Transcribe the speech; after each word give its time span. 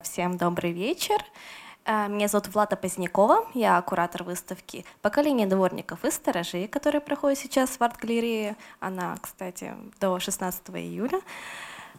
Всем 0.00 0.36
добрый 0.36 0.70
вечер. 0.70 1.18
Э, 1.84 2.06
меня 2.06 2.28
зовут 2.28 2.46
Влада 2.54 2.76
Позднякова, 2.76 3.48
я 3.54 3.82
куратор 3.82 4.22
выставки 4.22 4.84
«Поколение 5.02 5.48
дворников 5.48 6.04
и 6.04 6.12
сторожей», 6.12 6.68
которая 6.68 7.00
проходит 7.00 7.40
сейчас 7.40 7.70
в 7.70 7.82
арт-галерее. 7.82 8.56
Она, 8.78 9.16
кстати, 9.20 9.74
до 9.98 10.20
16 10.20 10.70
июля. 10.70 11.20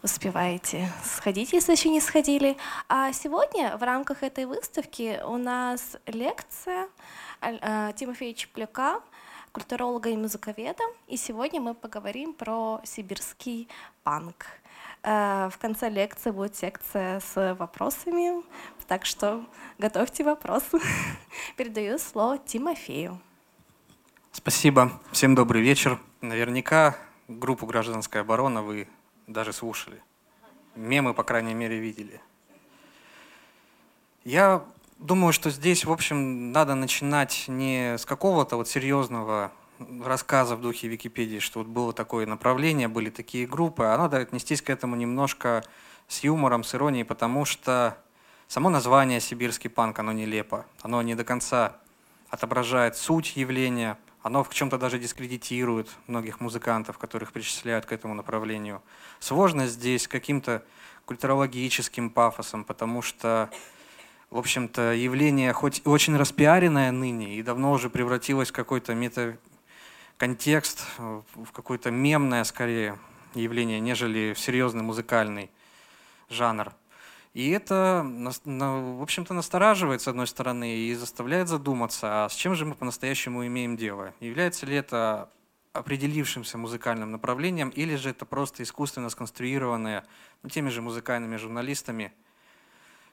Успеваете 0.01 0.89
сходить, 1.04 1.51
если 1.51 1.73
еще 1.73 1.89
не 1.89 1.99
сходили. 1.99 2.55
А 2.88 3.12
сегодня 3.12 3.75
в 3.75 3.83
рамках 3.83 4.23
этой 4.23 4.45
выставки 4.45 5.21
у 5.25 5.36
нас 5.36 5.97
лекция 6.05 6.88
э, 7.41 7.91
Тимофея 7.97 8.34
Чепляка, 8.34 9.02
культуролога 9.52 10.09
и 10.09 10.16
музыковеда. 10.16 10.84
И 11.07 11.18
сегодня 11.18 11.59
мы 11.59 11.73
поговорим 11.73 12.31
про 12.34 12.79
сибирский 12.86 13.68
панк. 14.04 14.45
Э, 15.04 15.50
в 15.52 15.57
конце 15.57 15.89
лекции 15.89 16.31
будет 16.31 16.55
секция 16.55 17.20
с 17.21 17.55
вопросами, 17.55 18.43
так 18.88 19.05
что 19.05 19.45
готовьте 19.77 20.23
вопросы. 20.23 20.80
Передаю 21.58 21.98
слово 21.98 22.38
Тимофею. 22.38 23.20
Спасибо. 24.31 24.91
Всем 25.12 25.35
добрый 25.35 25.62
вечер. 25.62 25.99
Наверняка 26.22 26.98
группу 27.27 27.66
«Гражданская 27.66 28.23
оборона» 28.23 28.62
вы 28.62 28.88
даже 29.27 29.53
слушали. 29.53 30.02
Мемы, 30.75 31.13
по 31.13 31.23
крайней 31.23 31.53
мере, 31.53 31.80
видели. 31.80 32.20
Я 34.25 34.63
думаю, 34.97 35.31
что 35.31 35.50
здесь, 35.50 35.86
в 35.86 35.91
общем, 35.91 36.52
надо 36.52 36.75
начинать 36.75 37.45
не 37.47 37.97
с 37.97 38.05
какого-то 38.05 38.58
вот 38.58 38.67
серьезного 38.67 39.52
рассказа 40.03 40.55
в 40.55 40.61
духе 40.61 40.88
Википедии, 40.88 41.39
что 41.39 41.59
вот 41.59 41.67
было 41.67 41.93
такое 41.93 42.25
направление, 42.25 42.88
были 42.88 43.09
такие 43.09 43.47
группы, 43.47 43.83
а 43.85 43.97
надо 43.97 44.17
отнестись 44.17 44.61
к 44.61 44.69
этому 44.69 44.95
немножко 44.95 45.63
с 46.07 46.23
юмором, 46.23 46.63
с 46.63 46.75
иронией, 46.75 47.05
потому 47.05 47.45
что 47.45 47.97
само 48.47 48.69
название 48.69 49.19
«Сибирский 49.19 49.69
панк», 49.69 49.99
оно 49.99 50.11
нелепо, 50.11 50.65
оно 50.81 51.02
не 51.02 51.15
до 51.15 51.23
конца 51.23 51.77
отображает 52.30 52.97
суть 52.97 53.38
явления, 53.38 53.97
оно 54.21 54.44
в 54.44 54.53
чем-то 54.53 54.77
даже 54.77 54.99
дискредитирует 54.99 55.89
многих 56.08 56.41
музыкантов, 56.41 56.97
которых 56.97 57.31
причисляют 57.31 57.86
к 57.86 57.91
этому 57.93 58.14
направлению. 58.14 58.81
Сложность 59.19 59.73
здесь 59.73 60.08
каким-то 60.08 60.64
культурологическим 61.05 62.09
пафосом, 62.09 62.64
потому 62.64 63.02
что, 63.02 63.49
в 64.30 64.38
общем-то, 64.38 64.93
явление 64.93 65.53
хоть 65.53 65.81
и 65.86 65.89
очень 65.89 66.17
распиаренное 66.17 66.91
ныне 66.91 67.36
и 67.38 67.41
давно 67.41 67.71
уже 67.71 67.89
превратилось 67.89 68.49
в 68.49 68.53
какой-то 68.53 68.93
мета 68.93 69.38
контекст, 70.20 70.86
э, 70.98 71.22
в 71.36 71.52
какое-то 71.52 71.89
мемное, 71.89 72.44
скорее, 72.44 73.00
явление, 73.34 73.80
нежели 73.80 74.34
в 74.34 74.39
серьезный 74.39 74.84
музыкальный 74.84 75.50
жанр. 76.30 76.73
И 77.34 77.50
это, 77.52 78.06
в 78.06 79.02
общем-то, 79.02 79.34
настораживает, 79.34 80.02
с 80.02 80.08
одной 80.08 80.28
стороны, 80.28 80.76
и 80.76 80.94
заставляет 80.94 81.48
задуматься, 81.48 82.26
а 82.26 82.30
с 82.30 82.34
чем 82.34 82.53
же 82.56 82.66
мы 82.66 82.76
по-настоящему 82.76 83.45
имеем 83.48 83.78
дело? 83.78 84.14
Является 84.20 84.66
ли 84.66 84.76
это 84.76 85.30
определившимся 85.72 86.58
музыкальным 86.58 87.11
направлением, 87.11 87.70
или 87.70 87.95
же 87.95 88.09
это 88.09 88.26
просто 88.26 88.64
искусственно 88.64 89.09
сконструированное 89.09 90.04
ну, 90.44 90.50
теми 90.50 90.70
же 90.70 90.81
музыкальными 90.81 91.38
журналистами 91.38 92.11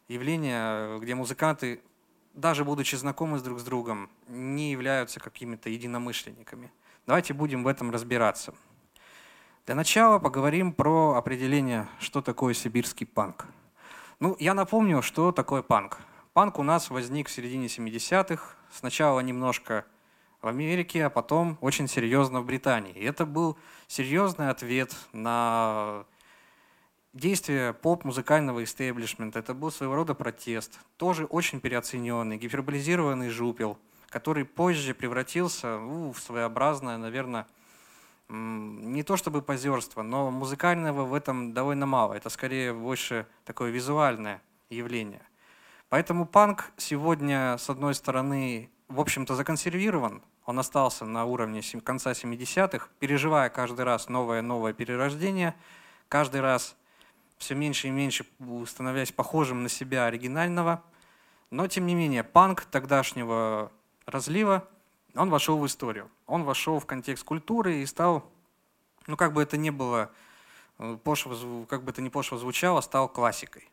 явление, 0.08 0.98
где 0.98 1.14
музыканты, 1.14 1.82
даже 2.32 2.64
будучи 2.64 2.96
знакомы 2.96 3.38
друг 3.40 3.60
с 3.60 3.62
другом, 3.62 4.10
не 4.26 4.72
являются 4.72 5.20
какими-то 5.20 5.68
единомышленниками. 5.68 6.72
Давайте 7.06 7.34
будем 7.34 7.62
в 7.62 7.68
этом 7.68 7.92
разбираться. 7.92 8.52
Для 9.64 9.76
начала 9.76 10.18
поговорим 10.18 10.72
про 10.72 11.14
определение, 11.14 11.86
что 12.00 12.20
такое 12.20 12.52
сибирский 12.52 13.06
панк. 13.06 13.46
Ну, 14.18 14.34
я 14.40 14.54
напомню, 14.54 15.02
что 15.02 15.30
такое 15.30 15.62
панк. 15.62 16.00
Панк 16.32 16.58
у 16.58 16.64
нас 16.64 16.90
возник 16.90 17.28
в 17.28 17.30
середине 17.30 17.66
70-х, 17.68 18.56
сначала 18.72 19.20
немножко 19.20 19.84
в 20.42 20.48
Америке, 20.48 21.04
а 21.04 21.10
потом 21.10 21.58
очень 21.60 21.86
серьезно 21.86 22.40
в 22.40 22.44
Британии. 22.44 22.92
И 22.92 23.04
это 23.04 23.24
был 23.24 23.56
серьезный 23.86 24.50
ответ 24.50 24.92
на 25.12 26.06
действия 27.12 27.72
поп-музыкального 27.72 28.64
истеблишмента. 28.64 29.38
Это 29.38 29.54
был 29.54 29.70
своего 29.70 29.94
рода 29.94 30.14
протест, 30.14 30.80
тоже 30.96 31.26
очень 31.26 31.60
переоцененный, 31.60 32.36
гиперболизированный 32.36 33.28
жупел– 33.28 33.78
который 34.08 34.44
позже 34.44 34.94
превратился 34.94 35.78
ну, 35.78 36.12
в 36.12 36.18
своеобразное, 36.20 36.96
наверное, 36.96 37.46
не 38.28 39.02
то 39.02 39.16
чтобы 39.16 39.42
позерство, 39.42 40.02
но 40.02 40.30
музыкального 40.30 41.04
в 41.04 41.14
этом 41.14 41.52
довольно 41.52 41.86
мало. 41.86 42.14
Это 42.14 42.28
скорее 42.28 42.72
больше 42.72 43.26
такое 43.44 43.70
визуальное 43.70 44.42
явление. 44.68 45.22
Поэтому 45.88 46.26
панк 46.26 46.72
сегодня, 46.76 47.56
с 47.58 47.70
одной 47.70 47.94
стороны, 47.94 48.70
в 48.88 49.00
общем-то, 49.00 49.34
законсервирован. 49.34 50.22
Он 50.44 50.58
остался 50.58 51.04
на 51.04 51.24
уровне 51.24 51.60
конца 51.84 52.12
70-х, 52.12 52.88
переживая 52.98 53.48
каждый 53.50 53.84
раз 53.84 54.08
новое-новое 54.08 54.72
перерождение, 54.72 55.54
каждый 56.08 56.40
раз 56.40 56.76
все 57.38 57.54
меньше 57.54 57.88
и 57.88 57.90
меньше 57.90 58.26
становясь 58.66 59.12
похожим 59.12 59.62
на 59.62 59.68
себя 59.68 60.06
оригинального. 60.06 60.82
Но, 61.50 61.66
тем 61.68 61.86
не 61.86 61.94
менее, 61.94 62.24
панк 62.24 62.64
тогдашнего 62.64 63.70
разлива, 64.06 64.66
он 65.14 65.30
вошел 65.30 65.58
в 65.58 65.66
историю. 65.66 66.10
Он 66.26 66.44
вошел 66.44 66.78
в 66.78 66.86
контекст 66.86 67.24
культуры 67.24 67.82
и 67.82 67.86
стал, 67.86 68.24
ну 69.06 69.16
как 69.16 69.32
бы 69.32 69.42
это 69.42 69.56
ни 69.56 69.70
было, 69.70 70.10
э, 70.78 70.96
пошло, 71.02 71.64
как 71.66 71.82
бы 71.82 71.90
это 71.90 72.02
ни 72.02 72.08
пошло 72.08 72.38
звучало, 72.38 72.80
стал 72.80 73.08
классикой. 73.08 73.68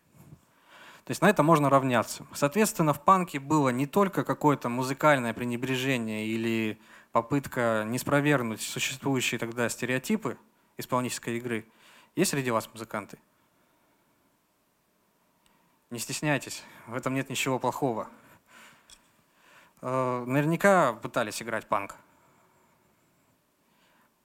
То 1.06 1.12
есть 1.12 1.22
на 1.22 1.30
это 1.30 1.44
можно 1.44 1.70
равняться. 1.70 2.26
Соответственно, 2.34 2.94
в 2.94 3.04
панке 3.04 3.40
было 3.40 3.70
не 3.70 3.86
только 3.86 4.24
какое-то 4.24 4.70
музыкальное 4.70 5.34
пренебрежение 5.34 6.26
или 6.28 6.80
попытка 7.12 7.84
не 7.86 8.00
спровергнуть 8.00 8.62
существующие 8.62 9.38
тогда 9.38 9.68
стереотипы 9.68 10.38
исполнительской 10.78 11.38
игры. 11.38 11.66
Есть 12.16 12.32
среди 12.32 12.52
вас 12.52 12.70
музыканты? 12.72 13.20
Не 15.90 16.00
стесняйтесь, 16.00 16.64
в 16.88 16.96
этом 16.96 17.14
нет 17.14 17.30
ничего 17.30 17.60
плохого. 17.60 18.08
Э, 19.86 20.24
наверняка 20.26 20.94
пытались 20.94 21.42
играть 21.42 21.68
панк. 21.68 21.98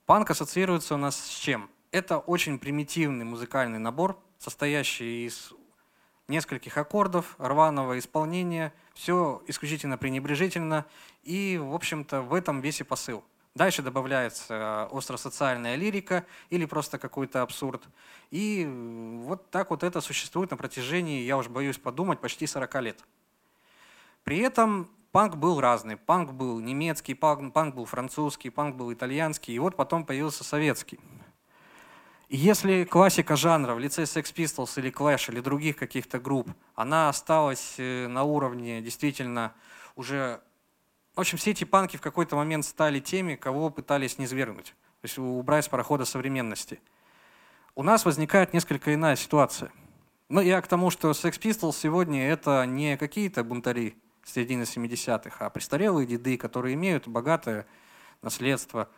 Панк 0.07 0.31
ассоциируется 0.31 0.95
у 0.95 0.99
нас 0.99 1.17
с 1.17 1.37
чем? 1.37 1.69
Это 1.91 2.19
очень 2.19 2.61
примитивный 2.61 3.25
музыкальный 3.25 3.81
набор, 3.81 4.17
состоящий 4.39 5.27
из 5.27 5.53
нескольких 6.29 6.79
аккордов, 6.79 7.35
рваного 7.39 7.99
исполнения, 7.99 8.73
все 8.95 9.43
исключительно 9.49 9.99
пренебрежительно, 9.99 10.87
и, 11.25 11.59
в 11.61 11.75
общем-то, 11.75 12.23
в 12.23 12.35
этом 12.35 12.61
весь 12.61 12.81
и 12.81 12.85
посыл. 12.85 13.25
Дальше 13.57 13.83
добавляется 13.83 14.85
остросоциальная 14.93 15.75
лирика 15.75 16.25
или 16.51 16.67
просто 16.67 16.99
какой-то 16.99 17.43
абсурд. 17.43 17.83
И 18.31 18.65
вот 19.25 19.51
так 19.51 19.71
вот 19.71 19.83
это 19.83 20.01
существует 20.01 20.53
на 20.53 20.57
протяжении, 20.57 21.25
я 21.25 21.37
уж 21.37 21.49
боюсь 21.49 21.79
подумать, 21.79 22.21
почти 22.21 22.47
40 22.47 22.81
лет. 22.83 23.05
При 24.23 24.39
этом 24.39 24.89
панк 25.13 25.37
был 25.37 25.61
разный. 25.61 25.97
Панк 25.97 26.33
был 26.33 26.61
немецкий, 26.61 27.15
панк, 27.15 27.53
панк 27.53 27.75
был 27.75 27.85
французский, 27.85 28.51
панк 28.51 28.77
был 28.77 28.93
итальянский, 28.93 29.55
и 29.55 29.59
вот 29.59 29.77
потом 29.77 30.05
появился 30.05 30.45
советский. 30.45 30.99
И 32.29 32.37
если 32.37 32.85
классика 32.85 33.37
жанра 33.37 33.75
в 33.75 33.79
лице 33.79 34.03
Sex 34.03 34.35
Pistols 34.35 34.79
или 34.79 34.93
Clash 34.93 35.33
или 35.33 35.41
других 35.41 35.77
каких-то 35.77 36.19
групп, 36.19 36.51
она 36.75 37.09
осталась 37.09 37.77
э, 37.79 38.07
на 38.07 38.25
уровне 38.25 38.83
действительно 38.83 39.55
уже... 39.97 40.43
В 41.15 41.21
общем, 41.21 41.39
все 41.39 41.53
эти 41.53 41.65
панки 41.65 41.97
в 41.97 42.01
какой-то 42.03 42.37
момент 42.37 42.67
стали 42.67 43.01
теми, 43.01 43.35
кого 43.35 43.71
пытались 43.71 44.19
низвергнуть, 44.19 44.67
то 44.67 45.05
есть 45.05 45.19
убрать 45.19 45.65
с 45.65 45.69
парохода 45.69 46.05
современности. 46.05 46.81
У 47.75 47.83
нас 47.83 48.05
возникает 48.05 48.53
несколько 48.53 48.93
иная 48.95 49.17
ситуация. 49.17 49.73
Ну, 50.29 50.43
я 50.43 50.61
к 50.61 50.69
тому, 50.69 50.91
что 50.91 51.11
Sex 51.13 51.41
Pistols 51.41 51.73
сегодня 51.73 52.29
это 52.29 52.67
не 52.67 52.99
какие-то 52.99 53.43
бунтари, 53.43 53.97
середины 54.29 54.63
70-х, 54.63 55.45
а 55.45 55.51
престарелые 55.51 56.07
деды, 56.07 56.37
которые 56.37 56.75
имеют 56.75 57.09
богатое 57.09 57.67
наследство, 58.23 58.89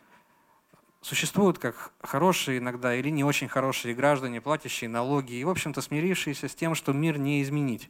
существуют 1.01 1.57
как 1.57 1.91
хорошие 2.01 2.59
иногда 2.59 2.93
или 2.95 3.09
не 3.09 3.23
очень 3.23 3.47
хорошие 3.47 3.95
граждане, 3.95 4.41
платящие 4.41 4.89
налоги 4.89 5.33
и, 5.33 5.43
в 5.43 5.49
общем-то, 5.49 5.81
смирившиеся 5.81 6.47
с 6.47 6.55
тем, 6.55 6.75
что 6.75 6.93
мир 6.93 7.17
не 7.17 7.41
изменить. 7.41 7.89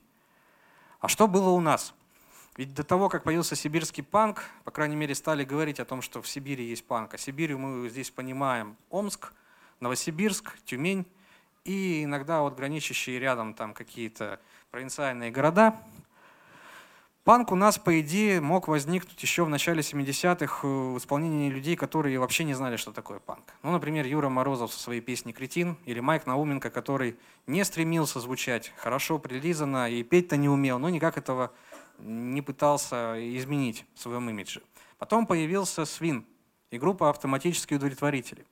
А 1.00 1.08
что 1.08 1.28
было 1.28 1.50
у 1.50 1.60
нас? 1.60 1.94
Ведь 2.58 2.74
до 2.74 2.84
того, 2.84 3.10
как 3.10 3.24
появился 3.24 3.56
сибирский 3.56 4.04
панк, 4.04 4.44
по 4.64 4.72
крайней 4.72 4.96
мере, 4.96 5.16
стали 5.16 5.44
говорить 5.44 5.80
о 5.80 5.86
том, 5.86 6.02
что 6.02 6.22
в 6.22 6.28
Сибири 6.28 6.66
есть 6.66 6.86
панк. 6.86 7.14
А 7.14 7.18
Сибирью 7.18 7.58
мы 7.58 7.90
здесь 7.90 8.12
понимаем 8.12 8.76
Омск, 8.90 9.34
Новосибирск, 9.80 10.58
Тюмень 10.66 11.06
и 11.64 12.04
иногда 12.04 12.42
вот 12.42 12.56
граничащие 12.56 13.20
рядом 13.20 13.54
там 13.54 13.74
какие-то 13.74 14.40
провинциальные 14.70 15.32
города– 15.32 15.80
Панк 17.24 17.52
у 17.52 17.56
нас, 17.56 17.78
по 17.78 18.02
идее, 18.02 18.42
мог 18.42 18.68
возникнуть 18.68 19.22
еще 19.22 19.46
в 19.46 19.50
начале 19.50 19.82
70-х 19.82 20.68
в 20.68 20.98
исполнении 20.98 21.52
людей, 21.52 21.76
которые 21.76 22.18
вообще 22.18 22.44
не 22.44 22.56
знали, 22.56 22.78
что 22.78 22.92
такое 22.92 23.20
панк. 23.20 23.54
Ну, 23.62 23.72
например, 23.72 24.08
Юра 24.08 24.30
Морозов 24.30 24.74
со 24.74 24.80
своей 24.80 25.02
песней 25.02 25.32
«Кретин» 25.32 25.78
или 25.86 26.00
Майк 26.00 26.26
Науменко, 26.26 26.72
который 26.72 27.16
не 27.46 27.64
стремился 27.64 28.20
звучать 28.20 28.74
хорошо, 28.76 29.20
прилизанно 29.20 29.88
и 29.92 30.02
петь-то 30.02 30.36
не 30.36 30.50
умел, 30.50 30.80
но 30.80 30.90
никак 30.90 31.16
этого 31.16 31.52
не 32.00 32.42
пытался 32.42 33.16
изменить 33.38 33.86
в 33.94 34.00
своем 34.00 34.28
имидже. 34.28 34.64
Потом 34.98 35.28
появился 35.28 35.86
Свин 35.86 36.26
и 36.72 36.80
группа 36.80 37.12
«Автоматические 37.12 37.78
удовлетворители». 37.78 38.48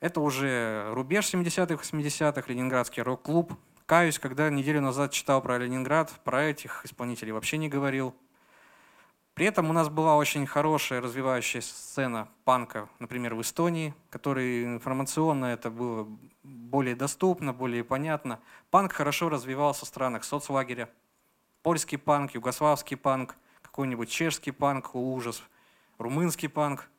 Это 0.00 0.20
уже 0.20 0.88
рубеж 0.94 1.26
70-х, 1.26 1.82
80-х, 1.82 2.42
ленинградский 2.50 3.02
рок-клуб, 3.02 3.52
Каюсь, 3.86 4.18
когда 4.18 4.50
неделю 4.50 4.80
назад 4.80 5.12
читал 5.12 5.40
про 5.40 5.58
Ленинград, 5.58 6.10
про 6.24 6.42
этих 6.42 6.84
исполнителей 6.84 7.30
вообще 7.30 7.56
не 7.56 7.68
говорил. 7.68 8.16
При 9.34 9.46
этом 9.46 9.70
у 9.70 9.72
нас 9.72 9.88
была 9.88 10.16
очень 10.16 10.44
хорошая 10.44 11.00
развивающая 11.00 11.60
сцена 11.60 12.26
панка, 12.44 12.88
например, 12.98 13.36
в 13.36 13.42
Эстонии, 13.42 13.94
который 14.10 14.64
информационно 14.64 15.46
это 15.46 15.70
было 15.70 16.08
более 16.42 16.96
доступно, 16.96 17.52
более 17.52 17.84
понятно. 17.84 18.40
Панк 18.72 18.92
хорошо 18.92 19.28
развивался 19.28 19.84
в 19.84 19.88
странах 19.88 20.24
соцлагеря. 20.24 20.90
Польский 21.62 21.98
панк, 21.98 22.34
югославский 22.34 22.96
панк, 22.96 23.36
какой-нибудь 23.62 24.10
чешский 24.10 24.50
панк, 24.50 24.96
ужас, 24.96 25.44
румынский 25.98 26.48
панк– 26.48 26.88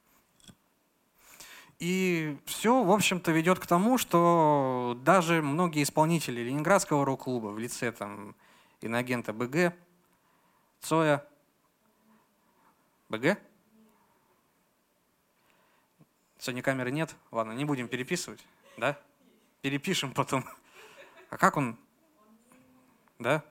и 1.79 2.37
все, 2.45 2.83
в 2.83 2.91
общем-то, 2.91 3.31
ведет 3.31 3.59
к 3.59 3.67
тому, 3.67 3.97
что 3.97 4.97
даже 5.03 5.41
многие 5.41 5.83
исполнители 5.83 6.41
Ленинградского 6.41 7.05
рок-клуба 7.05 7.47
в 7.47 7.59
лице 7.59 7.91
там 7.91 8.35
иноагента 8.81 9.31
БГ, 9.31 9.75
Цоя, 10.81 11.25
БГ? 13.09 13.37
Сегодня 16.39 16.63
камеры 16.63 16.91
нет? 16.91 17.15
Ладно, 17.31 17.51
не 17.51 17.65
будем 17.65 17.87
переписывать, 17.87 18.43
да? 18.77 18.99
Перепишем 19.61 20.13
потом. 20.13 20.45
А 21.29 21.37
как 21.37 21.57
он? 21.57 21.77
Да? 23.19 23.43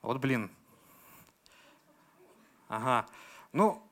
Вот 0.00 0.18
блин. 0.18 0.50
Ага. 2.68 3.06
Ну, 3.52 3.82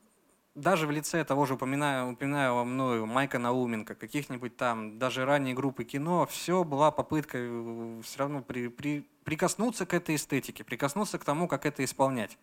даже 0.61 0.87
в 0.87 0.91
лице 0.91 1.25
того 1.25 1.47
же 1.47 1.55
упоминаю, 1.55 2.13
упоминаю 2.13 2.65
мною 2.65 3.07
Майка 3.07 3.39
Науменко, 3.39 3.95
каких-нибудь 3.95 4.57
там, 4.57 4.99
даже 4.99 5.25
ранние 5.25 5.55
группы 5.55 5.85
кино, 5.85 6.27
все 6.27 6.65
была 6.65 6.91
попытка 6.91 7.39
э, 7.39 8.01
все 8.05 8.19
равно 8.19 8.43
при, 8.43 8.69
при, 8.69 9.07
прикоснуться 9.25 9.87
к 9.87 9.95
этой 9.95 10.17
эстетике, 10.17 10.63
прикоснуться 10.63 11.19
к 11.19 11.25
тому, 11.25 11.49
как 11.49 11.67
это 11.67 11.83
исполнять. 11.85 12.37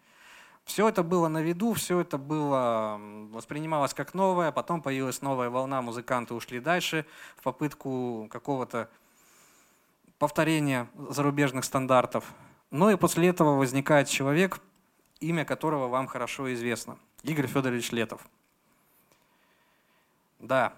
Все 0.65 0.89
это 0.89 1.03
было 1.03 1.27
на 1.27 1.41
виду, 1.41 1.73
все 1.73 2.01
это 2.01 2.17
было 2.17 2.99
воспринималось 3.31 3.93
как 3.93 4.13
новое, 4.13 4.51
потом 4.51 4.81
появилась 4.81 5.21
новая 5.21 5.49
волна, 5.49 5.81
музыканты 5.81 6.33
ушли 6.33 6.59
дальше 6.59 7.05
в 7.37 7.43
попытку 7.43 8.27
какого-то 8.29 8.89
повторения 10.19 10.89
зарубежных 11.09 11.63
стандартов. 11.63 12.25
Но 12.69 12.91
и 12.91 12.97
после 12.97 13.29
этого 13.29 13.55
возникает 13.55 14.09
человек, 14.09 14.59
имя 15.21 15.45
которого 15.45 15.87
вам 15.87 16.07
хорошо 16.07 16.53
известно– 16.53 16.97
Игорь 17.23 17.47
Федорович 17.47 17.91
Летов. 17.91 18.21
Да, 20.39 20.73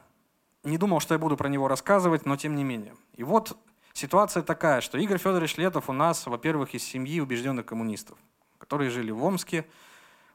не 0.63 0.77
думал, 0.77 0.99
что 0.99 1.13
я 1.13 1.19
буду 1.19 1.35
про 1.35 1.49
него 1.49 1.67
рассказывать, 1.67 2.25
но 2.25 2.37
тем 2.37 2.55
не 2.55 2.63
менее. 2.63 2.95
И 3.15 3.23
вот 3.23 3.57
ситуация 3.93 4.41
такая, 4.41 4.81
что 4.81 4.97
Игорь 4.97 5.17
Федорович 5.17 5.57
Летов 5.57 5.89
у 5.89 5.93
нас, 5.93 6.25
во-первых, 6.25 6.73
из 6.73 6.83
семьи 6.83 7.19
убежденных 7.19 7.65
коммунистов, 7.65 8.17
которые 8.57 8.89
жили 8.89 9.11
в 9.11 9.23
Омске. 9.23 9.67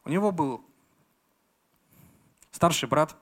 У 0.05 0.11
него 0.11 0.31
был 0.31 0.63
старший 2.51 2.89
брат 2.89 3.17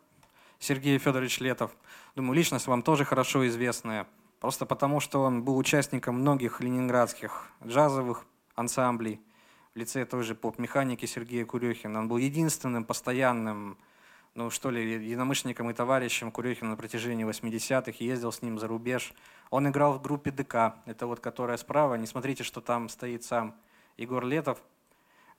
Сергей 0.59 0.99
Федорович 0.99 1.41
Летов. 1.41 1.71
Думаю, 2.17 2.35
личность 2.35 2.67
вам 2.67 2.83
тоже 2.83 3.05
хорошо 3.05 3.47
известная. 3.47 4.07
Просто 4.41 4.67
потому, 4.67 4.99
что 4.99 5.23
он 5.23 5.45
был 5.45 5.57
участником 5.57 6.17
многих 6.17 6.61
ленинградских 6.61 7.49
джазовых 7.65 8.27
ансамблей– 8.57 9.21
в 9.75 9.79
лице 9.79 10.05
той 10.05 10.23
же 10.23 10.35
поп-механики 10.35 11.07
Сергея 11.07 11.45
Курехина. 11.47 12.01
Он 12.01 12.09
был 12.09 12.19
единственным 12.19 12.85
постоянным, 12.85 13.79
ну 14.35 14.51
что 14.51 14.71
ли, 14.71 14.95
единомышленником 14.95 15.71
и 15.71 15.75
товарищем 15.75 16.31
Курехина 16.31 16.71
на 16.71 16.77
протяжении 16.77 17.27
80-х, 17.27 17.93
ездил 18.05 18.33
с 18.33 18.43
ним 18.43 18.59
за 18.59 18.69
рубеж. 18.69 19.15
Он 19.51 19.69
играл 19.69 19.95
в 19.95 20.03
группе 20.03 20.31
ДК, 20.31 20.75
это 20.85 21.07
вот 21.07 21.21
которая 21.21 21.57
справа, 21.57 21.95
не 21.95 22.07
смотрите, 22.07 22.45
что 22.45 22.61
там 22.61 22.89
стоит 22.89 23.25
сам 23.25 23.55
Егор 23.97 24.25
Летов. 24.25 24.63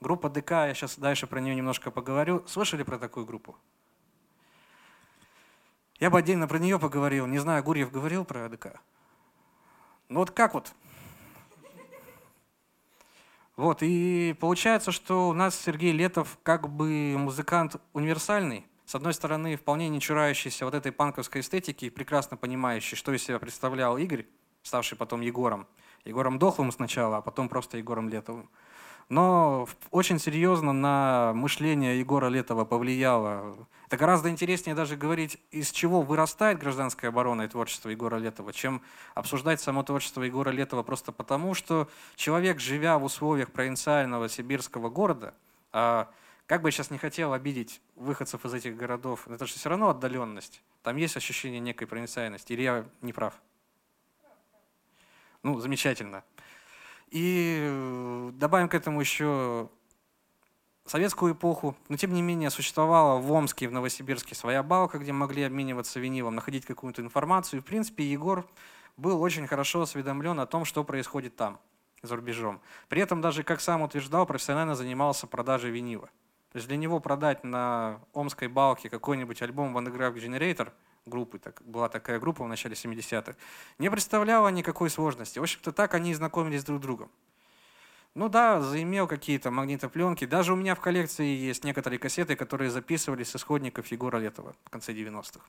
Группа 0.00 0.28
ДК, 0.28 0.50
я 0.50 0.74
сейчас 0.74 0.98
дальше 0.98 1.26
про 1.26 1.40
нее 1.40 1.54
немножко 1.54 1.90
поговорю. 1.90 2.44
Слышали 2.46 2.82
про 2.82 2.98
такую 2.98 3.26
группу? 3.26 3.56
Я 6.00 6.10
бы 6.10 6.18
отдельно 6.18 6.48
про 6.48 6.58
нее 6.58 6.80
поговорил. 6.80 7.26
Не 7.26 7.38
знаю, 7.38 7.62
Гурьев 7.62 7.92
говорил 7.92 8.24
про 8.24 8.48
ДК? 8.48 8.80
Ну 10.08 10.18
вот 10.18 10.32
как 10.32 10.54
вот 10.54 10.74
вот, 13.56 13.78
и 13.82 14.34
получается, 14.40 14.90
что 14.90 15.28
у 15.28 15.32
нас 15.32 15.54
Сергей 15.58 15.92
Летов 15.92 16.38
как 16.42 16.68
бы 16.68 17.16
музыкант 17.16 17.76
универсальный. 17.92 18.66
С 18.84 18.94
одной 18.96 19.14
стороны, 19.14 19.56
вполне 19.56 19.88
не 19.88 20.00
чурающийся 20.00 20.64
вот 20.64 20.74
этой 20.74 20.90
панковской 20.90 21.40
эстетики, 21.40 21.88
прекрасно 21.88 22.36
понимающий, 22.36 22.96
что 22.96 23.12
из 23.12 23.22
себя 23.22 23.38
представлял 23.38 23.96
Игорь, 23.96 24.26
ставший 24.62 24.98
потом 24.98 25.20
Егором. 25.20 25.66
Егором 26.04 26.38
Дохлым 26.38 26.72
сначала, 26.72 27.18
а 27.18 27.22
потом 27.22 27.48
просто 27.48 27.78
Егором 27.78 28.08
Летовым. 28.08 28.50
Но 29.08 29.68
очень 29.90 30.18
серьезно 30.18 30.72
на 30.72 31.32
мышление 31.34 31.98
Егора 31.98 32.28
Летова 32.28 32.64
повлияло. 32.64 33.68
Это 33.94 34.00
гораздо 34.00 34.28
интереснее 34.28 34.74
даже 34.74 34.96
говорить, 34.96 35.38
из 35.52 35.70
чего 35.70 36.02
вырастает 36.02 36.58
гражданская 36.58 37.12
оборона 37.12 37.42
и 37.42 37.48
творчество 37.48 37.90
Егора 37.90 38.16
Летова, 38.16 38.52
чем 38.52 38.82
обсуждать 39.14 39.60
само 39.60 39.84
творчество 39.84 40.22
Егора 40.22 40.50
Летова 40.50 40.82
просто 40.82 41.12
потому, 41.12 41.54
что 41.54 41.88
человек, 42.16 42.58
живя 42.58 42.98
в 42.98 43.04
условиях 43.04 43.52
провинциального 43.52 44.28
сибирского 44.28 44.90
города, 44.90 45.32
а 45.70 46.10
как 46.46 46.62
бы 46.62 46.70
я 46.70 46.72
сейчас 46.72 46.90
не 46.90 46.98
хотел 46.98 47.34
обидеть 47.34 47.80
выходцев 47.94 48.44
из 48.44 48.54
этих 48.54 48.76
городов, 48.76 49.28
это 49.28 49.46
же 49.46 49.54
все 49.54 49.68
равно 49.68 49.90
отдаленность. 49.90 50.60
Там 50.82 50.96
есть 50.96 51.16
ощущение 51.16 51.60
некой 51.60 51.86
провинциальности. 51.86 52.52
Или 52.52 52.62
я 52.62 52.86
не 53.00 53.12
прав? 53.12 53.40
Ну, 55.44 55.60
замечательно. 55.60 56.24
И 57.10 57.60
э, 57.60 58.30
добавим 58.34 58.68
к 58.68 58.74
этому 58.74 58.98
еще 58.98 59.70
советскую 60.86 61.34
эпоху, 61.34 61.76
но 61.88 61.96
тем 61.96 62.12
не 62.12 62.22
менее 62.22 62.50
существовала 62.50 63.18
в 63.18 63.32
Омске 63.32 63.64
и 63.64 63.68
в 63.68 63.72
Новосибирске 63.72 64.34
своя 64.34 64.62
балка, 64.62 64.98
где 64.98 65.12
могли 65.12 65.42
обмениваться 65.42 66.00
винилом, 66.00 66.34
находить 66.34 66.66
какую-то 66.66 67.02
информацию. 67.02 67.58
И, 67.58 67.62
в 67.62 67.64
принципе, 67.64 68.04
Егор 68.04 68.46
был 68.96 69.20
очень 69.20 69.46
хорошо 69.46 69.82
осведомлен 69.82 70.38
о 70.40 70.46
том, 70.46 70.64
что 70.64 70.84
происходит 70.84 71.36
там, 71.36 71.58
за 72.02 72.16
рубежом. 72.16 72.60
При 72.88 73.00
этом 73.00 73.20
даже, 73.20 73.42
как 73.42 73.60
сам 73.60 73.82
утверждал, 73.82 74.26
профессионально 74.26 74.74
занимался 74.74 75.26
продажей 75.26 75.70
винила. 75.70 76.08
То 76.52 76.58
есть 76.58 76.68
для 76.68 76.76
него 76.76 77.00
продать 77.00 77.42
на 77.42 78.00
омской 78.12 78.48
балке 78.48 78.88
какой-нибудь 78.88 79.42
альбом 79.42 79.76
Van 79.76 79.86
Generator– 79.86 80.72
группы, 81.06 81.38
так, 81.38 81.62
была 81.64 81.88
такая 81.88 82.18
группа 82.18 82.44
в 82.44 82.48
начале 82.48 82.74
70-х, 82.74 83.36
не 83.78 83.90
представляла 83.90 84.48
никакой 84.48 84.90
сложности. 84.90 85.38
В 85.38 85.42
общем-то, 85.42 85.72
так 85.72 85.94
они 85.94 86.10
и 86.10 86.14
знакомились 86.14 86.64
друг 86.64 86.80
с 86.80 86.82
другом. 86.82 87.10
Ну 88.14 88.28
да, 88.28 88.60
заимел 88.60 89.08
какие-то 89.08 89.50
магнитопленки. 89.50 90.24
Даже 90.24 90.52
у 90.52 90.56
меня 90.56 90.76
в 90.76 90.80
коллекции 90.80 91.26
есть 91.26 91.64
некоторые 91.64 91.98
кассеты, 91.98 92.36
которые 92.36 92.70
записывались 92.70 93.30
с 93.30 93.36
исходников 93.36 93.88
Егора 93.88 94.18
Летова 94.18 94.54
в 94.64 94.70
конце 94.70 94.92
90-х. 94.92 95.44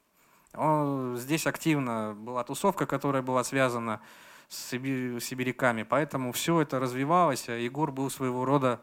Он, 0.56 1.16
здесь 1.18 1.46
активно 1.46 2.16
была 2.18 2.44
тусовка, 2.44 2.88
которая 2.88 3.22
была 3.22 3.44
связана 3.44 4.02
с 4.48 4.70
сибиряками, 4.70 5.84
поэтому 5.84 6.32
все 6.32 6.62
это 6.62 6.80
развивалось, 6.80 7.50
а 7.50 7.56
Егор 7.56 7.92
был 7.92 8.10
своего 8.10 8.46
рода 8.46 8.82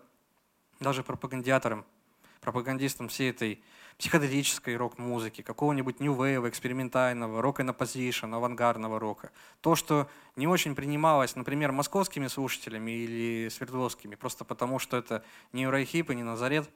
даже 0.79 1.03
пропагандиатором, 1.03 1.85
пропагандистом 2.41 3.09
всей 3.09 3.31
этой 3.31 3.63
психоделической 3.99 4.77
рок-музыки, 4.77 5.43
какого-нибудь 5.43 6.01
wave, 6.01 6.49
экспериментального, 6.49 7.43
рок 7.43 7.61
and 7.61 7.77
opposition, 7.77 8.35
авангардного 8.35 8.99
рока. 8.99 9.31
То, 9.61 9.75
что 9.75 10.09
не 10.37 10.47
очень 10.47 10.75
принималось, 10.75 11.37
например, 11.37 11.73
московскими 11.73 12.27
слушателями 12.27 12.91
или 12.91 13.49
свердловскими, 13.49 14.15
просто 14.15 14.45
потому 14.45 14.79
что 14.79 14.97
это 14.97 15.25
не 15.53 15.67
Урайхип 15.67 16.11
и 16.11 16.15
не 16.15 16.23
Назарет, 16.23 16.69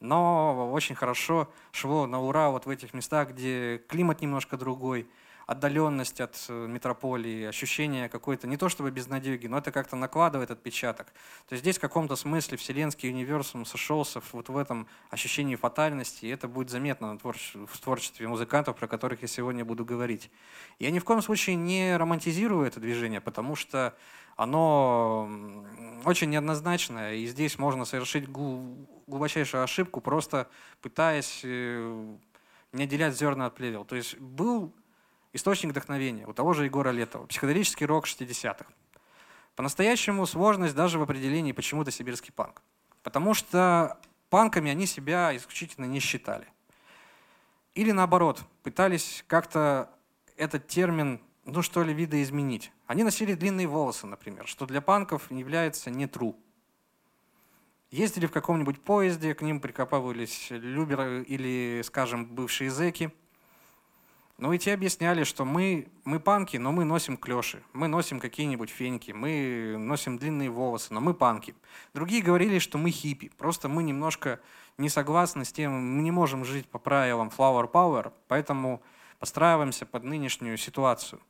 но 0.00 0.70
очень 0.72 0.94
хорошо 0.94 1.50
шло 1.72 2.06
на 2.06 2.20
ура 2.20 2.50
вот 2.50 2.66
в 2.66 2.70
этих 2.70 2.94
местах, 2.94 3.30
где 3.30 3.78
климат 3.88 4.20
немножко 4.20 4.56
другой– 4.56 5.08
отдаленность 5.46 6.20
от 6.20 6.44
э, 6.48 6.66
метрополии, 6.66 7.44
ощущение 7.44 8.08
какой-то, 8.08 8.48
не 8.48 8.56
то 8.56 8.68
чтобы 8.68 8.90
безнадеги, 8.90 9.46
но 9.46 9.58
это 9.58 9.70
как-то 9.70 9.94
накладывает 9.94 10.50
отпечаток. 10.50 11.06
То 11.48 11.52
есть 11.52 11.62
здесь 11.62 11.78
в 11.78 11.80
каком-то 11.80 12.16
смысле 12.16 12.58
вселенский 12.58 13.10
универсум 13.10 13.64
сошелся 13.64 14.20
вот 14.32 14.48
в 14.48 14.56
этом 14.56 14.88
ощущении 15.08 15.54
фатальности, 15.54 16.26
и 16.26 16.28
это 16.28 16.48
будет 16.48 16.70
заметно 16.70 17.16
в 17.22 17.78
творчестве 17.80 18.26
музыкантов, 18.26 18.76
про 18.76 18.88
которых 18.88 19.22
я 19.22 19.28
сегодня 19.28 19.64
буду 19.64 19.84
говорить. 19.84 20.30
Я 20.80 20.90
ни 20.90 20.98
в 20.98 21.04
коем 21.04 21.22
случае 21.22 21.54
не 21.54 21.96
романтизирую 21.96 22.66
это 22.66 22.80
движение, 22.80 23.20
потому 23.20 23.54
что 23.54 23.96
оно 24.34 25.30
очень 26.04 26.28
неоднозначная, 26.30 27.14
и 27.14 27.26
здесь 27.26 27.56
можно 27.58 27.84
совершить 27.84 28.28
глубочайшую 28.28 29.62
ошибку, 29.62 30.00
просто 30.00 30.48
пытаясь 30.82 31.40
э, 31.44 32.16
не 32.72 32.84
отделять 32.84 33.16
зерна 33.16 33.46
от 33.46 33.54
плевел. 33.54 33.84
То 33.84 33.94
есть 33.94 34.18
был 34.18 34.74
источник 35.36 35.70
вдохновения 35.70 36.26
у 36.26 36.32
того 36.32 36.52
же 36.52 36.64
Егора 36.64 36.90
Летова, 36.90 37.26
психоделический 37.26 37.86
рок 37.86 38.06
60-х. 38.06 38.66
По-настоящему 39.54 40.26
сложность 40.26 40.74
даже 40.74 40.98
в 40.98 41.02
определении 41.02 41.52
почему-то 41.52 41.90
сибирский 41.90 42.32
панк. 42.32 42.62
Потому 43.02 43.32
что 43.34 43.98
панками 44.28 44.70
они 44.70 44.86
себя 44.86 45.34
исключительно 45.36 45.84
не 45.86 46.00
считали. 46.00 46.48
Или 47.74 47.92
наоборот, 47.92 48.42
пытались 48.62 49.24
как-то 49.28 49.90
этот 50.36 50.66
термин, 50.66 51.20
ну 51.44 51.62
что 51.62 51.82
ли, 51.82 51.94
видоизменить. 51.94 52.72
Они 52.86 53.04
носили 53.04 53.34
длинные 53.34 53.66
волосы, 53.66 54.06
например, 54.06 54.46
что 54.46 54.66
для 54.66 54.80
панков 54.80 55.30
является 55.30 55.90
не 55.90 56.06
true. 56.06 56.34
Ездили 57.90 58.26
в 58.26 58.32
каком-нибудь 58.32 58.82
поезде, 58.82 59.34
к 59.34 59.42
ним 59.42 59.60
прикопывались 59.60 60.48
люберы 60.50 61.22
или, 61.22 61.82
скажем, 61.84 62.26
бывшие 62.26 62.70
зэки– 62.70 63.12
ну 64.38 64.52
и 64.52 64.58
те 64.58 64.74
объясняли, 64.74 65.24
что 65.24 65.44
мы, 65.44 65.88
мы 66.04 66.20
панки, 66.20 66.58
но 66.58 66.70
мы 66.70 66.84
носим 66.84 67.16
клеши, 67.16 67.62
мы 67.72 67.88
носим 67.88 68.20
какие-нибудь 68.20 68.68
феньки, 68.68 69.12
мы 69.12 69.76
носим 69.78 70.18
длинные 70.18 70.50
волосы, 70.50 70.92
но 70.92 71.00
мы 71.00 71.14
панки. 71.14 71.54
Другие 71.94 72.22
говорили, 72.22 72.58
что 72.58 72.76
мы 72.76 72.90
хиппи, 72.90 73.30
просто 73.38 73.68
мы 73.68 73.82
немножко 73.82 74.40
не 74.76 74.90
согласны 74.90 75.46
с 75.46 75.52
тем, 75.52 75.72
мы 75.72 76.02
не 76.02 76.10
можем 76.10 76.44
жить 76.44 76.68
по 76.68 76.78
правилам 76.78 77.32
flower 77.36 77.70
power, 77.70 78.12
поэтому 78.28 78.82
подстраиваемся 79.18 79.86
под 79.86 80.04
нынешнюю 80.04 80.58
ситуацию. 80.58 81.20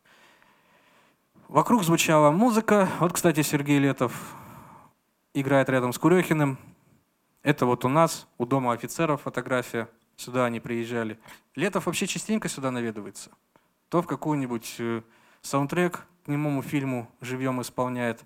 Вокруг 1.48 1.84
звучала 1.84 2.32
музыка. 2.32 2.88
Вот, 2.98 3.12
кстати, 3.12 3.42
Сергей 3.42 3.78
Летов 3.78 4.34
играет 5.32 5.68
рядом 5.68 5.92
с 5.92 5.98
Курехиным. 5.98 6.58
Это 7.44 7.66
вот 7.66 7.84
у 7.84 7.88
нас, 7.88 8.26
у 8.36 8.46
дома 8.46 8.72
офицеров 8.72 9.22
фотография. 9.22 9.88
Сюда 10.16 10.46
они 10.46 10.60
приезжали. 10.60 11.18
Летов 11.54 11.86
вообще 11.86 12.06
частенько 12.06 12.48
сюда 12.48 12.70
наведывается. 12.70 13.30
То 13.88 14.02
в 14.02 14.06
какой-нибудь 14.06 14.76
э, 14.78 15.02
саундтрек 15.42 16.06
к 16.24 16.28
немому 16.28 16.62
фильму 16.62 17.10
живьем 17.20 17.60
исполняет. 17.60 18.24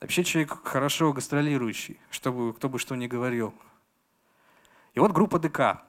Вообще 0.00 0.22
человек 0.22 0.60
хорошо 0.64 1.12
гастролирующий, 1.12 1.98
чтобы 2.10 2.52
кто 2.52 2.68
бы 2.68 2.78
что 2.78 2.94
ни 2.94 3.06
говорил. 3.06 3.54
И 4.92 5.00
вот 5.00 5.12
группа 5.12 5.38
ДК. 5.38 5.82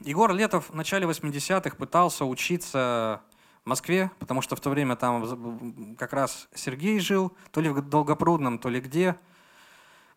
Егор 0.00 0.32
Летов 0.32 0.70
в 0.70 0.74
начале 0.74 1.06
80-х 1.06 1.76
пытался 1.76 2.24
учиться 2.24 3.20
в 3.64 3.68
Москве, 3.68 4.10
потому 4.18 4.40
что 4.40 4.56
в 4.56 4.60
то 4.60 4.70
время 4.70 4.96
там 4.96 5.96
как 5.96 6.12
раз 6.12 6.48
Сергей 6.54 6.98
жил, 6.98 7.36
то 7.50 7.60
ли 7.60 7.68
в 7.68 7.82
Долгопрудном, 7.82 8.58
то 8.58 8.68
ли 8.68 8.80
где. 8.80 9.16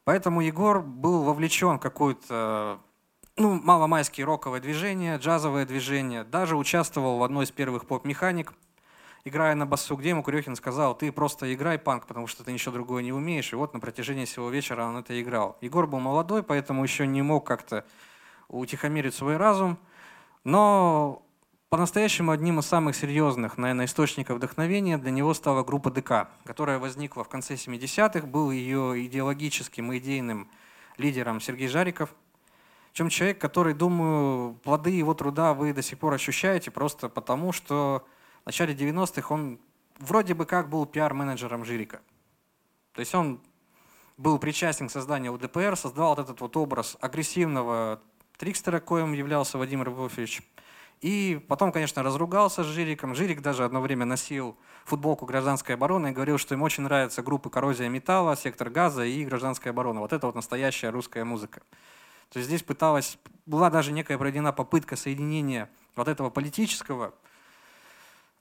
Поэтому 0.03 0.41
Егор 0.41 0.81
был 0.81 1.23
вовлечен 1.23 1.77
в 1.77 1.81
какую-то 1.81 2.79
ну, 3.37 3.59
маломайские 3.61 4.25
роковое 4.25 4.61
движение, 4.61 5.17
джазовое 5.17 5.65
движение. 5.65 6.23
Даже 6.23 6.55
участвовал 6.55 7.17
в 7.17 7.23
одной 7.23 7.45
из 7.45 7.51
первых 7.51 7.85
поп-механик, 7.85 8.53
играя 9.25 9.55
на 9.55 9.65
басу, 9.65 9.97
где 9.97 10.09
ему 10.09 10.23
Курехин 10.23 10.55
сказал, 10.55 10.95
ты 10.97 11.11
просто 11.11 11.53
играй 11.53 11.77
панк, 11.77 12.05
потому 12.07 12.27
что 12.27 12.45
ты 12.45 12.53
ничего 12.53 12.71
другое 12.71 13.03
не 13.03 13.11
умеешь. 13.11 13.51
И 13.51 13.55
вот 13.57 13.73
на 13.73 13.81
протяжении 13.81 14.23
всего 14.23 14.49
вечера 14.49 14.85
он 14.85 14.97
это 14.97 15.21
играл. 15.21 15.57
Егор 15.59 15.85
был 15.85 15.99
молодой, 15.99 16.43
поэтому 16.43 16.83
еще 16.83 17.05
не 17.05 17.21
мог 17.21 17.45
как-то 17.45 17.83
утихомирить 18.47 19.15
свой 19.15 19.35
разум. 19.35 19.77
Но 20.45 21.21
по-настоящему 21.69 22.31
одним 22.31 22.59
из 22.59 22.67
самых 22.67 22.95
серьезных, 22.95 23.57
наверное, 23.57 23.85
источников 23.87 24.37
вдохновения 24.37 24.97
для 24.97 25.11
него 25.11 25.33
стала 25.33 25.63
группа 25.63 25.91
ДК, 25.91 26.29
которая 26.45 26.79
возникла 26.79 27.25
в 27.25 27.27
конце 27.27 27.55
70-х, 27.55 28.27
был 28.27 28.51
ее 28.51 29.05
идеологическим 29.07 29.91
и 29.91 29.97
идейным 29.97 30.49
лидером 30.97 31.41
Сергей 31.41 31.67
Жариков– 31.67 32.15
чем 32.95 33.09
человек, 33.09 33.39
который, 33.39 33.73
думаю, 33.73 34.53
плоды 34.63 34.89
его 34.89 35.13
труда 35.13 35.53
вы 35.53 35.73
до 35.73 35.81
сих 35.81 35.99
пор 35.99 36.13
ощущаете, 36.13 36.71
просто 36.71 37.09
потому 37.09 37.51
что 37.51 38.05
в 38.43 38.45
начале 38.45 38.73
90-х 38.73 39.33
он 39.33 39.59
вроде 39.99 40.33
бы 40.33 40.45
как 40.45 40.69
был 40.69 40.85
пиар-менеджером 40.85 41.65
Жирика. 41.65 41.99
То 42.93 43.01
есть 43.01 43.13
он 43.13 43.41
был 44.15 44.39
причастен 44.39 44.87
к 44.87 44.91
созданию 44.91 45.33
УДПР, 45.33 45.75
создал 45.75 46.11
вот 46.11 46.19
этот 46.19 46.39
вот 46.39 46.55
образ 46.55 46.95
агрессивного 47.01 47.99
трикстера, 48.37 48.79
коим 48.79 49.11
являлся 49.11 49.57
Владимир 49.57 49.89
Львович. 49.89 50.41
И 51.01 51.45
потом, 51.49 51.73
конечно, 51.73 52.01
разругался 52.01 52.63
с 52.63 52.67
Жириком. 52.67 53.13
Жирик 53.13 53.41
даже 53.41 53.65
одно 53.65 53.81
время 53.81 54.05
носил 54.05 54.55
футболку 54.85 55.25
гражданской 55.25 55.75
обороны 55.75 56.07
и 56.07 56.11
говорил, 56.11 56.37
что 56.37 56.55
ему 56.55 56.63
очень 56.63 56.83
нравятся 56.83 57.21
группы 57.21 57.49
«Коррозия 57.49 57.89
металла», 57.89 58.37
«Сектор 58.37 58.69
газа» 58.69 59.03
и 59.03 59.25
«Гражданская 59.25 59.73
оборона». 59.73 59.99
Вот 59.99 60.13
это 60.13 60.27
вот 60.27 60.35
настоящая 60.35 60.91
русская 60.91 61.25
музыка. 61.25 61.61
То 62.35 62.39
есть 62.39 62.49
здесь 62.49 62.63
пыталась, 62.63 63.17
была 63.45 63.69
даже 63.69 63.93
некая 63.93 64.17
проведена 64.17 64.51
попытка 64.51 64.97
соединения 64.97 65.69
вот 65.95 66.09
этого 66.09 66.29
политического 66.29 67.13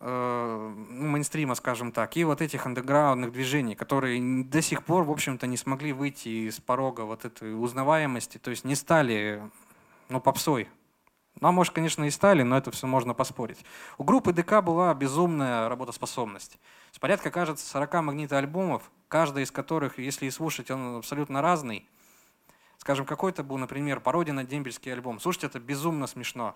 э, 0.01 0.75
ну, 0.91 1.07
мейнстрима, 1.07 1.55
скажем 1.55 1.93
так, 1.93 2.17
и 2.17 2.25
вот 2.25 2.43
этих 2.43 2.67
андеграундных 2.67 3.31
движений, 3.31 3.77
которые 3.77 4.43
до 4.43 4.63
сих 4.63 4.83
пор, 4.83 5.05
в 5.05 5.13
общем-то, 5.13 5.47
не 5.47 5.57
смогли 5.57 5.93
выйти 5.93 6.49
из 6.49 6.59
порога 6.59 7.03
вот 7.03 7.25
этой 7.25 7.57
узнаваемости, 7.57 8.39
то 8.39 8.51
есть 8.51 8.65
не 8.65 8.75
стали, 8.75 9.49
ну, 10.09 10.21
попсой. 10.21 10.69
Ну, 11.41 11.47
а 11.47 11.53
может, 11.53 11.73
конечно, 11.73 12.03
и 12.03 12.11
стали, 12.11 12.43
но 12.43 12.59
это 12.59 12.73
все 12.73 12.89
можно 12.89 13.15
поспорить. 13.15 13.65
У 13.97 14.03
группы 14.03 14.33
ДК 14.33 14.61
была 14.61 14.93
безумная 14.93 15.69
работоспособность. 15.69 16.59
С 16.91 16.99
порядка, 16.99 17.31
кажется, 17.31 17.65
40 17.65 18.03
магнитоальбомов, 18.03 18.91
каждый 19.07 19.45
из 19.45 19.53
которых, 19.53 20.01
если 20.01 20.27
и 20.27 20.33
слушать, 20.33 20.73
он 20.73 20.97
абсолютно 20.97 21.41
разный– 21.43 21.89
Скажем, 22.85 23.07
какой-то 23.07 23.43
был, 23.43 23.57
например, 23.57 23.99
пародия 24.01 24.35
на 24.35 24.45
дембельский 24.45 24.93
альбом. 24.93 25.19
Слушайте, 25.19 25.47
это 25.47 25.59
безумно 25.59 26.07
смешно. 26.07 26.55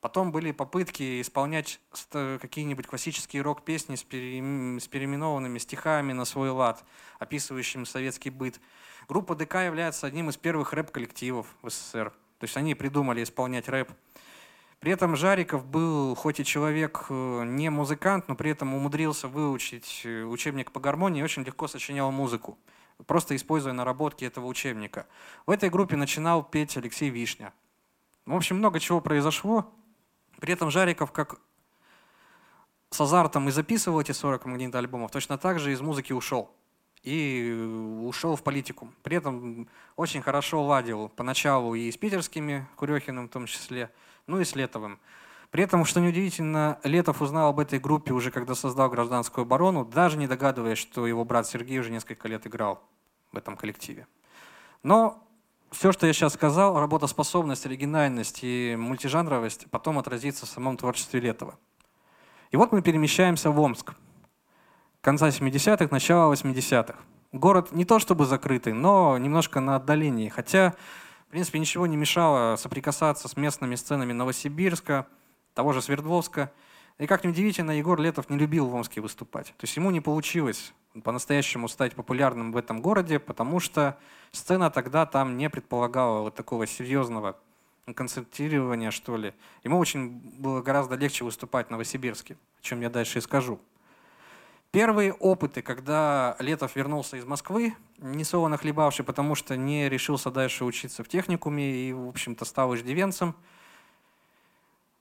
Потом 0.00 0.30
были 0.30 0.52
попытки 0.52 1.20
исполнять 1.20 1.80
какие-нибудь 2.12 2.86
классические 2.86 3.42
рок-песни 3.42 3.96
с, 3.96 4.04
пере... 4.04 4.38
с 4.78 4.86
переименованными 4.86 5.58
стихами 5.58 6.12
на 6.12 6.26
свой 6.26 6.50
лад, 6.50 6.84
описывающими 7.18 7.82
советский 7.82 8.30
быт. 8.30 8.60
Группа 9.08 9.34
ДК 9.34 9.54
является 9.56 10.06
одним 10.06 10.30
из 10.30 10.36
первых 10.36 10.72
рэп-коллективов 10.74 11.48
в 11.62 11.70
СССР. 11.70 12.10
То 12.38 12.44
есть 12.44 12.56
они 12.56 12.76
придумали 12.76 13.24
исполнять 13.24 13.68
рэп. 13.68 13.90
При 14.78 14.92
этом 14.92 15.16
Жариков 15.16 15.66
был 15.66 16.14
хоть 16.14 16.38
и 16.38 16.44
человек 16.44 17.06
э, 17.08 17.42
не 17.44 17.68
музыкант, 17.68 18.28
но 18.28 18.36
при 18.36 18.52
этом 18.52 18.74
умудрился 18.74 19.26
выучить 19.26 20.02
э, 20.04 20.22
учебник 20.22 20.70
по 20.70 20.78
гармонии 20.78 21.18
и 21.18 21.24
очень 21.24 21.42
легко 21.42 21.66
сочинял 21.66 22.12
музыку 22.12 22.56
просто 23.06 23.36
используя 23.36 23.72
наработки 23.72 24.24
этого 24.24 24.46
учебника. 24.46 25.06
В 25.46 25.50
этой 25.50 25.70
группе 25.70 25.96
начинал 25.96 26.42
петь 26.42 26.76
Алексей 26.76 27.10
Вишня. 27.10 27.52
В 28.26 28.34
общем, 28.34 28.56
много 28.56 28.80
чего 28.80 29.00
произошло. 29.00 29.72
При 30.40 30.52
этом 30.52 30.70
Жариков 30.70 31.12
как 31.12 31.40
с 32.90 33.00
азартом 33.00 33.48
и 33.48 33.52
записывал 33.52 34.00
эти 34.00 34.12
40 34.12 34.46
магнитоальбомов, 34.46 35.10
точно 35.10 35.38
так 35.38 35.58
же 35.58 35.72
из 35.72 35.80
музыки 35.80 36.12
ушел. 36.12 36.50
И 37.02 37.52
ушел 38.02 38.34
в 38.34 38.42
политику. 38.42 38.92
При 39.02 39.16
этом 39.16 39.68
очень 39.96 40.20
хорошо 40.20 40.64
ладил 40.64 41.08
поначалу 41.10 41.74
и 41.74 41.90
с 41.90 41.96
питерскими, 41.96 42.66
Курехиным 42.76 43.28
в 43.28 43.30
том 43.30 43.46
числе, 43.46 43.90
ну 44.26 44.40
и 44.40 44.44
с 44.44 44.54
Летовым. 44.56 44.98
При 45.50 45.64
этом, 45.64 45.84
что 45.84 46.00
неудивительно, 46.00 46.78
Летов 46.84 47.22
узнал 47.22 47.48
об 47.48 47.58
этой 47.60 47.78
группе 47.78 48.12
уже 48.12 48.30
когда 48.30 48.54
создал 48.54 48.90
гражданскую 48.90 49.42
оборону, 49.42 49.84
даже 49.84 50.18
не 50.18 50.26
догадываясь, 50.26 50.78
что 50.78 51.06
его 51.06 51.24
брат 51.24 51.46
Сергей 51.46 51.78
уже 51.78 51.90
несколько 51.90 52.28
лет 52.28 52.46
играл 52.46 52.82
в 53.32 53.38
этом 53.38 53.56
коллективе. 53.56 54.06
Но 54.82 55.26
все, 55.70 55.92
что 55.92 56.06
я 56.06 56.12
сейчас 56.12 56.34
сказал, 56.34 56.78
работоспособность, 56.78 57.66
оригинальность 57.66 58.40
и 58.42 58.76
мультижанровость 58.78 59.70
потом 59.70 59.98
отразится 59.98 60.46
в 60.46 60.48
самом 60.48 60.76
творчестве 60.76 61.20
Летова. 61.20 61.58
И 62.50 62.56
вот 62.56 62.72
мы 62.72 62.82
перемещаемся 62.82 63.50
в 63.50 63.60
Омск. 63.60 63.94
Конца 65.00 65.28
70-х, 65.28 65.88
начало 65.90 66.32
80-х. 66.32 66.98
Город 67.32 67.72
не 67.72 67.84
то 67.84 67.98
чтобы 67.98 68.24
закрытый, 68.24 68.72
но 68.72 69.16
немножко 69.18 69.60
на 69.60 69.76
отдалении. 69.76 70.28
Хотя, 70.28 70.74
в 71.26 71.30
принципе, 71.30 71.58
ничего 71.58 71.86
не 71.86 71.96
мешало 71.96 72.56
соприкасаться 72.56 73.28
с 73.28 73.36
местными 73.36 73.74
сценами 73.74 74.12
Новосибирска, 74.12 75.06
того 75.58 75.72
же 75.72 75.82
Свердловска. 75.82 76.52
И 76.98 77.08
как 77.08 77.24
ни 77.24 77.28
удивительно, 77.30 77.72
Егор 77.72 78.00
Летов 78.00 78.30
не 78.30 78.38
любил 78.38 78.68
в 78.68 78.74
Омске 78.76 79.00
выступать. 79.00 79.46
То 79.46 79.64
есть 79.64 79.76
ему 79.76 79.90
не 79.90 80.00
получилось 80.00 80.72
по-настоящему 81.02 81.66
стать 81.66 81.96
популярным 81.96 82.52
в 82.52 82.56
этом 82.56 82.80
городе, 82.80 83.18
потому 83.18 83.58
что 83.58 83.98
сцена 84.30 84.70
тогда 84.70 85.04
там 85.04 85.36
не 85.36 85.50
предполагала 85.50 86.20
вот 86.20 86.36
такого 86.36 86.64
серьезного 86.68 87.40
концентрирования, 87.92 88.92
что 88.92 89.16
ли. 89.16 89.34
Ему 89.64 89.78
очень 89.78 90.20
было 90.38 90.62
гораздо 90.62 90.94
легче 90.94 91.24
выступать 91.24 91.66
в 91.66 91.70
Новосибирске, 91.70 92.36
о 92.60 92.62
чем 92.62 92.80
я 92.80 92.88
дальше 92.88 93.18
и 93.18 93.20
скажу. 93.20 93.58
Первые 94.70 95.12
опыты, 95.12 95.60
когда 95.60 96.36
Летов 96.38 96.76
вернулся 96.76 97.16
из 97.16 97.24
Москвы, 97.24 97.74
не 97.98 98.22
солоно 98.22 98.58
хлебавший, 98.58 99.04
потому 99.04 99.34
что 99.34 99.56
не 99.56 99.88
решился 99.88 100.30
дальше 100.30 100.64
учиться 100.64 101.02
в 101.02 101.08
техникуме 101.08 101.88
и, 101.88 101.92
в 101.92 102.06
общем-то, 102.06 102.44
стал 102.44 102.76
иждивенцем– 102.76 103.34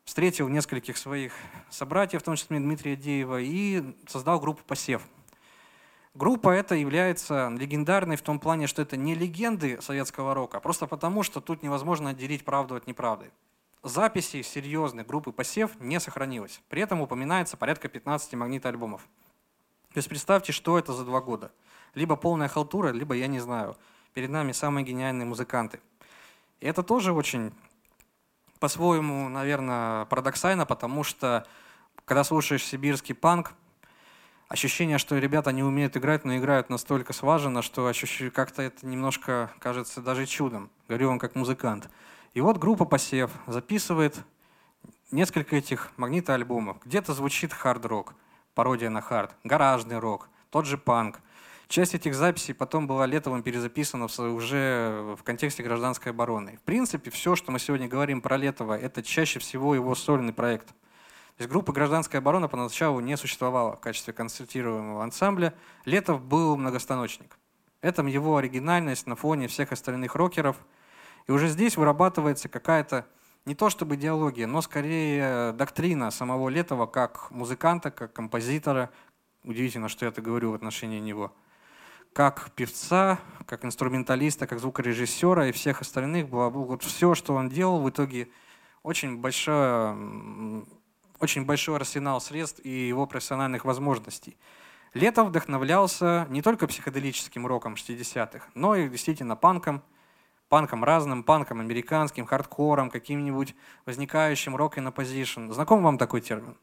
встретил 0.07 0.47
нескольких 0.47 0.97
своих 0.97 1.33
собратьев, 1.69 2.21
в 2.21 2.23
том 2.23 2.37
числе 2.37 2.59
Дмитрия 2.59 2.95
Деева, 2.95 3.41
и 3.41 3.83
создал 4.07 4.39
группу 4.39 4.63
«Посев». 4.63 5.01
Группа 6.13 6.49
эта 6.49 6.75
является 6.75 7.49
легендарной 7.49 8.15
в 8.15 8.21
том 8.21 8.39
плане, 8.39 8.67
что 8.67 8.81
это 8.81 8.95
не 8.95 9.15
легенды 9.15 9.79
советского 9.81 10.33
рока, 10.33 10.57
а 10.57 10.59
просто 10.61 10.87
потому, 10.87 11.23
что 11.23 11.41
тут 11.41 11.61
невозможно 11.61 12.11
отделить 12.11 12.45
правду 12.45 12.75
от 12.75 12.87
неправды. 12.87 13.31
Записей 13.83 14.43
серьезной 14.43 15.03
группы 15.03 15.33
«Посев» 15.33 15.77
не 15.81 15.99
сохранилось. 15.99 16.61
При 16.69 16.81
этом 16.81 17.01
упоминается 17.01 17.57
порядка 17.57 17.89
15 17.89 18.33
магнитоальбомов. 18.35 19.01
То 19.93 19.97
есть 19.97 20.07
представьте, 20.07 20.53
что 20.53 20.79
это 20.79 20.93
за 20.93 21.03
два 21.03 21.19
года. 21.19 21.51
Либо 21.95 22.15
полная 22.15 22.47
халтура, 22.47 22.91
либо 22.91 23.13
я 23.13 23.27
не 23.27 23.39
знаю. 23.39 23.75
Перед 24.13 24.29
нами 24.29 24.53
самые 24.53 24.85
гениальные 24.85 25.25
музыканты. 25.25 25.81
И 26.61 26.65
это 26.65 26.81
тоже 26.81 27.11
очень 27.11 27.51
по-своему, 28.59 29.29
наверное, 29.29 30.05
парадоксально, 30.05 30.65
потому 30.65 31.03
что 31.03 31.45
когда 32.05 32.23
слушаешь 32.23 32.63
сибирский 32.63 33.15
панк, 33.15 33.53
ощущение, 34.47 34.97
что 34.97 35.17
ребята 35.17 35.51
не 35.51 35.63
умеют 35.63 35.97
играть, 35.97 36.25
но 36.25 36.37
играют 36.37 36.69
настолько 36.69 37.13
слаженно, 37.13 37.61
что 37.61 37.91
как-то 38.33 38.61
это 38.61 38.85
немножко 38.85 39.51
кажется 39.59 40.01
даже 40.01 40.25
чудом. 40.25 40.69
Говорю 40.87 41.09
вам 41.09 41.19
как 41.19 41.35
музыкант. 41.35 41.89
И 42.33 42.41
вот 42.41 42.57
группа 42.57 42.85
«Посев» 42.85 43.31
записывает 43.45 44.15
несколько 45.11 45.55
этих 45.55 45.91
магнитоальбомов. 45.97 46.77
Где-то 46.85 47.13
звучит 47.13 47.53
хард-рок, 47.53 48.13
пародия 48.53 48.89
на 48.89 49.01
хард, 49.01 49.35
гаражный 49.43 49.99
рок, 49.99 50.29
тот 50.49 50.65
же 50.65 50.77
панк. 50.77 51.19
Часть 51.67 51.95
этих 51.95 52.15
записей 52.15 52.53
потом 52.53 52.88
была 52.88 53.05
Летовым 53.05 53.43
перезаписана 53.43 54.05
уже 54.05 55.15
в 55.17 55.24
контексте 55.24 55.63
гражданской 55.63 56.12
обороны. 56.12 56.57
В 56.57 56.62
принципе, 56.62 57.12
все, 57.12 57.36
что 57.36 57.51
мы 57.51 57.59
сегодня 57.59 57.88
говорим 57.88 58.21
про 58.21 58.38
Летова, 58.38 58.77
это 58.77 59.03
чаще 59.03 59.39
всего 59.39 59.75
его 59.75 59.93
сольный 59.95 60.33
проект– 60.33 60.67
то 61.38 61.43
есть 61.43 61.51
группа 61.51 61.71
«Гражданская 61.71 62.19
оборона» 62.19 62.47
поначалу 62.47 63.00
не 63.00 63.15
существовала 63.15 63.75
в 63.75 63.79
качестве 63.79 64.12
концертируемого 64.12 65.03
ансамбля. 65.03 65.53
Летов 65.86 66.24
был 66.24 66.57
многостаночник. 66.57 67.38
Это 67.81 68.01
его 68.01 68.38
оригинальность 68.38 69.05
на 69.05 69.15
фоне 69.15 69.47
всех 69.47 69.71
остальных 69.71 70.15
рокеров. 70.15 70.57
И 71.27 71.31
уже 71.31 71.47
здесь 71.47 71.77
вырабатывается 71.77 72.50
какая-то 72.50 73.05
не 73.45 73.53
то 73.53 73.69
чтобы 73.69 73.95
идеология, 73.95 74.47
но 74.47 74.63
скорее 74.63 75.53
доктрина 75.53 76.09
самого 76.09 76.50
Летова 76.50 76.88
как 76.88 77.29
музыканта, 77.29 77.91
как 77.91 78.13
композитора. 78.13 78.89
Удивительно, 79.43 79.89
что 79.89 80.05
я 80.05 80.09
это 80.09 80.24
говорю 80.24 80.51
в 80.51 80.55
отношении 80.55 81.00
него. 81.00 81.31
Как 82.17 82.50
певца, 82.55 83.19
как 83.45 83.63
инструменталиста, 83.63 84.47
как 84.47 84.59
звукорежиссера 84.59 85.50
и 85.50 85.51
всех 85.51 85.81
остальных. 85.81 86.29
Было, 86.29 86.50
вот 86.50 86.81
все, 86.81 87.13
что 87.13 87.36
он 87.36 87.47
делал, 87.47 87.79
в 87.79 87.88
итоге 87.91 88.29
очень 88.81 89.19
большое 89.19 90.65
очень 91.19 91.45
большой 91.45 91.75
арсенал 91.75 92.19
средств 92.19 92.59
и 92.63 92.88
его 92.88 93.05
профессиональных 93.05 93.65
возможностей. 93.65 94.36
Летов 94.95 95.27
вдохновлялся 95.27 96.25
не 96.31 96.41
только 96.41 96.65
психоделическим 96.65 97.45
роком 97.45 97.75
60-х, 97.75 98.47
но 98.55 98.74
и 98.74 98.89
действительно 98.89 99.36
панком, 99.36 99.83
панком 100.50 100.83
разным, 100.83 101.24
панком 101.24 101.59
американским, 101.59 102.25
хардкором, 102.25 102.89
каким-нибудь 102.89 103.55
возникающим 103.86 104.55
рок 104.55 104.79
in 104.79 104.91
opposition. 104.91 105.53
Знаком 105.53 105.83
вам 105.83 106.00
такой 106.00 106.21
термин? 106.21 106.57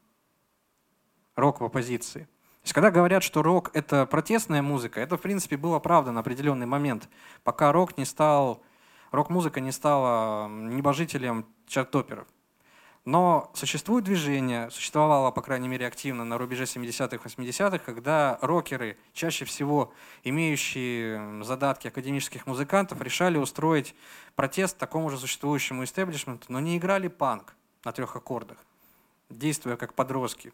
Рок 1.37 1.61
в 1.61 1.63
оппозиции. 1.63 2.27
То 2.65 2.69
есть, 2.69 2.73
когда 2.73 2.89
говорят, 2.89 3.21
что 3.21 3.43
рок— 3.43 3.69
это 3.75 4.07
протестная 4.07 4.63
музыка, 4.63 4.99
это, 4.99 5.17
в 5.17 5.21
принципе, 5.21 5.55
было 5.55 5.77
правда 5.77 6.11
на 6.11 6.21
определенный 6.21 6.65
момент, 6.65 7.07
пока 7.43 7.71
рок 7.71 7.95
не 7.95 8.05
стал, 8.05 8.63
рок-музыка 9.11 9.59
не 9.59 9.71
стала 9.71 10.47
небожителем 10.47 11.45
чарт-топеров. 11.67 12.25
Но 13.05 13.51
существует 13.53 14.05
движение, 14.05 14.71
существовало, 14.71 15.29
по 15.29 15.43
крайней 15.43 15.67
мере, 15.67 15.85
активно 15.85 16.25
на 16.25 16.39
рубеже 16.39 16.63
70-х, 16.63 17.17
80-х, 17.17 17.77
когда 17.85 18.39
рокеры, 18.41 18.97
чаще 19.13 19.45
всего 19.45 19.93
имеющие 20.23 21.43
задатки 21.43 21.89
академических 21.89 22.47
музыкантов, 22.47 22.99
решали 22.99 23.37
устроить 23.37 23.93
протест 24.33 24.79
такому 24.79 25.11
же 25.11 25.19
существующему 25.19 25.83
истеблишменту, 25.83 26.47
но 26.49 26.59
не 26.59 26.79
играли 26.79 27.09
панк 27.09 27.53
на 27.83 27.91
трех 27.91 28.15
аккордах, 28.15 28.57
действуя 29.29 29.77
как 29.77 29.93
подростки, 29.93 30.51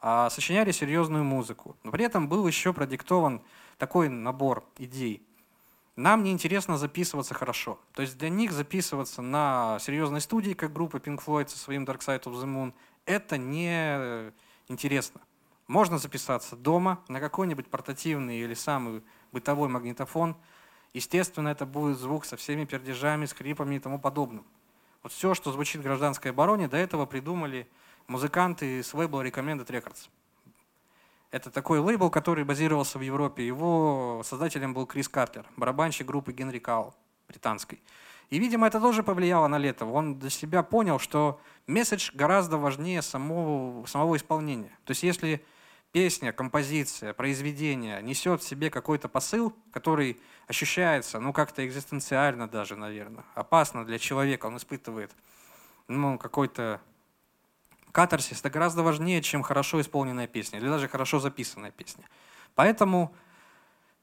а 0.00 0.30
сочиняли 0.30 0.72
серьезную 0.72 1.24
музыку. 1.24 1.76
Но 1.82 1.90
при 1.90 2.04
этом 2.04 2.28
был 2.28 2.46
еще 2.46 2.72
продиктован 2.72 3.42
такой 3.78 4.08
набор 4.08 4.64
идей– 4.78 5.22
нам 5.98 6.22
не 6.22 6.30
интересно 6.30 6.78
записываться 6.78 7.34
хорошо. 7.34 7.80
То 7.92 8.02
есть 8.02 8.16
для 8.18 8.28
них 8.28 8.52
записываться 8.52 9.20
на 9.20 9.80
серьезной 9.80 10.20
студии, 10.20 10.52
как 10.52 10.72
группа 10.72 10.98
Pink 10.98 11.20
Floyd 11.24 11.48
со 11.48 11.58
своим 11.58 11.82
Dark 11.82 11.98
Side 11.98 12.22
of 12.22 12.34
the 12.34 12.44
Moon, 12.44 12.72
это 13.04 13.36
не 13.36 14.32
интересно. 14.68 15.20
Можно 15.66 15.98
записаться 15.98 16.54
дома 16.54 17.02
на 17.08 17.18
какой-нибудь 17.18 17.66
портативный 17.66 18.38
или 18.38 18.54
самый 18.54 19.02
бытовой 19.32 19.68
магнитофон. 19.68 20.36
Естественно, 20.94 21.48
это 21.48 21.66
будет 21.66 21.98
звук 21.98 22.26
со 22.26 22.36
всеми 22.36 22.64
пердежами, 22.64 23.26
скрипами 23.26 23.74
и 23.74 23.80
тому 23.80 23.98
подобным. 23.98 24.46
Вот 25.02 25.10
все, 25.10 25.34
что 25.34 25.50
звучит 25.50 25.80
в 25.80 25.84
гражданской 25.84 26.30
обороне, 26.30 26.68
до 26.68 26.76
этого 26.76 27.06
придумали 27.06 27.68
музыканты 28.08 28.82
с 28.82 28.92
лейбла 28.94 29.24
Recommended 29.24 29.66
Records. 29.66 30.08
Это 31.30 31.50
такой 31.50 31.78
лейбл, 31.78 32.10
который 32.10 32.44
базировался 32.44 32.98
в 32.98 33.02
Европе. 33.02 33.46
Его 33.46 34.22
создателем 34.24 34.72
был 34.74 34.86
Крис 34.86 35.08
Картер, 35.08 35.46
барабанщик 35.56 36.06
группы 36.06 36.32
Генри 36.32 36.58
Кау, 36.58 36.94
британской. 37.28 37.82
И, 38.30 38.38
видимо, 38.38 38.66
это 38.66 38.80
тоже 38.80 39.02
повлияло 39.02 39.46
на 39.46 39.58
Летова. 39.58 39.90
Он 39.90 40.18
для 40.18 40.30
себя 40.30 40.62
понял, 40.62 40.98
что 40.98 41.40
месседж 41.66 42.10
гораздо 42.14 42.56
важнее 42.58 43.02
самого, 43.02 43.86
самого 43.86 44.16
исполнения. 44.16 44.76
То 44.84 44.92
есть 44.92 45.02
если 45.02 45.44
песня, 45.92 46.32
композиция, 46.32 47.12
произведение 47.12 48.02
несет 48.02 48.42
в 48.42 48.46
себе 48.46 48.70
какой-то 48.70 49.08
посыл, 49.08 49.54
который 49.70 50.20
ощущается, 50.46 51.20
ну, 51.20 51.32
как-то 51.32 51.66
экзистенциально 51.66 52.48
даже, 52.48 52.76
наверное, 52.76 53.24
опасно 53.34 53.84
для 53.84 53.98
человека, 53.98 54.46
он 54.46 54.56
испытывает 54.56 55.10
ну, 55.88 56.18
какой-то 56.18 56.80
катарсис 57.98 58.38
это 58.38 58.48
гораздо 58.48 58.84
важнее, 58.84 59.20
чем 59.22 59.42
хорошо 59.42 59.80
исполненная 59.80 60.28
песня 60.28 60.60
или 60.60 60.68
даже 60.68 60.86
хорошо 60.86 61.18
записанная 61.18 61.72
песня. 61.72 62.04
Поэтому 62.54 63.12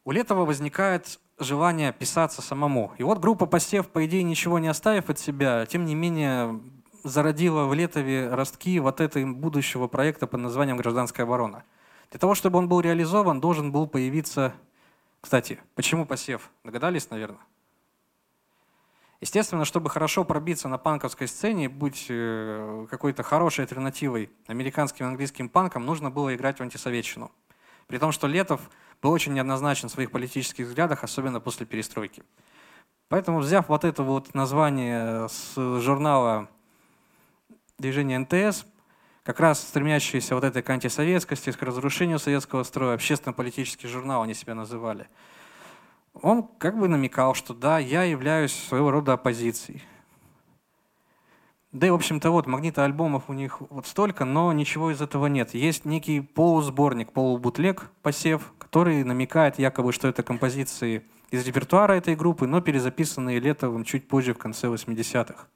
у 0.03 0.11
Летова 0.11 0.43
возникает 0.43 1.17
желание 1.39 1.93
писаться 1.93 2.41
самому. 2.41 2.91
И 2.97 3.03
вот 3.03 3.19
группа 3.19 3.45
«Посев», 3.45 3.87
по 3.87 4.05
идее, 4.05 4.23
ничего 4.23 4.59
не 4.59 4.67
оставив 4.67 5.09
от 5.09 5.17
себя, 5.17 5.65
тем 5.65 5.85
не 5.85 5.95
менее 5.95 6.59
зародила 7.05 7.63
в 7.67 7.73
Летове 7.73 8.27
ростки 8.35 8.81
вот 8.81 8.99
этого 8.99 9.31
будущего 9.31 9.87
проекта 9.87 10.27
под 10.27 10.41
названием 10.41 10.75
«Гражданская 10.75 11.25
оборона». 11.25 11.63
Для 12.11 12.19
того, 12.19 12.35
чтобы 12.35 12.59
он 12.59 12.67
был 12.67 12.81
реализован, 12.81 13.39
должен 13.39 13.71
был 13.71 13.87
появиться... 13.87 14.53
Кстати, 15.21 15.57
почему 15.73 16.05
«Посев»? 16.05 16.51
Догадались, 16.65 17.09
наверное? 17.09 17.39
Естественно, 19.21 19.63
чтобы 19.63 19.89
хорошо 19.89 20.25
пробиться 20.25 20.67
на 20.67 20.77
панковской 20.77 21.27
сцене 21.27 21.65
и 21.65 21.67
быть 21.69 22.07
э, 22.09 22.85
какой-то 22.89 23.23
хорошей 23.23 23.61
альтернативой 23.61 24.29
американским 24.47 25.05
и 25.05 25.09
английским 25.09 25.47
панкам, 25.47 25.85
нужно 25.85 26.11
было 26.11 26.35
играть 26.35 26.59
в 26.59 26.61
антисоветчину. 26.61 27.31
При 27.87 27.97
том, 27.97 28.11
что 28.11 28.27
Летов 28.27 28.69
был 29.01 29.11
очень 29.11 29.33
неоднозначен 29.33 29.87
в 29.87 29.91
своих 29.91 30.11
политических 30.11 30.67
взглядах, 30.67 31.03
особенно 31.03 31.39
после 31.39 31.65
перестройки. 31.65 32.23
Поэтому, 33.07 33.39
взяв 33.39 33.69
вот 33.69 33.85
это 33.85 34.03
вот 34.03 34.33
название 34.33 35.29
с 35.29 35.79
журнала 35.79 36.49
движения 37.77 38.19
НТС, 38.19 38.65
как 39.23 39.39
раз 39.39 39.61
стремящиеся 39.61 40.35
вот 40.35 40.43
этой 40.43 40.61
к 40.61 40.69
антисоветскости, 40.69 41.51
к 41.51 41.61
разрушению 41.61 42.19
советского 42.19 42.63
строя, 42.63 42.95
общественно-политический 42.95 43.87
журнал 43.87 44.23
они 44.23 44.33
себя 44.33 44.55
называли– 44.55 45.07
он 46.21 46.43
как 46.57 46.77
бы 46.79 46.87
намекал, 46.87 47.33
что 47.33 47.53
да, 47.53 47.79
я 47.79 48.03
являюсь 48.03 48.53
своего 48.53 48.91
рода 48.91 49.13
оппозицией. 49.13 49.83
Да 51.71 51.87
и, 51.87 51.89
в 51.89 51.95
общем-то, 51.95 52.31
вот 52.31 52.47
магнита-альбомов 52.47 53.23
у 53.27 53.33
них 53.33 53.59
вот 53.59 53.85
столько, 53.85 54.23
но 54.23 54.53
ничего 54.53 54.91
из 54.91 55.01
этого 55.01 55.27
нет. 55.27 55.53
Есть 55.53 55.83
некий 55.83 56.21
полусборник, 56.21 57.11
полубутлег 57.11 57.91
«Посев», 58.01 58.53
который 58.57 59.03
намекает 59.03 59.59
якобы, 59.59 59.91
что 59.91 60.07
это 60.07 60.23
композиции 60.23 61.03
из 61.31 61.45
репертуара 61.45 61.91
этой 61.91 62.15
группы, 62.15 62.47
но 62.47 62.61
перезаписанные 62.61 63.39
Летовым 63.39 63.83
чуть 63.83 64.07
позже, 64.07 64.33
в 64.33 64.37
конце 64.37 64.67
80-х. 64.67 65.47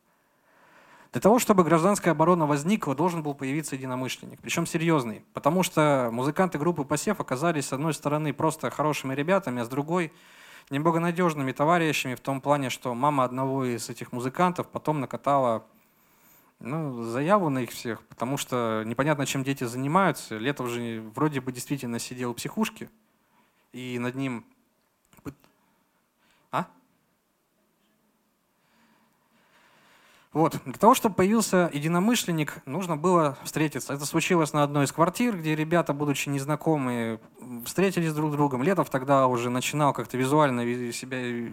Для 1.14 1.22
того, 1.22 1.40
чтобы 1.40 1.64
гражданская 1.64 2.14
оборона 2.14 2.46
возникла, 2.46 2.96
должен 2.96 3.24
был 3.24 3.34
появиться 3.34 3.76
единомышленник, 3.76 4.42
причем 4.42 4.66
серьезный, 4.66 5.24
потому 5.34 5.64
что 5.64 6.10
музыканты 6.12 6.60
группы 6.60 6.84
«Посев» 6.84 7.22
оказались, 7.22 7.68
с 7.68 7.74
одной 7.74 7.94
стороны, 7.94 8.34
просто 8.34 8.70
хорошими 8.70 9.16
ребятами, 9.16 9.62
а 9.62 9.66
с 9.66 9.70
другой– 9.70 10.12
неблагонадежными 10.70 11.52
товарищами 11.52 12.16
в 12.16 12.20
том 12.20 12.42
плане, 12.42 12.70
что 12.70 12.94
мама 12.94 13.24
одного 13.24 13.66
из 13.66 13.90
этих 13.90 14.12
музыкантов 14.12 14.68
потом 14.68 15.00
накатала 15.00 15.66
ну, 16.60 17.04
заяву 17.04 17.50
на 17.50 17.60
их 17.60 17.72
всех, 17.72 18.04
потому 18.08 18.38
что 18.38 18.84
непонятно, 18.86 19.26
чем 19.26 19.44
дети 19.44 19.64
занимаются. 19.64 20.38
Летов 20.38 20.70
же 20.70 21.02
вроде 21.16 21.42
бы 21.42 21.52
действительно 21.52 22.00
сидел 22.00 22.34
в 22.34 22.36
психушке, 22.36 22.90
и 23.72 23.98
над 24.00 24.16
ним... 24.16 24.46
Вот. 30.32 30.58
Для 30.64 30.74
того, 30.74 30.94
чтобы 30.94 31.16
появился 31.16 31.72
единомышленник, 31.74 32.58
нужно 32.68 32.96
было 32.96 33.38
встретиться. 33.44 33.94
Это 33.94 34.06
случилось 34.06 34.54
на 34.54 34.62
одной 34.62 34.86
из 34.86 34.92
квартир, 34.92 35.36
где 35.36 35.56
ребята, 35.56 35.92
будучи 35.92 36.30
незнакомые, 36.30 37.20
встретились 37.66 38.14
друг 38.14 38.32
с 38.32 38.36
другом. 38.36 38.62
Летов 38.62 38.92
тогда 38.92 39.26
уже 39.26 39.50
начинал 39.50 39.92
как-то 39.92 40.18
визуально 40.18 40.62
себя 40.94 41.18
э, 41.18 41.50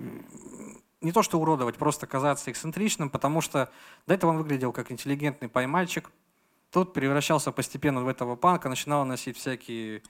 не 1.01 1.13
то 1.13 1.23
что 1.23 1.41
уродовать, 1.41 1.77
просто 1.77 2.07
казаться 2.07 2.51
эксцентричным, 2.51 3.09
потому 3.09 3.41
что 3.41 3.71
до 4.07 4.13
этого 4.13 4.31
он 4.31 4.39
выглядел 4.39 4.73
как 4.73 4.93
интеллигентный 4.93 5.49
поймальчик. 5.49 6.11
Тут 6.71 6.93
превращался 6.93 7.53
постепенно 7.53 8.03
в 8.03 8.09
этого 8.09 8.37
панка, 8.37 8.69
начинал 8.69 9.07
носить 9.07 9.39
всякие 9.39 10.03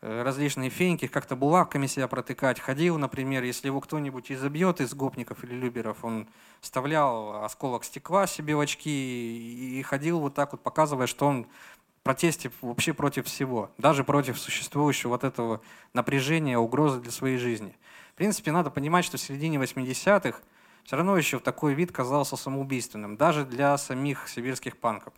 различные 0.00 0.70
феньки, 0.70 1.06
как-то 1.06 1.36
булавками 1.36 1.86
себя 1.86 2.08
протыкать. 2.08 2.60
Ходил, 2.60 2.98
например, 2.98 3.42
если 3.42 3.66
его 3.66 3.80
кто-нибудь 3.80 4.30
изобьет 4.30 4.80
из 4.80 4.94
гопников 4.94 5.42
или 5.44 5.54
люберов, 5.54 6.04
он 6.04 6.28
вставлял 6.60 7.44
осколок 7.44 7.84
стекла 7.84 8.26
себе 8.26 8.54
в 8.54 8.60
очки 8.60 9.78
и 9.78 9.82
ходил 9.82 10.20
вот 10.20 10.34
так 10.34 10.52
вот, 10.52 10.62
показывая, 10.62 11.06
что 11.06 11.26
он 11.26 11.44
в 11.44 12.02
протесте 12.04 12.50
вообще 12.62 12.94
против 12.94 13.26
всего, 13.26 13.70
даже 13.76 14.04
против 14.04 14.38
существующего 14.38 15.10
вот 15.10 15.24
этого 15.24 15.60
напряжения, 15.92 16.58
угрозы 16.58 17.00
для 17.00 17.10
своей 17.10 17.36
жизни. 17.36 17.76
В 18.12 18.14
принципе, 18.14 18.52
надо 18.52 18.70
понимать, 18.70 19.04
что 19.04 19.16
в 19.16 19.20
середине 19.20 19.58
80-х 19.58 20.40
все 20.84 20.96
равно 20.96 21.16
еще 21.16 21.38
такой 21.38 21.74
вид 21.74 21.92
казался 21.92 22.36
самоубийственным, 22.36 23.16
даже 23.16 23.44
для 23.44 23.76
самих 23.76 24.28
сибирских 24.28 24.78
панков. 24.78 25.12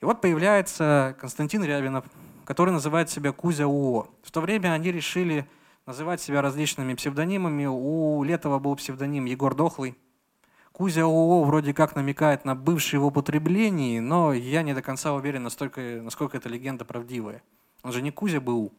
И 0.00 0.04
вот 0.04 0.20
появляется 0.20 1.16
Константин 1.20 1.64
Рябинов, 1.64 2.04
который 2.48 2.70
называет 2.70 3.10
себя 3.10 3.32
Кузя 3.32 3.66
УО. 3.66 4.08
В 4.22 4.30
то 4.30 4.40
время 4.40 4.72
они 4.72 4.90
решили 4.90 5.46
называть 5.84 6.22
себя 6.22 6.40
различными 6.40 6.94
псевдонимами. 6.94 7.66
У 7.66 8.24
Летова 8.24 8.58
был 8.58 8.74
псевдоним 8.74 9.26
Егор 9.26 9.54
Дохлый. 9.54 9.98
Кузя 10.72 11.02
ООО 11.02 11.44
вроде 11.44 11.74
как 11.74 11.94
намекает 11.94 12.46
на 12.46 12.56
бывшее 12.56 13.00
в 13.00 13.04
употреблении, 13.04 13.98
но 13.98 14.32
я 14.32 14.62
не 14.62 14.72
до 14.72 14.80
конца 14.80 15.12
уверен, 15.12 15.42
настолько, 15.42 16.00
насколько 16.02 16.38
эта 16.38 16.48
легенда 16.48 16.86
правдивая. 16.86 17.42
Он 17.82 17.92
же 17.92 18.00
не 18.00 18.10
Кузя 18.10 18.40
БУ. 18.40 18.72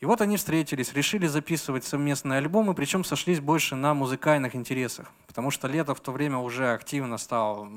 И 0.00 0.06
вот 0.06 0.22
они 0.22 0.38
встретились, 0.38 0.94
решили 0.94 1.26
записывать 1.26 1.84
совместные 1.84 2.38
альбомы, 2.38 2.74
причем 2.74 3.04
сошлись 3.04 3.38
больше 3.38 3.76
на 3.76 3.92
музыкальных 3.92 4.56
интересах, 4.56 5.12
потому 5.26 5.50
что 5.50 5.68
Лето 5.68 5.94
в 5.94 6.00
то 6.00 6.10
время 6.10 6.38
уже 6.38 6.72
активно 6.72 7.18
стал 7.18 7.68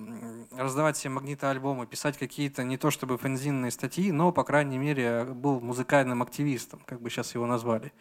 раздавать 0.51 0.95
все 0.95 1.09
магнитоальбомы, 1.09 1.86
писать 1.86 2.17
какие-то 2.17 2.63
не 2.63 2.77
то 2.77 2.91
чтобы 2.91 3.17
фэнзинные 3.17 3.71
статьи, 3.71 4.13
но, 4.13 4.31
по 4.31 4.45
крайней 4.45 4.77
мере, 4.77 5.25
был 5.25 5.59
музыкальным 5.59 6.21
активистом, 6.21 6.79
как 6.86 7.01
бы 7.01 7.09
сейчас 7.09 7.36
его 7.36 7.45
назвали. 7.45 7.91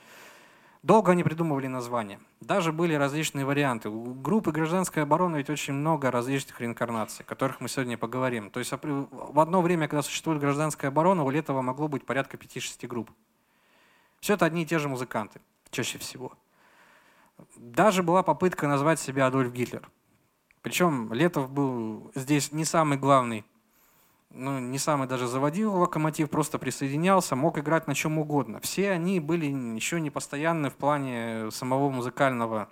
Долго 0.85 1.11
они 1.11 1.25
придумывали 1.25 1.67
названия. 1.67 2.21
Даже 2.41 2.73
были 2.73 2.95
различные 2.95 3.45
варианты. 3.45 3.89
У 3.89 4.15
группы 4.15 4.53
«Гражданская 4.53 5.03
оборона» 5.03 5.37
ведь 5.37 5.51
очень 5.51 5.75
много 5.75 6.13
различных 6.13 6.61
реинкарнаций, 6.61 7.25
о 7.25 7.29
которых 7.29 7.61
мы 7.61 7.69
сегодня 7.69 7.99
поговорим. 7.99 8.51
То 8.51 8.61
есть 8.61 8.73
в 8.73 9.41
одно 9.41 9.63
время, 9.63 9.89
когда 9.89 10.03
существует 10.03 10.41
«Гражданская 10.41 10.93
оборона», 10.93 11.25
у 11.25 11.31
Летова 11.31 11.63
могло 11.63 11.89
быть 11.89 12.07
порядка 12.07 12.37
5-6 12.37 12.87
групп. 12.87 13.11
Все 14.23 14.35
это 14.35 14.47
одни 14.47 14.63
и 14.63 14.67
те 14.67 14.79
же 14.79 14.89
музыканты, 14.89 15.41
чаще 15.73 15.99
всего. 15.99 16.33
Даже 17.57 18.05
была 18.05 18.23
попытка 18.23 18.69
назвать 18.69 19.01
себя 19.01 19.27
Адольф 19.27 19.53
Гитлер. 19.53 19.91
Причем 20.63 21.13
Летов 21.13 21.51
был 21.51 22.13
здесь 22.15 22.53
не 22.53 22.65
самый 22.65 22.99
главный, 22.99 23.45
ну, 24.31 24.61
не 24.61 24.79
самый 24.79 25.09
даже 25.09 25.27
заводил 25.27 25.75
локомотив, 25.75 26.31
просто 26.31 26.61
присоединялся, 26.61 27.35
мог 27.35 27.59
играть 27.59 27.89
на 27.89 27.97
чем 27.97 28.17
угодно. 28.17 28.61
Все 28.61 28.93
они 28.93 29.19
были 29.19 29.47
еще 29.47 30.01
не 30.01 30.11
постоянны 30.11 30.71
в 30.71 30.77
плане 30.77 31.51
самого 31.51 31.91
музыкального 31.91 32.69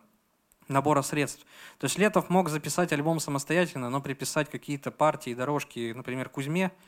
набора 0.68 1.02
средств. 1.02 1.44
То 1.80 1.86
есть 1.86 1.98
Летов 1.98 2.30
мог 2.30 2.48
записать 2.48 2.92
альбом 2.92 3.18
самостоятельно, 3.18 3.90
но 3.90 4.00
приписать 4.00 4.48
какие-то 4.48 4.92
партии, 4.92 5.34
дорожки, 5.34 5.92
например, 5.96 6.28
Кузьме– 6.28 6.70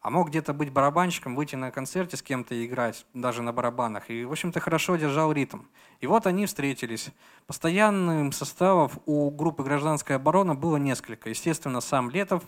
а 0.00 0.10
мог 0.10 0.28
где-то 0.28 0.54
быть 0.54 0.72
барабанщиком, 0.72 1.36
выйти 1.36 1.56
на 1.56 1.70
концерте 1.70 2.16
с 2.16 2.22
кем-то 2.22 2.54
и 2.54 2.64
играть, 2.66 3.04
даже 3.12 3.42
на 3.42 3.52
барабанах. 3.52 4.08
И, 4.08 4.24
в 4.24 4.32
общем-то, 4.32 4.58
хорошо 4.60 4.96
держал 4.96 5.32
ритм. 5.32 5.60
И 6.00 6.06
вот 6.06 6.26
они 6.26 6.46
встретились. 6.46 7.10
Постоянным 7.46 8.32
составов 8.32 8.98
у 9.04 9.30
группы 9.30 9.62
«Гражданская 9.62 10.16
оборона» 10.16 10.54
было 10.54 10.76
несколько. 10.76 11.28
Естественно, 11.28 11.80
сам 11.80 12.08
Летов, 12.08 12.42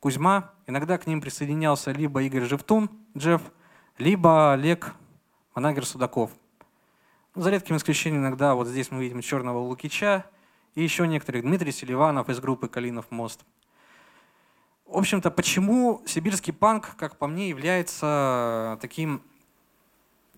Кузьма. 0.00 0.52
Иногда 0.66 0.96
к 0.96 1.06
ним 1.06 1.20
присоединялся 1.20 1.92
либо 1.92 2.22
Игорь 2.22 2.44
Живтун, 2.44 2.90
Джефф, 3.16 3.42
либо 3.98 4.52
Олег 4.52 4.94
Манагер 5.54 5.84
Судаков. 5.84 6.30
За 7.34 7.50
редким 7.50 7.76
исключением 7.76 8.22
иногда 8.22 8.54
вот 8.54 8.66
здесь 8.66 8.90
мы 8.90 9.02
видим 9.02 9.20
Черного 9.20 9.58
Лукича 9.58 10.24
и 10.74 10.82
еще 10.82 11.06
некоторых. 11.06 11.42
Дмитрий 11.42 11.72
Селиванов 11.72 12.30
из 12.30 12.40
группы 12.40 12.68
«Калинов 12.68 13.10
мост». 13.10 13.44
В 14.86 14.98
общем-то, 14.98 15.30
почему 15.30 16.02
сибирский 16.06 16.52
панк, 16.52 16.96
как 16.96 17.16
по 17.16 17.26
мне, 17.26 17.48
является 17.48 18.78
таким 18.80 19.22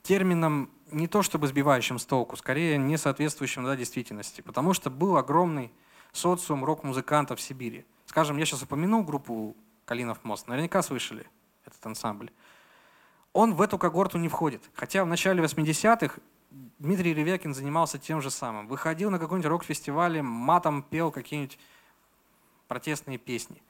термином 0.02 0.70
не 0.90 1.06
то 1.06 1.22
чтобы 1.22 1.46
сбивающим 1.48 1.98
с 1.98 2.06
толку, 2.06 2.36
скорее 2.36 2.78
не 2.78 2.96
соответствующим 2.96 3.64
да, 3.64 3.76
действительности. 3.76 4.40
Потому 4.40 4.72
что 4.72 4.88
был 4.88 5.18
огромный 5.18 5.70
социум 6.12 6.64
рок-музыкантов 6.64 7.38
в 7.38 7.42
Сибири. 7.42 7.84
Скажем, 8.06 8.38
я 8.38 8.46
сейчас 8.46 8.62
упомянул 8.62 9.02
группу 9.02 9.54
«Калинов 9.84 10.24
мост», 10.24 10.48
наверняка 10.48 10.82
слышали 10.82 11.26
этот 11.66 11.84
ансамбль. 11.84 12.30
Он 13.34 13.54
в 13.54 13.60
эту 13.60 13.78
когорту 13.78 14.16
не 14.16 14.28
входит. 14.28 14.62
Хотя 14.74 15.04
в 15.04 15.06
начале 15.06 15.44
80-х 15.44 16.20
Дмитрий 16.78 17.12
Ревякин 17.12 17.52
занимался 17.52 17.98
тем 17.98 18.22
же 18.22 18.30
самым. 18.30 18.66
Выходил 18.66 19.10
на 19.10 19.18
какой-нибудь 19.18 19.50
рок-фестивале, 19.50 20.22
матом 20.22 20.82
пел 20.82 21.10
какие-нибудь 21.10 21.58
протестные 22.66 23.18
песни. 23.18 23.62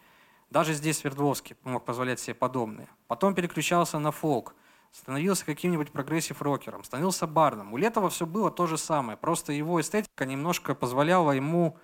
Даже 0.50 0.72
здесь 0.72 0.98
Свердловский 0.98 1.56
мог 1.64 1.84
позволять 1.84 2.20
себе 2.20 2.34
подобное. 2.34 2.88
Потом 3.06 3.34
переключался 3.34 3.98
на 3.98 4.12
фолк, 4.12 4.54
становился 4.92 5.44
каким-нибудь 5.44 5.92
прогрессив-рокером, 5.92 6.84
становился 6.84 7.26
бардом. 7.26 7.72
У 7.74 7.76
Летова 7.76 8.08
все 8.08 8.24
было 8.24 8.50
то 8.50 8.66
же 8.66 8.78
самое, 8.78 9.18
просто 9.18 9.52
его 9.52 9.80
эстетика 9.80 10.24
немножко 10.24 10.74
позволяла 10.74 11.32
ему, 11.32 11.76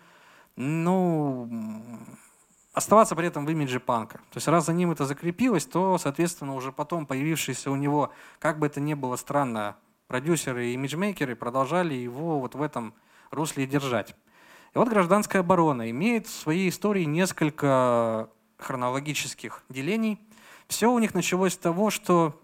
ну, 0.57 1.51
оставаться 2.73 3.15
при 3.15 3.29
этом 3.29 3.45
в 3.45 3.51
имидже 3.51 3.81
панка. 3.81 4.19
То 4.31 4.37
есть 4.37 4.49
раз 4.49 4.67
за 4.67 4.73
ним 4.73 4.91
это 4.91 5.05
закрепилось, 5.05 5.67
то, 5.67 5.99
соответственно, 5.99 6.55
уже 6.55 6.73
потом 6.73 7.07
появившиеся 7.07 7.71
у 7.71 7.77
него, 7.77 8.13
как 8.39 8.59
бы 8.59 8.67
это 8.67 8.81
ни 8.81 8.95
было 8.95 9.17
странно, 9.17 9.77
продюсеры 10.07 10.69
и 10.69 10.75
имиджмейкеры 10.75 11.37
продолжали 11.37 11.95
его 11.95 12.41
вот 12.41 12.55
в 12.55 12.63
этом 12.63 12.95
русле 13.31 13.67
держать. 13.67 14.17
И 14.75 14.79
вот 14.79 14.89
гражданская 14.89 15.43
оборона 15.43 15.91
имеет 15.91 16.27
в 16.27 16.35
своей 16.35 16.69
истории 16.69 17.05
несколько 17.05 18.29
хронологических 18.65 19.63
делений. 19.69 20.21
Все 20.69 20.91
у 20.91 20.99
них 20.99 21.15
началось 21.15 21.55
с 21.55 21.59
того, 21.59 21.91
что 21.91 22.41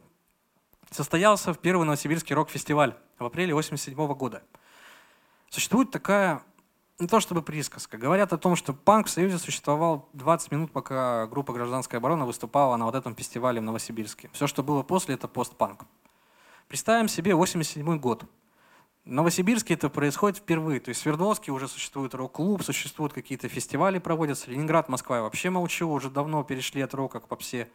состоялся 0.90 1.52
в 1.52 1.58
первый 1.58 1.84
Новосибирский 1.84 2.34
рок-фестиваль 2.34 2.94
в 3.18 3.24
апреле 3.24 3.52
1987 3.52 4.14
года. 4.14 4.42
Существует 5.48 5.90
такая, 5.90 6.42
не 6.98 7.06
то 7.06 7.20
чтобы 7.20 7.42
присказка, 7.42 7.98
говорят 7.98 8.32
о 8.32 8.38
том, 8.38 8.56
что 8.56 8.72
панк 8.72 9.06
в 9.06 9.10
Союзе 9.10 9.38
существовал 9.38 10.08
20 10.12 10.52
минут, 10.52 10.72
пока 10.72 11.26
группа 11.26 11.52
«Гражданская 11.52 11.98
оборона» 11.98 12.26
выступала 12.26 12.76
на 12.76 12.84
вот 12.84 12.94
этом 12.94 13.14
фестивале 13.16 13.60
в 13.60 13.64
Новосибирске. 13.64 14.30
Все, 14.32 14.46
что 14.46 14.62
было 14.62 14.82
после, 14.82 15.14
это 15.14 15.26
постпанк. 15.26 15.84
Представим 16.68 17.08
себе 17.08 17.34
87 17.34 17.98
год. 17.98 18.24
В 19.04 19.12
Новосибирске 19.12 19.74
это 19.74 19.88
происходит 19.88 20.38
впервые. 20.38 20.78
То 20.78 20.90
есть 20.90 21.00
в 21.00 21.02
Свердловске 21.02 21.52
уже 21.52 21.68
существует 21.68 22.14
рок-клуб, 22.14 22.62
существуют 22.62 23.14
какие-то 23.14 23.48
фестивали 23.48 23.98
проводятся. 23.98 24.50
Ленинград, 24.50 24.88
Москва 24.90 25.16
я 25.16 25.22
вообще 25.22 25.48
молчу, 25.48 25.88
уже 25.88 26.10
давно 26.10 26.44
перешли 26.44 26.82
от 26.82 26.92
рока 26.92 27.20
к 27.20 27.26
попсе. 27.26 27.68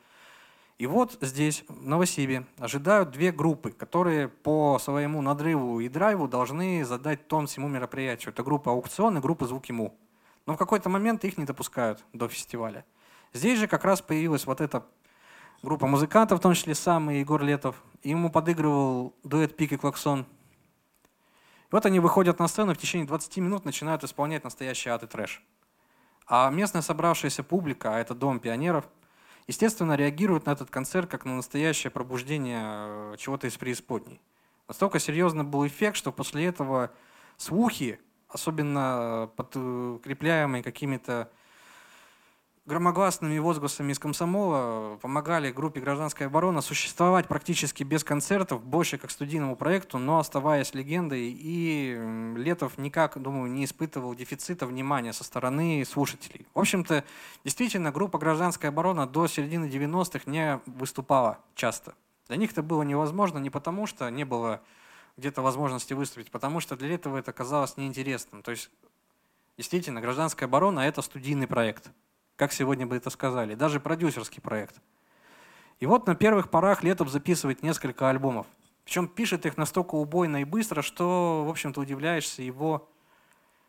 И 0.77 0.85
вот 0.87 1.17
здесь, 1.21 1.63
в 1.67 1.87
Новосибе, 1.87 2.45
ожидают 2.59 3.11
две 3.11 3.31
группы, 3.31 3.71
которые 3.71 4.27
по 4.27 4.77
своему 4.77 5.21
надрыву 5.21 5.79
и 5.79 5.89
драйву 5.89 6.27
должны 6.27 6.85
задать 6.85 7.27
тон 7.27 7.47
всему 7.47 7.69
мероприятию. 7.69 8.31
Это 8.33 8.43
группа 8.43 8.71
«Аукцион» 8.71 9.17
и 9.17 9.21
группа 9.21 9.47
«Звук 9.47 9.65
ему». 9.67 9.97
Но 10.45 10.53
в 10.53 10.57
какой-то 10.57 10.89
момент 10.89 11.23
их 11.23 11.37
не 11.37 11.45
допускают 11.45 12.03
до 12.13 12.27
фестиваля. 12.27 12.85
Здесь 13.33 13.57
же 13.57 13.67
как 13.67 13.83
раз 13.83 14.01
появилась 14.01 14.45
вот 14.45 14.61
эта 14.61 14.85
группа 15.63 15.87
музыкантов, 15.87 16.39
в 16.39 16.41
том 16.41 16.53
числе 16.53 16.75
сам 16.75 17.09
Егор 17.09 17.41
Летов. 17.41 17.81
Ему 18.03 18.29
подыгрывал 18.29 19.15
дуэт 19.23 19.55
«Пик 19.55 19.71
и 19.71 19.77
Клаксон» 19.77 20.27
И 21.65 21.67
вот 21.71 21.85
они 21.85 21.99
выходят 21.99 22.39
на 22.39 22.47
сцену, 22.47 22.73
в 22.73 22.77
течение 22.77 23.07
20 23.07 23.37
минут 23.37 23.65
начинают 23.65 24.03
исполнять 24.03 24.43
настоящий 24.43 24.89
ад 24.89 25.03
и 25.03 25.07
трэш. 25.07 25.43
А 26.27 26.49
местная 26.49 26.81
собравшаяся 26.81 27.43
публика, 27.43 27.95
а 27.95 27.99
это 27.99 28.15
Дом 28.15 28.39
пионеров, 28.39 28.87
естественно, 29.47 29.95
реагирует 29.95 30.45
на 30.45 30.51
этот 30.51 30.69
концерт 30.69 31.09
как 31.09 31.25
на 31.25 31.35
настоящее 31.35 31.91
пробуждение 31.91 32.61
э, 32.63 33.15
чего-то 33.17 33.47
из 33.47 33.57
преисподней. 33.57 34.21
Настолько 34.67 34.99
серьезно 34.99 35.43
был 35.43 35.67
эффект, 35.67 35.97
что 35.97 36.11
после 36.11 36.45
этого 36.45 36.91
слухи, 37.37 37.99
особенно 38.27 39.29
подкрепляемые 39.35 40.63
какими-то 40.63 41.31
громогласными 42.65 43.37
возгласами 43.37 43.91
из 43.91 43.99
комсомола 43.99 44.97
помогали 44.97 45.51
группе 45.51 45.79
«Гражданская 45.79 46.27
оборона» 46.27 46.61
существовать 46.61 47.27
практически 47.27 47.83
без 47.83 48.03
концертов, 48.03 48.63
больше 48.63 48.97
как 48.97 49.11
студийному 49.11 49.55
проекту, 49.55 49.99
но 49.99 50.17
оставаясь 50.17 50.73
легендой. 50.73 51.29
И 51.37 51.95
Летов 52.35 52.77
никак, 52.77 53.21
думаю, 53.21 53.51
не 53.51 53.65
испытывал 53.65 54.15
дефицита 54.15 54.65
внимания 54.65 55.13
со 55.13 55.23
стороны 55.23 55.85
слушателей. 55.85 56.47
В 56.55 56.59
общем-то, 56.59 57.03
действительно, 57.43 57.91
группа 57.91 58.17
«Гражданская 58.17 58.71
оборона» 58.71 59.05
до 59.05 59.27
середины 59.27 59.65
90-х 59.65 60.29
не 60.29 60.59
выступала 60.65 61.37
часто. 61.53 61.93
Для 62.27 62.37
них 62.37 62.51
это 62.51 62.63
было 62.63 62.81
невозможно 62.81 63.37
не 63.37 63.51
потому, 63.51 63.85
что 63.85 64.09
не 64.09 64.23
было 64.23 64.61
где-то 65.17 65.43
возможности 65.43 65.93
выступить, 65.93 66.31
потому 66.31 66.59
что 66.59 66.75
для 66.75 66.95
этого 66.95 67.17
это 67.17 67.31
казалось 67.31 67.77
неинтересным. 67.77 68.41
То 68.41 68.49
есть, 68.51 68.71
действительно, 69.55 70.01
«Гражданская 70.01 70.49
оборона»— 70.49 70.79
это 70.81 71.03
студийный 71.03 71.45
проект– 71.45 71.91
как 72.35 72.51
сегодня 72.51 72.85
бы 72.85 72.97
это 72.97 73.09
сказали, 73.09 73.55
даже 73.55 73.79
продюсерский 73.79 74.41
проект. 74.41 74.75
И 75.79 75.85
вот 75.85 76.07
на 76.07 76.15
первых 76.15 76.49
порах 76.49 76.83
Летов 76.83 77.09
записывает 77.09 77.63
несколько 77.63 78.09
альбомов. 78.09 78.47
Причем 78.85 79.07
пишет 79.07 79.45
их 79.45 79.57
настолько 79.57 79.95
убойно 79.95 80.37
и 80.37 80.43
быстро, 80.43 80.81
что, 80.81 81.43
в 81.45 81.49
общем-то, 81.49 81.81
удивляешься 81.81 82.43
его, 82.43 82.87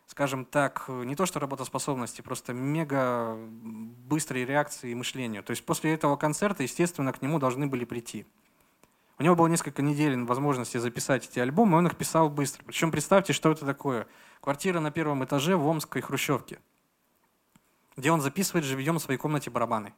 скажем 0.06 0.44
так, 0.44 0.84
не 0.88 1.16
то 1.16 1.26
что 1.26 1.40
работоспособности, 1.40 2.20
просто 2.20 2.52
мега 2.52 3.34
быстрой 3.36 4.44
реакции 4.44 4.90
и 4.90 4.94
мышлению. 4.94 5.42
То 5.42 5.52
есть 5.52 5.64
после 5.64 5.94
этого 5.94 6.16
концерта, 6.16 6.62
естественно, 6.62 7.12
к 7.12 7.22
нему 7.22 7.38
должны 7.38 7.66
были 7.66 7.84
прийти. 7.84 8.26
У 9.18 9.22
него 9.22 9.34
было 9.34 9.46
несколько 9.46 9.80
недель 9.80 10.22
возможности 10.24 10.76
записать 10.76 11.26
эти 11.26 11.38
альбомы, 11.38 11.76
и 11.76 11.78
он 11.78 11.86
их 11.86 11.96
писал 11.96 12.28
быстро. 12.28 12.62
Причем 12.64 12.90
представьте, 12.90 13.32
что 13.32 13.50
это 13.50 13.64
такое. 13.64 14.06
Квартира 14.42 14.78
на 14.78 14.90
первом 14.90 15.24
этаже 15.24 15.56
в 15.56 15.66
Омской 15.66 16.02
хрущевке– 16.02 16.60
где 17.96 18.10
он 18.10 18.20
записывает 18.20 18.64
живьем 18.64 18.98
в 18.98 19.02
своей 19.02 19.18
комнате 19.18 19.50
барабаны. 19.50 19.94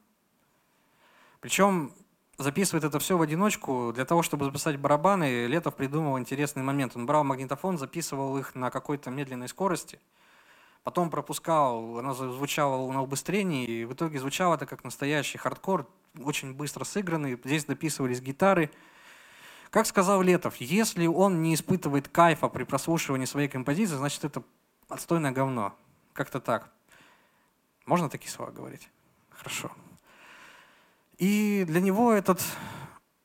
Причем 1.40 1.92
записывает 2.38 2.84
это 2.84 2.98
все 2.98 3.16
в 3.16 3.22
одиночку. 3.22 3.92
Для 3.92 4.04
того, 4.04 4.22
чтобы 4.22 4.44
записать 4.44 4.76
барабаны, 4.76 5.46
Летов 5.46 5.74
придумал 5.74 6.18
интересный 6.18 6.62
момент. 6.62 6.96
Он 6.96 7.06
брал 7.06 7.24
магнитофон, 7.24 7.78
записывал 7.78 8.38
их 8.38 8.54
на 8.54 8.70
какой-то 8.70 9.10
медленной 9.10 9.48
скорости, 9.48 10.00
потом 10.84 11.10
пропускал, 11.10 11.98
оно 11.98 12.14
звучало 12.14 12.90
на 12.92 13.02
убыстрении, 13.02 13.66
и 13.66 13.84
в 13.84 13.92
итоге 13.92 14.20
звучало 14.20 14.54
это 14.54 14.66
как 14.66 14.84
настоящий 14.84 15.38
хардкор, 15.38 15.86
очень 16.22 16.54
быстро 16.54 16.84
сыгранный. 16.84 17.38
Здесь 17.44 17.64
дописывались 17.64 18.20
гитары. 18.20 18.70
Как 19.70 19.86
сказал 19.86 20.22
Летов, 20.22 20.56
если 20.56 21.06
он 21.06 21.42
не 21.42 21.54
испытывает 21.54 22.08
кайфа 22.08 22.48
при 22.48 22.64
прослушивании 22.64 23.26
своей 23.26 23.48
композиции, 23.48 23.96
значит 23.96 24.24
это 24.24 24.42
отстойное 24.88 25.32
говно. 25.32 25.74
Как-то 26.14 26.40
так. 26.40 26.72
Можно 27.88 28.10
такие 28.10 28.30
слова 28.30 28.50
говорить? 28.50 28.90
Хорошо. 29.30 29.70
И 31.16 31.64
для 31.66 31.80
него 31.80 32.12
этот, 32.12 32.44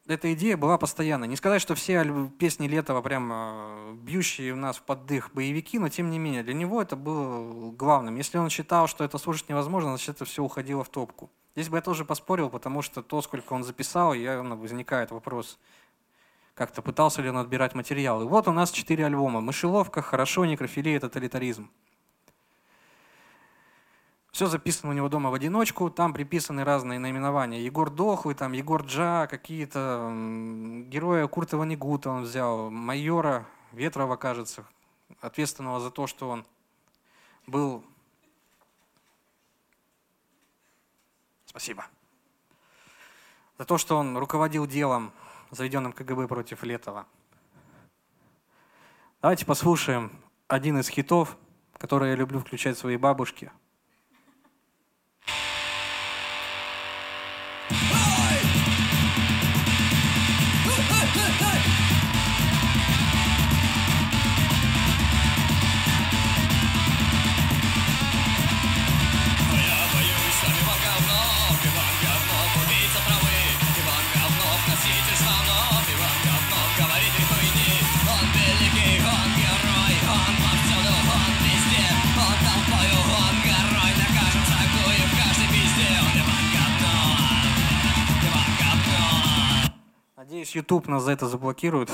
эта 0.07 0.33
идея 0.33 0.55
была 0.55 0.77
постоянной. 0.77 1.27
Не 1.27 1.35
сказать, 1.35 1.61
что 1.61 1.75
все 1.75 2.29
песни 2.39 2.69
Летова 2.69 3.01
прям 3.01 3.29
э, 3.33 3.93
бьющие 3.95 4.53
у 4.53 4.55
нас 4.55 4.77
в 4.77 4.83
поддых 4.83 5.31
боевики, 5.33 5.77
но 5.79 5.89
тем 5.89 6.09
не 6.09 6.17
менее, 6.17 6.43
для 6.43 6.53
него 6.53 6.81
это 6.81 6.95
было 6.95 7.71
главным. 7.71 8.15
Если 8.15 8.37
он 8.37 8.49
считал, 8.49 8.87
что 8.87 9.03
это 9.03 9.17
слушать 9.17 9.49
невозможно, 9.49 9.89
значит, 9.89 10.15
это 10.15 10.23
все 10.23 10.41
уходило 10.41 10.85
в 10.85 10.89
топку. 10.89 11.29
Здесь 11.55 11.67
бы 11.67 11.77
я 11.77 11.81
тоже 11.81 12.05
поспорил, 12.05 12.49
потому 12.49 12.81
что 12.81 13.03
то, 13.03 13.21
сколько 13.21 13.51
он 13.51 13.65
записал, 13.65 14.13
явно 14.13 14.55
возникает 14.55 15.11
вопрос, 15.11 15.59
как-то 16.55 16.81
пытался 16.81 17.21
ли 17.21 17.29
он 17.29 17.37
отбирать 17.37 17.75
материал. 17.75 18.21
И 18.21 18.25
вот 18.25 18.47
у 18.47 18.53
нас 18.53 18.71
четыре 18.71 19.05
альбома. 19.07 19.41
«Мышеловка», 19.41 20.01
«Хорошо», 20.01 20.45
«Некрофилия», 20.45 21.01
«Тоталитаризм». 21.01 21.69
Все 24.33 24.47
записано 24.47 24.91
у 24.91 24.95
него 24.95 25.09
дома 25.09 25.29
в 25.29 25.35
одиночку, 25.35 25.91
там 25.91 26.11
приписаны 26.11 26.63
разные 26.63 26.97
наименования. 26.97 27.59
Егор 27.59 27.91
Дохлый, 27.91 28.33
там 28.33 28.53
Егор 28.53 28.81
Джа, 28.81 29.27
какие-то 29.27 30.11
героя 30.87 31.27
Курта 31.27 31.55
Ванигута 31.55 32.09
он 32.09 32.23
взял, 32.23 32.71
майора 32.71 33.45
Ветрова, 33.73 34.15
кажется, 34.15 34.65
ответственного 35.21 35.79
за 35.79 35.91
то, 35.91 36.07
что 36.07 36.29
он 36.29 36.47
был... 37.45 37.85
Спасибо. 41.45 41.85
За 43.59 43.65
то, 43.65 43.77
что 43.77 43.99
он 43.99 44.17
руководил 44.17 44.65
делом, 44.65 45.11
заведенным 45.51 45.93
КГБ 45.93 46.27
против 46.27 46.63
Летова. 46.63 47.05
Давайте 49.21 49.45
послушаем 49.45 50.11
один 50.47 50.79
из 50.79 50.89
хитов, 50.89 51.37
который 51.77 52.09
я 52.09 52.15
люблю 52.15 52.39
включать 52.39 52.79
своей 52.79 52.97
бабушке– 52.97 53.51
Надеюсь, 90.23 90.55
YouTube 90.55 90.87
нас 90.87 91.03
за 91.03 91.11
это 91.11 91.27
заблокирует. 91.27 91.91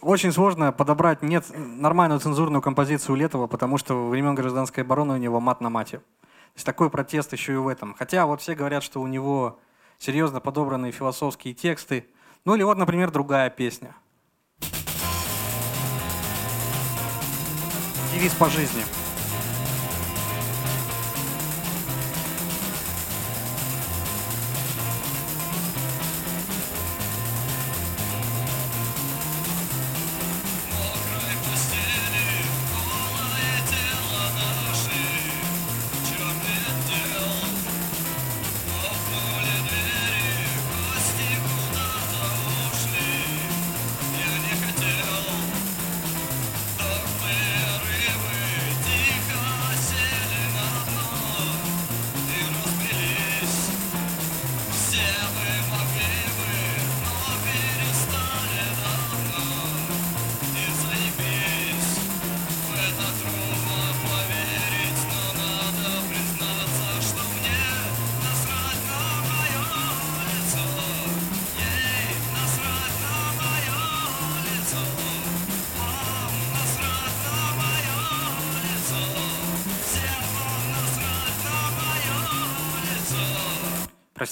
Очень 0.00 0.32
сложно 0.32 0.72
подобрать 0.72 1.20
нет 1.20 1.44
нормальную 1.54 2.18
цензурную 2.18 2.62
композицию 2.62 3.16
Летова, 3.16 3.46
потому 3.46 3.76
что 3.76 3.92
во 3.92 4.08
времен 4.08 4.34
гражданской 4.34 4.82
обороны 4.82 5.12
у 5.12 5.18
него 5.18 5.38
мат 5.38 5.60
на 5.60 5.68
мате. 5.68 5.98
То 5.98 6.54
есть 6.54 6.64
такой 6.64 6.88
протест 6.88 7.34
еще 7.34 7.52
и 7.52 7.56
в 7.56 7.68
этом. 7.68 7.92
Хотя 7.92 8.24
вот 8.24 8.40
все 8.40 8.54
говорят, 8.54 8.82
что 8.82 9.02
у 9.02 9.06
него 9.06 9.60
серьезно 9.98 10.40
подобранные 10.40 10.92
философские 10.92 11.52
тексты. 11.52 12.06
Ну 12.46 12.54
или 12.54 12.62
вот, 12.62 12.78
например, 12.78 13.10
другая 13.10 13.50
песня. 13.50 13.94
Девиз 18.14 18.32
по 18.32 18.48
жизни. 18.48 18.82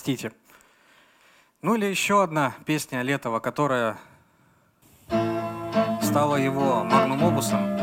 Простите. 0.05 0.33
Ну 1.63 1.77
или 1.77 1.87
еще 1.87 2.23
одна 2.23 2.53
песня 2.67 3.01
Летова, 3.01 3.41
которая 3.41 3.97
стала 6.03 6.37
его 6.37 6.85
магнум 6.85 7.25
обусом. 7.25 7.74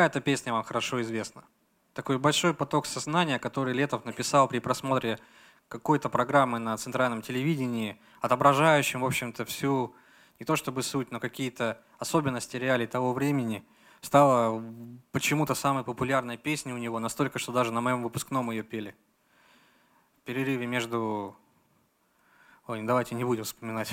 Наверняка 0.00 0.18
эта 0.18 0.24
песня 0.24 0.54
вам 0.54 0.62
хорошо 0.62 1.02
известна. 1.02 1.44
Такой 1.92 2.18
большой 2.18 2.54
поток 2.54 2.86
сознания, 2.86 3.38
который 3.38 3.74
Летов 3.74 4.06
написал 4.06 4.48
при 4.48 4.58
просмотре 4.58 5.18
какой-то 5.68 6.08
программы 6.08 6.58
на 6.58 6.74
центральном 6.78 7.20
телевидении, 7.20 8.00
отображающим, 8.22 9.02
в 9.02 9.04
общем-то, 9.04 9.44
всю, 9.44 9.94
не 10.38 10.46
то 10.46 10.56
чтобы 10.56 10.82
суть, 10.82 11.10
но 11.10 11.20
какие-то 11.20 11.82
особенности 11.98 12.56
реалий 12.56 12.86
того 12.86 13.12
времени, 13.12 13.62
стала 14.00 14.64
почему-то 15.12 15.54
самой 15.54 15.84
популярной 15.84 16.38
песней 16.38 16.72
у 16.72 16.78
него, 16.78 16.98
настолько, 16.98 17.38
что 17.38 17.52
даже 17.52 17.70
на 17.70 17.82
моем 17.82 18.02
выпускном 18.02 18.50
ее 18.50 18.62
пели. 18.62 18.94
В 20.16 20.24
перерыве 20.24 20.66
между... 20.66 21.36
Ой, 22.66 22.82
давайте 22.84 23.14
не 23.14 23.24
будем 23.24 23.44
вспоминать. 23.44 23.92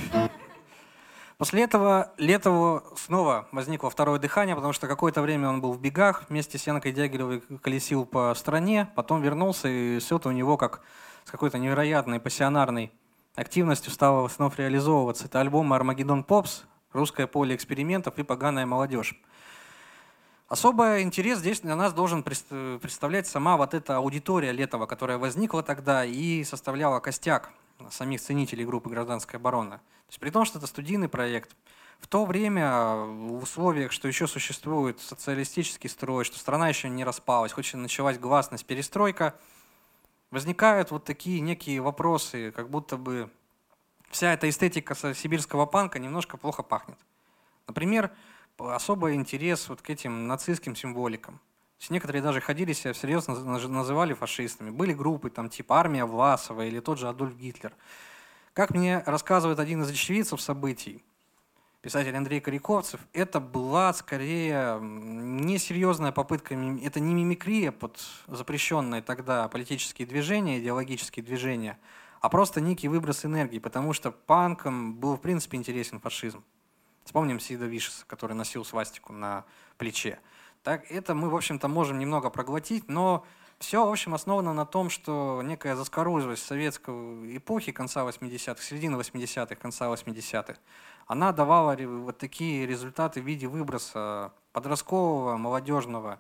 После 1.38 1.62
этого 1.62 2.14
Летову 2.18 2.82
снова 2.96 3.48
возникло 3.52 3.92
второе 3.92 4.18
дыхание, 4.18 4.56
потому 4.56 4.74
что 4.74 4.88
какое-то 4.88 5.22
время 5.22 5.50
он 5.50 5.62
был 5.62 5.72
в 5.72 5.80
бегах, 5.80 6.24
вместе 6.30 6.58
с 6.58 6.66
Янкой 6.66 6.94
Дягилевой 6.94 7.44
колесил 7.62 8.06
по 8.06 8.34
стране, 8.34 8.90
потом 8.96 9.22
вернулся, 9.22 9.68
и 9.68 10.00
все 10.00 10.18
это 10.18 10.30
у 10.30 10.32
него 10.32 10.58
как 10.58 10.82
с 11.26 11.30
какой-то 11.30 11.60
невероятной 11.60 12.20
пассионарной 12.20 12.92
активностью 13.36 13.92
стало 13.92 14.28
снова 14.30 14.52
реализовываться. 14.58 15.26
Это 15.26 15.40
альбом 15.40 15.74
«Армагеддон 15.74 16.24
Попс», 16.24 16.64
«Русское 16.92 17.28
поле 17.28 17.56
экспериментов» 17.56 18.18
и 18.18 18.24
«Поганая 18.24 18.66
молодежь». 18.66 19.22
Особый 20.48 21.04
интерес 21.04 21.38
здесь 21.38 21.60
для 21.60 21.76
нас 21.76 21.94
должен 21.94 22.24
представлять 22.24 23.28
сама 23.28 23.58
вот 23.58 23.76
эта 23.76 23.98
аудитория 23.98 24.54
Летова, 24.54 24.88
которая 24.88 25.20
возникла 25.20 25.62
тогда 25.62 26.04
и 26.04 26.44
составляла 26.44 27.00
костяк 27.00 27.52
самих 27.90 28.22
ценителей 28.22 28.66
группы 28.66 28.90
«Гражданская 28.90 29.40
оборона». 29.40 29.78
То 29.78 30.10
есть 30.10 30.20
при 30.20 30.30
том, 30.30 30.46
что 30.46 30.58
это 30.58 30.68
студийный 30.68 31.10
проект, 31.10 31.56
в 32.00 32.08
то 32.08 32.26
время, 32.26 32.96
в 32.96 33.44
условиях, 33.44 33.92
что 33.92 34.08
еще 34.08 34.28
существует 34.28 35.00
социалистический 35.00 35.90
строй, 35.90 36.26
что 36.26 36.38
страна 36.38 36.70
еще 36.70 36.90
не 36.90 37.04
распалась, 37.04 37.52
хоть 37.52 37.74
и 37.74 37.78
началась 37.78 38.18
гласность, 38.18 38.66
перестройка– 38.66 39.36
возникают 40.32 40.92
вот 40.92 41.04
такие 41.06 41.40
некие 41.40 41.82
вопросы, 41.82 42.52
как 42.52 42.70
будто 42.70 42.98
бы 42.98 43.30
вся 44.10 44.34
эта 44.34 44.50
эстетика 44.50 44.96
сибирского 44.96 45.66
панка 45.66 46.00
немножко 46.00 46.38
плохо 46.38 46.64
пахнет. 46.64 46.98
Например, 47.68 48.12
особый 48.58 49.16
интерес 49.16 49.70
вот 49.70 49.82
к 49.82 49.90
этим 49.90 50.28
нацистским 50.28 50.76
символикам. 50.76 51.40
Есть 51.80 51.92
некоторые 51.92 52.22
даже 52.22 52.42
ходили 52.42 52.74
себя 52.74 52.94
всерьез 52.94 53.28
называли 53.28 54.14
фашистами. 54.14 54.72
Были 54.72 54.94
группы 54.94 55.30
там 55.30 55.50
типа 55.50 55.80
армия 55.80 56.06
Власова 56.06 56.66
или 56.66 56.80
тот 56.80 56.98
же 56.98 57.08
Адольф 57.08 57.36
Гитлер. 57.38 57.74
Как 58.54 58.72
мне 58.72 59.04
рассказывает 59.06 59.60
один 59.60 59.84
из 59.84 59.92
очевидцев 59.92 60.42
событий, 60.42 61.04
писатель 61.82 62.16
Андрей 62.18 62.42
Коряковцев, 62.42 63.00
это 63.14 63.40
была 63.40 63.94
скорее 63.94 64.80
несерьезная 64.82 66.12
попытка, 66.12 66.56
это 66.56 67.00
не 67.00 67.14
мимикрия 67.14 67.72
под 67.72 68.00
запрещенные 68.26 69.04
тогда 69.04 69.48
политические 69.48 70.08
движения, 70.08 70.60
идеологические 70.60 71.24
движения, 71.24 71.78
а 72.20 72.30
просто 72.30 72.60
некий 72.60 72.88
выброс 72.88 73.26
энергии, 73.26 73.60
потому 73.60 73.94
что 73.94 74.10
панкам 74.12 74.96
был 74.96 75.18
в 75.18 75.22
принципе 75.22 75.58
интересен 75.58 76.00
фашизм. 76.00 76.44
Вспомним 77.06 77.40
Сида 77.40 77.66
Вишеса, 77.66 78.06
который 78.08 78.34
носил 78.34 78.66
свастику 78.66 79.14
на 79.14 79.46
плече. 79.78 80.20
Так, 80.68 80.92
это 80.92 81.16
мы, 81.16 81.30
в 81.30 81.36
общем-то, 81.38 81.70
можем 81.70 81.98
немного 81.98 82.30
проглотить, 82.30 82.90
но 82.90 83.26
все, 83.58 83.86
в 83.86 83.90
общем, 83.90 84.14
основано 84.14 84.54
на 84.54 84.66
том, 84.66 84.90
что 84.90 85.42
некая 85.42 85.78
заскорузлость 85.78 86.46
советской 86.46 87.38
эпохи 87.38 87.72
конца 87.72 88.06
80-х, 88.06 88.62
середины 88.62 88.98
80-х, 88.98 89.56
конца 89.56 89.86
80-х, 89.86 90.60
она 91.06 91.32
давала 91.32 91.78
вот 91.78 92.18
такие 92.18 92.68
результаты 92.68 93.22
в 93.22 93.26
виде 93.26 93.48
выброса 93.48 94.34
подросткового, 94.52 95.38
молодежного, 95.38 96.20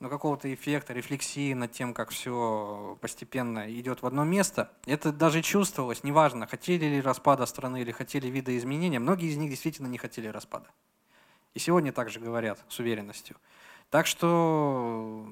ну, 0.00 0.08
какого-то 0.08 0.52
эффекта, 0.52 0.92
рефлексии 0.92 1.52
над 1.52 1.70
тем, 1.70 1.94
как 1.94 2.10
все 2.10 2.98
постепенно 3.00 3.72
идет 3.72 4.02
в 4.02 4.06
одно 4.06 4.24
место. 4.24 4.72
Это 4.86 5.12
даже 5.12 5.40
чувствовалось, 5.40 6.02
неважно, 6.02 6.48
хотели 6.48 6.86
ли 6.86 7.00
распада 7.00 7.46
страны 7.46 7.82
или 7.82 7.92
хотели 7.92 8.26
видоизменения. 8.26 8.98
Многие 8.98 9.28
из 9.28 9.36
них 9.36 9.50
действительно 9.50 9.86
не 9.86 9.98
хотели 9.98 10.26
распада. 10.26 10.66
И 11.54 11.58
сегодня 11.58 11.92
также 11.92 12.20
говорят 12.20 12.64
с 12.68 12.78
уверенностью. 12.78 13.36
Так 13.90 14.06
что 14.06 15.26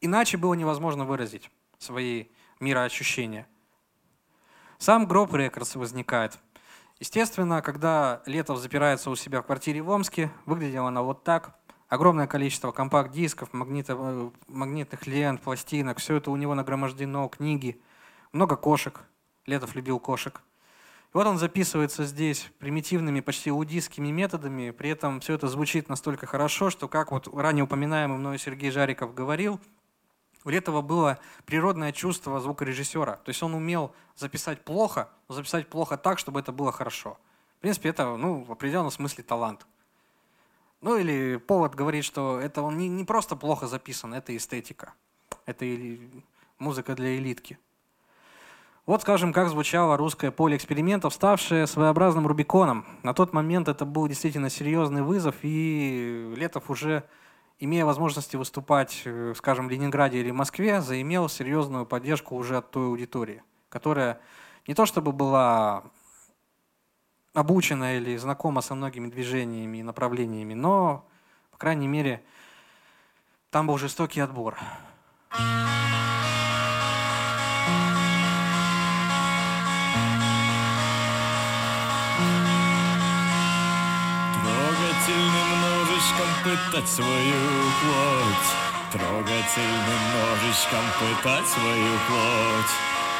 иначе 0.00 0.36
было 0.36 0.54
невозможно 0.54 1.04
выразить 1.04 1.50
свои 1.78 2.26
мироощущения. 2.60 3.46
Сам 4.78 5.06
Гроб 5.06 5.32
Рекордс 5.34 5.76
возникает– 5.76 6.38
Естественно, 7.02 7.62
когда 7.62 8.22
Летов 8.26 8.60
запирается 8.60 9.10
у 9.10 9.16
себя 9.16 9.42
в 9.42 9.46
квартире 9.46 9.82
в 9.82 9.90
Омске, 9.90 10.30
выглядела 10.46 10.86
она 10.86 11.02
вот 11.02 11.24
так. 11.24 11.58
Огромное 11.88 12.28
количество 12.28 12.70
компакт-дисков, 12.70 13.52
магнитов, 13.52 13.98
э, 14.00 14.30
магнитных 14.46 15.04
лент, 15.08 15.40
пластинок, 15.40 15.98
все 15.98 16.18
это 16.18 16.30
у 16.30 16.36
него 16.36 16.54
нагромождено, 16.54 17.28
книги, 17.28 17.82
много 18.30 18.54
кошек. 18.54 19.00
Летов 19.46 19.74
любил 19.74 19.98
кошек. 19.98 20.42
И 21.12 21.16
вот 21.16 21.26
он 21.26 21.36
записывается 21.36 22.04
здесь 22.06 22.50
примитивными, 22.58 23.20
почти 23.20 23.50
лудистскими 23.52 24.08
методами, 24.08 24.70
при 24.70 24.88
этом 24.88 25.20
все 25.20 25.34
это 25.34 25.46
звучит 25.46 25.90
настолько 25.90 26.24
хорошо, 26.24 26.70
что, 26.70 26.88
как 26.88 27.12
вот 27.12 27.28
ранее 27.34 27.64
упоминаемый 27.64 28.16
мною 28.16 28.38
Сергей 28.38 28.70
Жариков 28.70 29.12
говорил, 29.12 29.60
у 30.44 30.48
Летова 30.48 30.80
было 30.80 31.18
природное 31.44 31.92
чувство 31.92 32.40
звукорежиссера. 32.40 33.16
То 33.16 33.28
есть 33.28 33.42
он 33.42 33.54
умел 33.54 33.94
записать 34.16 34.64
плохо, 34.64 35.10
но 35.28 35.34
записать 35.34 35.68
плохо 35.68 35.98
так, 35.98 36.18
чтобы 36.18 36.40
это 36.40 36.50
было 36.50 36.72
хорошо. 36.72 37.18
В 37.58 37.60
принципе, 37.60 37.90
это 37.90 38.16
ну, 38.16 38.42
в 38.42 38.50
определенном 38.50 38.90
смысле 38.90 39.22
талант. 39.22 39.66
Ну 40.80 40.96
или 40.96 41.36
повод 41.36 41.74
говорит, 41.74 42.04
что 42.04 42.40
это 42.40 42.62
он 42.62 42.78
не, 42.78 42.88
не 42.88 43.04
просто 43.04 43.36
плохо 43.36 43.66
записан, 43.66 44.14
это 44.14 44.36
эстетика. 44.36 44.94
Это 45.44 45.66
музыка 46.58 46.94
для 46.94 47.16
элитки. 47.16 47.58
Вот, 48.84 49.02
скажем, 49.02 49.32
как 49.32 49.48
звучало 49.48 49.96
русское 49.96 50.32
поле 50.32 50.56
экспериментов, 50.56 51.14
ставшее 51.14 51.68
своеобразным 51.68 52.26
Рубиконом. 52.26 52.84
На 53.04 53.14
тот 53.14 53.32
момент 53.32 53.68
это 53.68 53.84
был 53.84 54.08
действительно 54.08 54.50
серьезный 54.50 55.02
вызов, 55.02 55.36
и 55.42 56.34
Летов 56.36 56.68
уже 56.68 57.04
имея 57.60 57.84
возможности 57.84 58.34
выступать, 58.34 59.02
э, 59.04 59.34
скажем, 59.36 59.68
в 59.68 59.70
Ленинграде 59.70 60.18
или 60.18 60.32
Москве, 60.32 60.80
заимел 60.80 61.28
серьезную 61.28 61.86
поддержку 61.86 62.34
уже 62.34 62.56
от 62.56 62.72
той 62.72 62.86
аудитории, 62.86 63.44
которая 63.68 64.20
не 64.66 64.74
то 64.74 64.84
чтобы 64.84 65.12
была 65.12 65.84
обучена 67.34 67.96
или 67.98 68.16
знакома 68.16 68.62
со 68.62 68.74
многими 68.74 69.08
движениями 69.08 69.78
и 69.78 69.82
направлениями, 69.84 70.54
но, 70.54 71.06
по 71.52 71.56
крайней 71.56 71.86
мере, 71.86 72.24
там 73.50 73.68
был 73.68 73.78
жестокий 73.78 74.18
отбор. 74.18 74.58
Ножичком 85.12 86.28
пытать 86.44 86.88
свою 86.88 87.42
плоть. 87.80 88.50
Трогательным 88.92 90.02
ножичком 90.14 90.84
пытать 90.98 91.48
свою 91.48 91.98
плоть. 92.08 92.74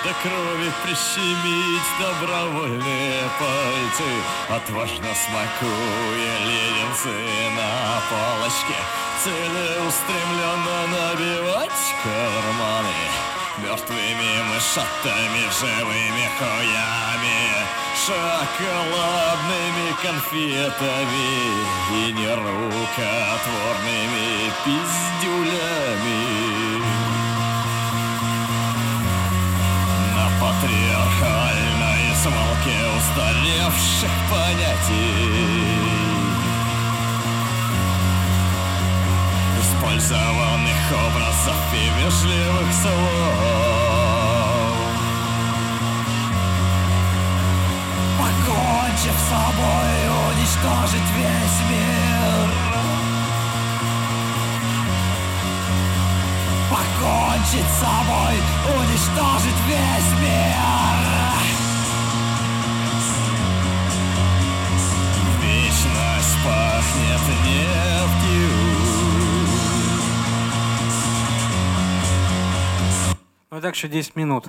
До 0.05 0.13
крови 0.23 0.73
прищемить 0.83 1.91
добровольные 2.01 3.23
пальцы. 3.39 4.09
Отважно 4.49 5.15
смакуя 5.15 6.35
леденцы 6.45 7.15
на 7.57 8.03
палочке 8.11 8.75
Целеустремленно 9.23 10.87
набивать 10.89 11.83
карманы. 12.03 12.89
Мертвыми 13.59 14.43
мышатами, 14.49 15.45
живыми 15.61 16.29
хуями 16.39 17.53
шоколадными 18.05 19.89
конфетами 20.03 21.31
и 21.93 21.95
нерукотворными 22.13 24.29
пиздюлями. 24.65 26.21
На 30.17 30.27
патриархальной 30.41 32.05
свалке 32.23 32.79
устаревших 32.99 34.15
понятий 34.29 35.79
Использованных 39.61 40.83
образов 40.91 41.61
и 41.73 41.75
вежливых 42.03 42.71
слов 42.83 43.72
покончив 49.03 49.21
собой, 49.29 49.93
уничтожить 50.31 51.11
весь 51.17 51.61
мир. 51.71 52.49
Покончить 56.71 57.71
собой, 57.81 58.37
уничтожить 58.79 59.61
весь 59.67 60.13
мир. 60.21 60.63
Вечность 65.43 66.37
пахнет 66.45 67.25
нефтью. 67.47 68.51
Ну 73.51 73.59
и 73.59 73.61
так 73.61 73.75
еще 73.75 73.89
10 73.89 74.17
минут. 74.17 74.47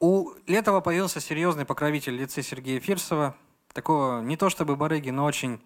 У 0.00 0.30
Летова 0.46 0.80
появился 0.80 1.20
серьезный 1.20 1.64
покровитель 1.64 2.14
лице 2.14 2.42
Сергея 2.42 2.78
Фирсова– 2.78 3.34
такого 3.78 4.20
не 4.22 4.36
то 4.36 4.50
чтобы 4.50 4.74
барыги, 4.74 5.10
но 5.10 5.24
очень 5.24 5.60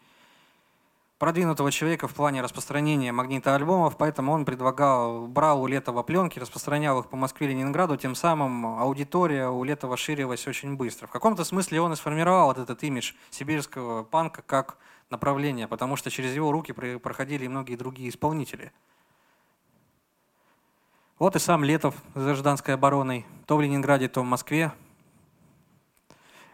продвинутого 1.17 1.73
человека 1.73 2.09
в 2.09 2.15
плане 2.15 2.43
распространения 2.43 3.11
магнитоальбомов, 3.11 3.97
поэтому 3.97 4.33
он 4.33 4.45
предлагал, 4.45 5.27
брал 5.27 5.63
у 5.63 5.67
Летова 5.67 6.03
пленки, 6.03 6.39
распространял 6.39 7.01
их 7.01 7.07
по 7.09 7.17
Москве 7.17 7.47
и 7.47 7.51
Ленинграду, 7.51 7.97
тем 7.97 8.15
самым 8.15 8.67
аудитория 8.67 9.49
у 9.49 9.65
Летова 9.65 9.97
ширилась 9.97 10.47
очень 10.47 10.77
быстро. 10.77 11.07
В 11.07 11.11
каком-то 11.11 11.43
смысле 11.45 11.81
он 11.81 11.95
и 11.95 11.97
сформировал 11.97 12.49
вот 12.49 12.59
этот 12.59 12.83
имидж 12.83 13.15
сибирского 13.31 14.03
панка 14.03 14.43
как 14.43 14.77
направление, 15.09 15.69
потому 15.69 15.97
что 15.97 16.11
через 16.11 16.35
его 16.35 16.53
руки 16.53 16.73
проходили 16.73 17.47
и 17.47 17.49
многие 17.49 17.77
другие 17.77 18.11
исполнители. 18.11 18.73
Вот 21.19 21.35
и 21.35 21.39
сам 21.39 21.65
Летов 21.65 21.95
с 22.15 22.23
гражданской 22.23 22.75
обороной, 22.75 23.25
то 23.47 23.57
в 23.57 23.63
Ленинграде, 23.63 24.09
то 24.09 24.21
в 24.21 24.25
Москве, 24.25 24.73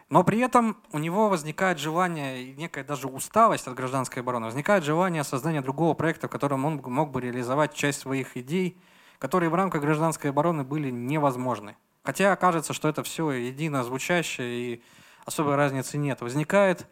но 0.09 0.23
при 0.23 0.39
этом 0.39 0.77
у 0.91 0.97
него 0.97 1.29
возникает 1.29 1.77
желание 1.77 2.43
и 2.43 2.55
некая 2.55 2.83
даже 2.83 3.07
усталость 3.07 3.67
от 3.67 3.75
гражданской 3.75 4.21
обороны, 4.21 4.47
возникает 4.47 4.83
желание 4.83 5.23
создания 5.23 5.61
другого 5.61 5.93
проекта, 5.93 6.27
в 6.27 6.31
котором 6.31 6.65
он 6.65 6.81
мог 6.83 7.11
бы 7.11 7.21
реализовать 7.21 7.73
часть 7.73 7.99
своих 7.99 8.35
идей, 8.35 8.77
которые 9.19 9.49
в 9.49 9.55
рамках 9.55 9.81
гражданской 9.81 10.31
обороны 10.31 10.63
были 10.63 10.89
невозможны. 10.89 11.75
Хотя 12.03 12.35
кажется, 12.35 12.73
что 12.73 12.87
это 12.87 13.03
все 13.03 13.29
едино 13.31 13.83
звучащее 13.83 14.47
и 14.49 14.83
особой 15.25 15.55
разницы 15.55 15.97
нет. 15.97 16.21
Возникает 16.21 16.87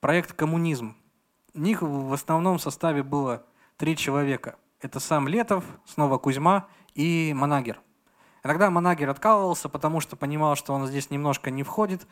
проект 0.00 0.32
«Коммунизм». 0.32 0.96
У 1.54 1.60
них 1.60 1.82
в 1.82 2.12
основном 2.12 2.58
составе 2.58 3.02
было 3.02 3.44
три 3.76 3.96
человека. 3.96 4.56
Это 4.80 4.98
сам 4.98 5.28
Летов, 5.28 5.64
снова 5.84 6.18
Кузьма 6.18 6.66
и 6.94 7.32
Манагер. 7.34 7.80
Иногда 8.42 8.70
Манагер 8.70 9.08
откалывался, 9.08 9.68
потому 9.68 10.00
что 10.00 10.16
понимал, 10.16 10.56
что 10.56 10.72
он 10.72 10.86
здесь 10.86 11.10
немножко 11.10 11.50
не 11.50 11.62
входит, 11.62 12.06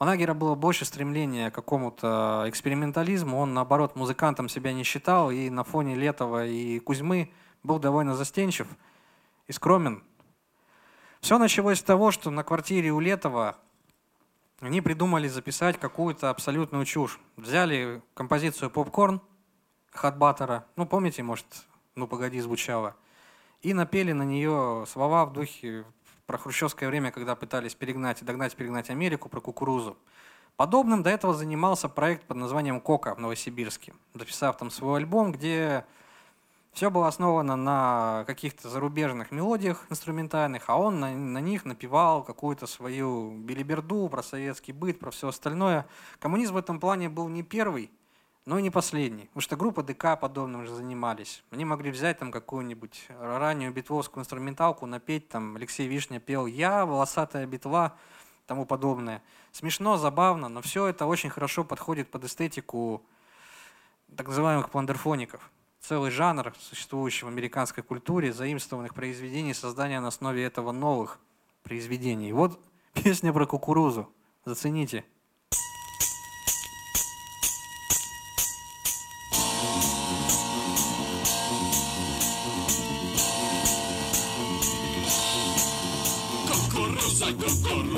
у 0.00 0.04
Нагера 0.06 0.32
было 0.32 0.54
больше 0.54 0.86
стремления 0.86 1.50
к 1.50 1.54
какому-то 1.54 2.44
экспериментализму. 2.46 3.38
Он, 3.38 3.52
наоборот, 3.52 3.96
музыкантом 3.96 4.48
себя 4.48 4.72
не 4.72 4.82
считал, 4.82 5.30
и 5.30 5.50
на 5.50 5.62
фоне 5.62 5.94
Летова 5.94 6.46
и 6.46 6.78
Кузьмы 6.78 7.30
был 7.62 7.78
довольно 7.78 8.14
застенчив 8.14 8.66
и 9.46 9.52
скромен. 9.52 10.02
Все 11.20 11.36
началось 11.36 11.80
с 11.80 11.82
того, 11.82 12.12
что 12.12 12.30
на 12.30 12.42
квартире 12.42 12.92
у 12.92 13.00
Летова 13.00 13.58
они 14.60 14.80
придумали 14.80 15.28
записать 15.28 15.78
какую-то 15.78 16.30
абсолютную 16.30 16.86
чушь. 16.86 17.20
Взяли 17.36 18.02
композицию 18.14 18.70
«Попкорн» 18.70 19.20
Хатбаттера, 19.92 20.64
ну, 20.76 20.86
помните, 20.86 21.22
может, 21.22 21.44
«Ну, 21.94 22.06
погоди» 22.06 22.40
звучало, 22.40 22.96
и 23.60 23.74
напели 23.74 24.12
на 24.12 24.22
нее 24.22 24.86
слова 24.88 25.26
в 25.26 25.34
духе 25.34 25.84
про 26.30 26.38
хрущевское 26.38 26.88
время, 26.88 27.10
когда 27.10 27.34
пытались 27.34 27.74
перегнать, 27.74 28.24
догнать, 28.24 28.54
перегнать 28.54 28.88
Америку, 28.88 29.28
про 29.28 29.40
кукурузу. 29.40 29.96
Подобным 30.54 31.02
до 31.02 31.10
этого 31.10 31.34
занимался 31.34 31.88
проект 31.88 32.24
под 32.24 32.36
названием 32.36 32.80
«Кока» 32.80 33.16
в 33.16 33.18
Новосибирске, 33.18 33.94
записав 34.14 34.56
там 34.56 34.70
свой 34.70 35.00
альбом, 35.00 35.32
где 35.32 35.84
все 36.72 36.88
было 36.88 37.08
основано 37.08 37.56
на 37.56 38.22
каких-то 38.28 38.68
зарубежных 38.68 39.32
мелодиях 39.32 39.84
инструментальных, 39.90 40.70
а 40.70 40.76
он 40.76 41.00
на, 41.00 41.10
на 41.12 41.38
них 41.38 41.64
напевал 41.64 42.22
какую-то 42.22 42.68
свою 42.68 43.32
билиберду 43.32 44.08
про 44.08 44.22
советский 44.22 44.72
быт, 44.72 45.00
про 45.00 45.10
все 45.10 45.26
остальное. 45.26 45.84
Коммунизм 46.20 46.54
в 46.54 46.58
этом 46.58 46.78
плане 46.78 47.08
был 47.08 47.26
не 47.26 47.42
первый, 47.42 47.90
но 48.50 48.58
и 48.58 48.62
не 48.62 48.70
последний. 48.70 49.26
Потому 49.26 49.42
что 49.42 49.54
группа 49.56 49.84
ДК 49.84 50.18
подобным 50.20 50.66
же 50.66 50.74
занимались. 50.74 51.44
Они 51.52 51.64
могли 51.64 51.92
взять 51.92 52.18
там 52.18 52.32
какую-нибудь 52.32 53.06
раннюю 53.20 53.72
битвовскую 53.72 54.22
инструменталку, 54.22 54.86
напеть, 54.86 55.28
там 55.28 55.54
Алексей 55.54 55.86
Вишня 55.86 56.18
пел 56.18 56.46
«Я», 56.46 56.84
«Волосатая 56.84 57.46
битва», 57.46 57.96
тому 58.46 58.66
подобное. 58.66 59.22
Смешно, 59.52 59.98
забавно, 59.98 60.48
но 60.48 60.62
все 60.62 60.88
это 60.88 61.06
очень 61.06 61.30
хорошо 61.30 61.62
подходит 61.62 62.10
под 62.10 62.24
эстетику 62.24 63.06
так 64.16 64.26
называемых 64.26 64.70
пландерфоников. 64.70 65.48
Целый 65.78 66.10
жанр, 66.10 66.52
существующий 66.58 67.26
в 67.26 67.28
американской 67.28 67.84
культуре, 67.84 68.32
заимствованных 68.32 68.94
произведений, 68.94 69.54
создания 69.54 70.00
на 70.00 70.08
основе 70.08 70.42
этого 70.42 70.72
новых 70.72 71.20
произведений. 71.62 72.32
Вот 72.32 72.58
песня 72.94 73.32
про 73.32 73.46
кукурузу. 73.46 74.12
Зацените. 74.44 75.04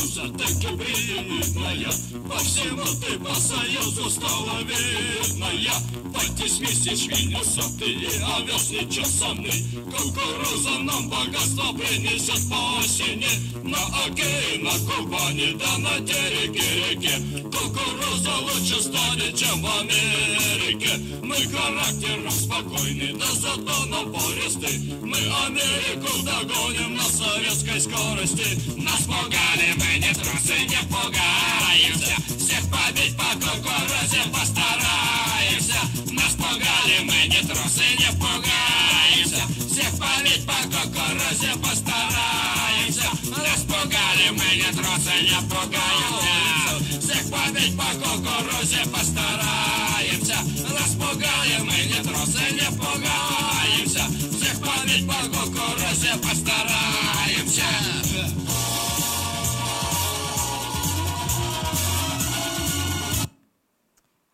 Кукуруза 0.02 0.28
таки 0.36 0.66
видная. 0.66 1.90
По 2.28 2.38
всему 2.38 2.84
ты 3.00 3.18
по 3.18 3.34
союзу 3.34 4.10
стала 4.10 4.60
видная. 4.62 5.72
Подтесни 6.12 6.66
ячмень 6.90 7.36
сотый 7.44 7.92
и 7.92 8.06
овес 8.06 8.70
нечесанный 8.70 9.64
Кукуруза 9.84 10.78
нам 10.80 11.08
богатство 11.08 11.72
принесет 11.72 12.48
по 12.50 12.78
осени. 12.78 13.28
На 13.62 13.78
оке 14.04 14.58
на 14.60 14.72
Кубани, 14.72 15.56
да 15.58 15.78
на 15.78 16.06
тереке 16.06 16.90
реке. 16.90 17.42
Кукуруза 17.44 18.36
лучше 18.38 18.82
станет, 18.82 19.36
чем 19.36 19.62
в 19.62 19.80
Америке. 19.80 20.98
Мы 21.22 21.36
характером 21.36 22.30
спокойный, 22.30 23.12
да 23.12 23.26
зато 23.32 23.86
напористый 23.86 24.92
Мы 25.02 25.18
Америку 25.46 26.22
догоним 26.22 26.96
на 26.96 27.04
советской 27.04 27.80
скорости. 27.80 28.58
Нас 28.76 29.02
пугали, 29.02 29.74
мы 29.76 29.91
не 29.98 30.12
трусы, 30.14 30.58
не 30.68 30.80
пугаемся 30.88 32.16
Всех 32.38 32.62
побить 32.70 33.16
по 33.16 33.24
кукурузе 33.34 34.22
постараемся. 34.32 35.80
Нас 36.12 36.32
пугали, 36.32 37.00
мы 37.04 37.28
не 37.28 37.40
трусы, 37.46 37.84
не 37.98 38.10
пугаемся 38.16 39.42
Всех 39.68 39.92
побить 39.98 40.46
по 40.46 40.54
кукурузе 40.64 41.52
постараемся. 41.62 43.08
Нас 43.36 43.62
пугали, 43.68 44.30
мы 44.30 44.56
не 44.56 44.72
трусы, 44.72 45.14
не 45.22 45.40
пугаемся 45.50 47.00
Всех 47.00 47.30
побить 47.30 47.76
по 47.76 47.84
кукурузе 47.84 48.84
постараемся. 48.92 50.38
Нас 50.72 50.92
пугали, 50.94 51.58
мы 51.60 51.76
не 51.84 52.02
трусы, 52.02 52.44
не 52.52 52.68
пугаемся 52.78 54.04
Всех 54.38 54.58
побить 54.60 55.06
по 55.06 55.20
кукурузе 55.28 56.16
постараемся 56.22 56.72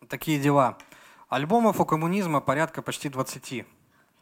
такие 0.09 0.39
дела. 0.39 0.77
Альбомов 1.29 1.79
у 1.79 1.85
коммунизма 1.85 2.41
порядка 2.41 2.81
почти 2.81 3.07
20. 3.07 3.65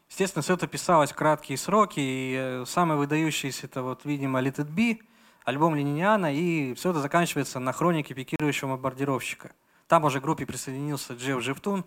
Естественно, 0.10 0.44
все 0.44 0.54
это 0.54 0.68
писалось 0.68 1.12
в 1.12 1.16
краткие 1.16 1.58
сроки, 1.58 2.00
и 2.00 2.36
э, 2.38 2.66
самый 2.68 2.98
выдающийся 2.98 3.66
это 3.66 3.82
вот, 3.82 4.06
видимо, 4.06 4.42
Let 4.42 4.58
It 4.58 4.70
Be, 4.70 5.00
альбом 5.44 5.76
Лениниана, 5.76 6.34
и 6.34 6.74
все 6.76 6.92
это 6.92 7.00
заканчивается 7.00 7.60
на 7.60 7.74
хронике 7.74 8.14
пикирующего 8.14 8.70
бомбардировщика. 8.70 9.52
Там 9.88 10.04
уже 10.04 10.20
к 10.20 10.24
группе 10.24 10.46
присоединился 10.46 11.14
Джефф 11.14 11.42
Жевтун. 11.42 11.86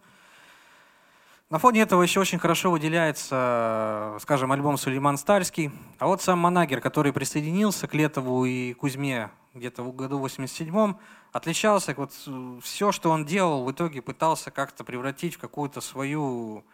На 1.50 1.58
фоне 1.58 1.82
этого 1.82 2.02
еще 2.02 2.20
очень 2.20 2.38
хорошо 2.38 2.70
выделяется, 2.70 4.16
скажем, 4.20 4.52
альбом 4.52 4.78
Сулейман 4.78 5.18
Стальский. 5.18 5.72
А 5.98 6.06
вот 6.06 6.22
сам 6.22 6.38
Манагер, 6.38 6.80
который 6.80 7.12
присоединился 7.12 7.88
к 7.88 7.94
Летову 7.94 8.44
и 8.44 8.72
Кузьме 8.74 9.30
где-то 9.54 9.82
в 9.82 9.94
году 9.94 10.24
87-м, 10.24 10.98
отличался, 11.32 11.94
вот 11.96 12.12
э, 12.26 12.58
все, 12.62 12.92
что 12.92 13.10
он 13.10 13.24
делал, 13.24 13.64
в 13.64 13.72
итоге 13.72 14.02
пытался 14.02 14.50
как-то 14.50 14.84
превратить 14.84 15.34
в 15.34 15.38
какую-то 15.38 15.80
свою, 15.80 16.64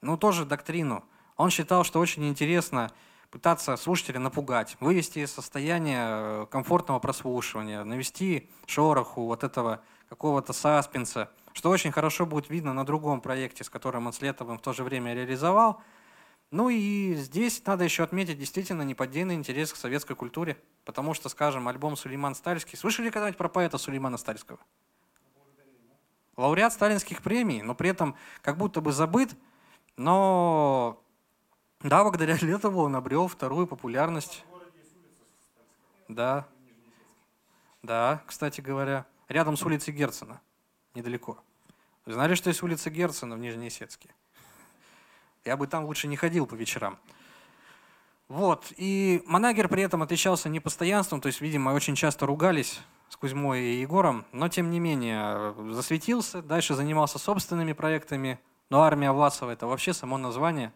ну, 0.00 0.16
тоже 0.16 0.44
доктрину. 0.44 1.04
Он 1.36 1.50
считал, 1.50 1.84
что 1.84 1.98
очень 2.00 2.28
интересно 2.28 2.90
пытаться 3.30 3.76
слушателя 3.76 4.20
напугать, 4.20 4.76
вывести 4.80 5.20
из 5.20 5.32
состояния 5.32 6.06
э, 6.08 6.46
комфортного 6.50 6.98
прослушивания, 6.98 7.82
навести 7.82 8.50
шороху 8.66 9.24
вот 9.24 9.42
этого 9.42 9.80
какого-то 10.08 10.52
саспенса, 10.52 11.30
что 11.54 11.70
очень 11.70 11.90
хорошо 11.90 12.26
будет 12.26 12.50
видно 12.50 12.74
на 12.74 12.84
другом 12.84 13.20
проекте, 13.20 13.64
с 13.64 13.70
которым 13.70 14.06
он 14.06 14.12
с 14.12 14.20
Летовым 14.20 14.58
в 14.58 14.62
то 14.62 14.72
же 14.72 14.84
время 14.84 15.14
реализовал. 15.14 15.82
Ну 16.52 16.68
и 16.68 17.14
здесь 17.14 17.64
надо 17.64 17.82
еще 17.82 18.04
отметить 18.04 18.38
действительно 18.38 18.82
неподдельный 18.82 19.34
интерес 19.34 19.72
к 19.72 19.76
советской 19.76 20.14
культуре. 20.14 20.58
Потому 20.84 21.14
что, 21.14 21.30
скажем, 21.30 21.66
альбом 21.66 21.96
Сулейман 21.96 22.34
Стальский. 22.34 22.76
Слышали 22.76 23.08
когда-нибудь 23.08 23.38
про 23.38 23.48
поэта 23.48 23.78
Сулеймана 23.78 24.18
Стальского? 24.18 24.60
Лауреат 26.36 26.74
сталинских 26.74 27.22
премий, 27.22 27.62
но 27.62 27.74
при 27.74 27.88
этом 27.88 28.16
как 28.42 28.58
будто 28.58 28.82
бы 28.82 28.92
забыт. 28.92 29.34
Но 29.96 31.02
да, 31.80 32.02
благодаря 32.02 32.36
Летову 32.40 32.82
он 32.82 32.96
обрел 32.96 33.28
вторую 33.28 33.66
популярность. 33.66 34.44
Да. 36.08 36.46
Да, 37.82 38.22
кстати 38.26 38.60
говоря. 38.60 39.06
Рядом 39.26 39.56
с 39.56 39.62
улицей 39.62 39.94
Герцена. 39.94 40.42
Недалеко. 40.94 41.42
Вы 42.04 42.12
знали, 42.12 42.34
что 42.34 42.50
есть 42.50 42.62
улица 42.62 42.90
Герцена 42.90 43.36
в 43.36 43.38
Нижнеосетске? 43.38 44.14
Я 45.44 45.56
бы 45.56 45.66
там 45.66 45.84
лучше 45.84 46.08
не 46.08 46.16
ходил 46.16 46.46
по 46.46 46.54
вечерам. 46.54 46.98
Вот. 48.28 48.72
И 48.76 49.22
Манагер 49.26 49.68
при 49.68 49.82
этом 49.82 50.02
отличался 50.02 50.48
непостоянством, 50.48 51.20
то 51.20 51.26
есть, 51.26 51.40
видимо, 51.40 51.70
очень 51.70 51.94
часто 51.94 52.26
ругались 52.26 52.80
с 53.08 53.16
Кузьмой 53.16 53.60
и 53.60 53.80
Егором, 53.80 54.24
но 54.32 54.48
тем 54.48 54.70
не 54.70 54.80
менее 54.80 55.54
засветился, 55.72 56.40
дальше 56.40 56.74
занимался 56.74 57.18
собственными 57.18 57.74
проектами. 57.74 58.40
Но 58.70 58.82
армия 58.82 59.12
Власова 59.12 59.50
это 59.50 59.66
вообще 59.66 59.92
само 59.92 60.16
название 60.16 60.72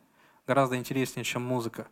гораздо 0.47 0.77
интереснее, 0.77 1.25
чем 1.25 1.43
музыка. 1.43 1.89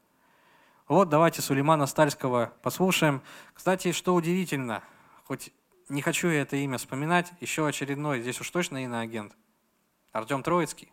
Вот 0.86 1.08
давайте 1.08 1.40
Сулеймана 1.40 1.86
Стальского 1.86 2.52
послушаем. 2.62 3.22
Кстати, 3.54 3.92
что 3.92 4.14
удивительно, 4.14 4.82
хоть 5.24 5.50
не 5.88 6.02
хочу 6.02 6.28
я 6.28 6.42
это 6.42 6.56
имя 6.56 6.76
вспоминать, 6.76 7.32
еще 7.40 7.66
очередной, 7.66 8.20
здесь 8.20 8.38
уж 8.38 8.50
точно 8.50 8.84
иноагент, 8.84 9.34
Артем 10.12 10.42
Троицкий. 10.42 10.92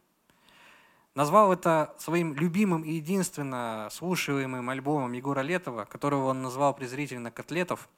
Назвал 1.13 1.51
это 1.51 1.93
своим 1.97 2.33
любимым 2.33 2.83
и 2.83 2.93
единственно 2.93 3.89
слушаемым 3.91 4.69
альбомом 4.69 5.11
Егора 5.11 5.41
Летова, 5.41 5.83
которого 5.83 6.27
он 6.27 6.41
назвал 6.41 6.73
презрительно 6.73 7.31
«Котлетов». 7.31 7.89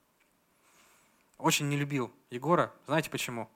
Очень 1.38 1.70
не 1.70 1.78
любил 1.78 2.12
Егора. 2.32 2.72
Знаете 2.88 3.12
почему? 3.12 3.50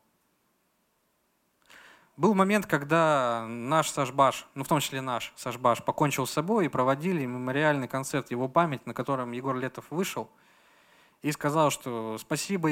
Был 2.18 2.34
момент, 2.34 2.66
когда 2.66 3.46
наш 3.48 3.90
Сашбаш, 3.90 4.48
ну 4.54 4.64
в 4.64 4.68
том 4.68 4.80
числе 4.80 5.02
наш 5.02 5.34
Сашбаш, 5.36 5.84
покончил 5.84 6.28
с 6.28 6.32
собой 6.32 6.66
и 6.66 6.70
проводили 6.70 7.26
мемориальный 7.26 7.88
концерт 7.88 8.30
его 8.30 8.48
память, 8.48 8.86
на 8.86 8.94
котором 8.94 9.32
Егор 9.32 9.56
Летов 9.56 9.86
вышел 9.90 10.30
и 11.22 11.32
сказал, 11.32 11.72
что 11.72 12.18
спасибо 12.20 12.70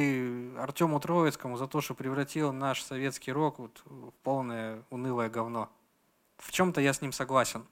Артему 0.60 1.00
Троицкому 1.00 1.58
за 1.58 1.68
то, 1.68 1.82
что 1.82 1.94
превратил 1.96 2.54
наш 2.54 2.84
советский 2.84 3.32
рок 3.32 3.60
вот 3.60 3.82
в 3.86 4.12
полное 4.24 4.84
унылое 4.90 5.30
говно. 5.30 5.70
В 6.38 6.52
чем-то 6.52 6.82
я 6.82 6.94
с 6.94 7.02
ним 7.02 7.12
согласен. 7.12 7.66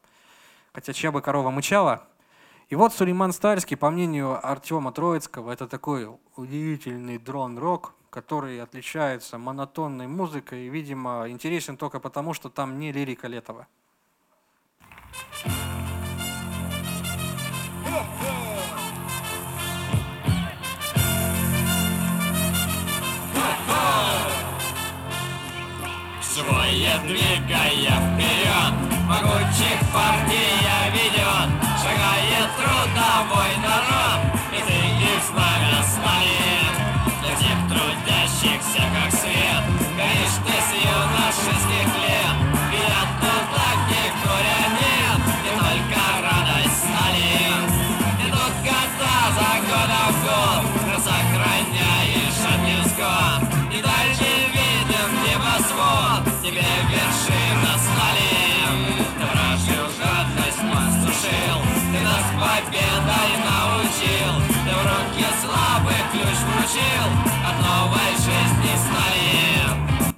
Хотя 0.74 0.94
чья 0.94 1.12
бы 1.12 1.22
корова 1.22 1.52
мычала. 1.52 2.08
И 2.70 2.76
вот 2.76 2.94
Сулейман 2.94 3.34
Старский, 3.34 3.78
по 3.78 3.90
мнению 3.92 4.40
Артема 4.46 4.92
Троицкого, 4.92 5.52
это 5.52 5.68
такой 5.68 6.10
удивительный 6.36 7.18
дрон-рок, 7.18 7.94
который 8.10 8.62
отличается 8.62 9.38
монотонной 9.38 10.08
музыкой 10.08 10.66
и, 10.66 10.70
видимо, 10.70 11.26
интересен 11.28 11.78
только 11.78 12.00
потому, 12.00 12.34
что 12.34 12.50
там 12.50 12.80
не 12.80 12.92
лирика 12.92 13.28
Летова. 13.28 13.68
Свое 26.22 26.98
двигая 27.06 28.13
партия 29.94 30.92
ведет, 30.92 31.50
шагает 31.82 32.50
трудовой 32.58 33.56
народ, 33.62 33.93
вручил, 66.74 67.06
от 67.46 67.56
новой 67.62 68.12
жизни 68.16 68.76
стали. 68.78 70.16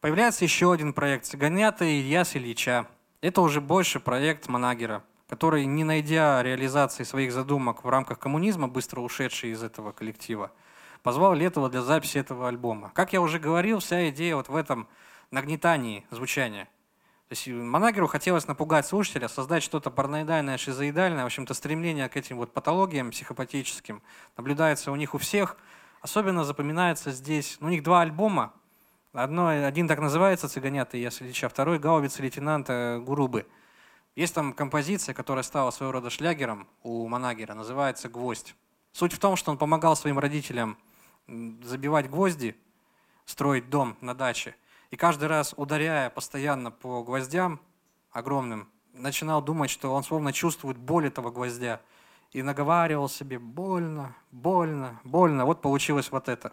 Появляется 0.00 0.44
еще 0.44 0.72
один 0.72 0.92
проект 0.92 1.26
«Цыганята» 1.26 1.84
и 1.84 2.00
Ильяс 2.00 2.36
Ильича. 2.36 2.86
Это 3.20 3.40
уже 3.40 3.60
больше 3.60 4.00
проект 4.00 4.48
Манагера, 4.48 5.02
который, 5.28 5.66
не 5.66 5.84
найдя 5.84 6.42
реализации 6.42 7.04
своих 7.04 7.32
задумок 7.32 7.84
в 7.84 7.88
рамках 7.88 8.18
коммунизма, 8.18 8.68
быстро 8.68 9.00
ушедший 9.00 9.50
из 9.50 9.62
этого 9.62 9.92
коллектива, 9.92 10.52
позвал 11.02 11.34
Летова 11.34 11.68
для 11.68 11.82
записи 11.82 12.18
этого 12.18 12.48
альбома. 12.48 12.90
Как 12.94 13.12
я 13.12 13.20
уже 13.20 13.38
говорил, 13.38 13.80
вся 13.80 14.08
идея 14.10 14.36
вот 14.36 14.48
в 14.48 14.56
этом 14.56 14.88
нагнетании 15.30 16.04
звучания. 16.10 16.68
То 17.28 17.32
есть 17.32 17.48
Манагеру 17.48 18.06
хотелось 18.06 18.46
напугать 18.46 18.86
слушателя, 18.86 19.26
создать 19.26 19.64
что-то 19.64 19.90
параноидальное, 19.90 20.58
шизоидальное. 20.58 21.24
В 21.24 21.26
общем-то, 21.26 21.54
стремление 21.54 22.08
к 22.08 22.16
этим 22.16 22.36
вот 22.36 22.52
патологиям 22.52 23.10
психопатическим 23.10 24.00
наблюдается 24.36 24.92
у 24.92 24.96
них 24.96 25.12
у 25.12 25.18
всех. 25.18 25.56
Особенно 26.02 26.44
запоминается 26.44 27.10
здесь, 27.10 27.56
ну, 27.58 27.66
у 27.66 27.70
них 27.70 27.82
два 27.82 28.02
альбома. 28.02 28.52
Одно, 29.12 29.48
один 29.48 29.88
так 29.88 29.98
называется 29.98 30.48
«Цыганята» 30.48 30.98
и 30.98 31.02
Ильича, 31.02 31.48
второй 31.48 31.80
«Гаубица 31.80 32.22
лейтенанта 32.22 33.02
Гурубы». 33.04 33.46
Есть 34.14 34.34
там 34.34 34.52
композиция, 34.52 35.14
которая 35.14 35.42
стала 35.42 35.72
своего 35.72 35.92
рода 35.92 36.10
шлягером 36.10 36.68
у 36.82 37.08
Манагера, 37.08 37.54
называется 37.54 38.08
«Гвоздь». 38.08 38.54
Суть 38.92 39.12
в 39.12 39.18
том, 39.18 39.34
что 39.34 39.50
он 39.50 39.58
помогал 39.58 39.96
своим 39.96 40.18
родителям 40.18 40.78
забивать 41.26 42.08
гвозди, 42.08 42.56
строить 43.24 43.68
дом 43.68 43.96
на 44.00 44.14
даче. 44.14 44.54
И 44.90 44.96
каждый 44.96 45.28
раз, 45.28 45.54
ударяя 45.56 46.10
постоянно 46.10 46.70
по 46.70 47.02
гвоздям 47.02 47.60
огромным, 48.12 48.68
начинал 48.92 49.42
думать, 49.42 49.70
что 49.70 49.92
он 49.92 50.04
словно 50.04 50.32
чувствует 50.32 50.76
боль 50.76 51.06
этого 51.06 51.30
гвоздя. 51.30 51.80
И 52.32 52.42
наговаривал 52.42 53.08
себе 53.08 53.38
«больно, 53.38 54.14
больно, 54.30 55.00
больно». 55.04 55.44
Вот 55.44 55.62
получилось 55.62 56.10
вот 56.10 56.28
это. 56.28 56.52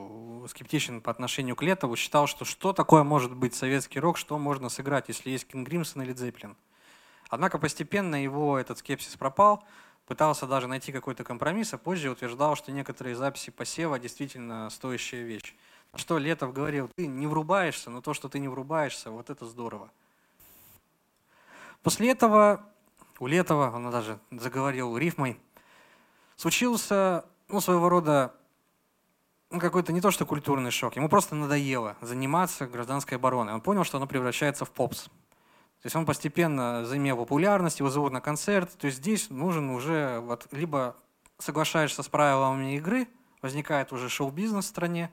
скептичен 0.61 1.01
по 1.01 1.09
отношению 1.09 1.55
к 1.55 1.63
Летову, 1.63 1.95
считал, 1.95 2.27
что 2.27 2.45
что 2.45 2.71
такое 2.71 3.03
может 3.03 3.35
быть 3.35 3.55
советский 3.55 3.99
рок, 3.99 4.15
что 4.15 4.37
можно 4.37 4.69
сыграть, 4.69 5.07
если 5.07 5.31
есть 5.31 5.47
Кинг 5.47 5.67
Гримсон 5.67 6.03
или 6.03 6.13
Дзеплин. 6.13 6.55
Однако 7.29 7.57
постепенно 7.57 8.21
его 8.21 8.59
этот 8.59 8.77
скепсис 8.77 9.15
пропал, 9.15 9.63
пытался 10.05 10.45
даже 10.45 10.67
найти 10.67 10.91
какой-то 10.91 11.23
компромисс, 11.23 11.73
а 11.73 11.79
позже 11.79 12.11
утверждал, 12.11 12.55
что 12.55 12.71
некоторые 12.71 13.15
записи 13.15 13.49
посева 13.49 13.97
действительно 13.97 14.69
стоящая 14.69 15.23
вещь. 15.23 15.55
Что 15.95 16.19
Летов 16.19 16.53
говорил, 16.53 16.91
ты 16.95 17.07
не 17.07 17.25
врубаешься, 17.25 17.89
но 17.89 18.01
то, 18.01 18.13
что 18.13 18.29
ты 18.29 18.37
не 18.37 18.47
врубаешься, 18.47 19.09
вот 19.09 19.31
это 19.31 19.47
здорово. 19.47 19.89
После 21.81 22.11
этого 22.11 22.63
у 23.17 23.25
Летова, 23.25 23.71
он 23.73 23.89
даже 23.89 24.19
заговорил 24.29 24.95
рифмой, 24.95 25.39
случился, 26.35 27.25
ну, 27.47 27.61
своего 27.61 27.89
рода, 27.89 28.35
какой-то 29.59 29.91
не 29.91 30.01
то 30.01 30.11
что 30.11 30.25
культурный 30.25 30.71
шок, 30.71 30.95
ему 30.95 31.09
просто 31.09 31.35
надоело 31.35 31.97
заниматься 32.01 32.67
гражданской 32.67 33.17
обороной. 33.17 33.53
Он 33.53 33.61
понял, 33.61 33.83
что 33.83 33.97
оно 33.97 34.07
превращается 34.07 34.65
в 34.65 34.71
попс. 34.71 35.03
То 35.81 35.87
есть 35.87 35.95
он 35.95 36.05
постепенно 36.05 36.85
заимел 36.85 37.17
популярность, 37.17 37.79
его 37.79 37.89
зовут 37.89 38.13
на 38.13 38.21
концерт. 38.21 38.71
То 38.77 38.85
есть 38.85 38.99
здесь 38.99 39.29
нужен 39.29 39.71
уже 39.71 40.19
вот 40.19 40.47
либо 40.51 40.95
соглашаешься 41.39 42.03
с 42.03 42.07
правилами 42.07 42.75
игры, 42.75 43.07
возникает 43.41 43.91
уже 43.91 44.07
шоу-бизнес 44.07 44.65
в 44.65 44.69
стране, 44.69 45.11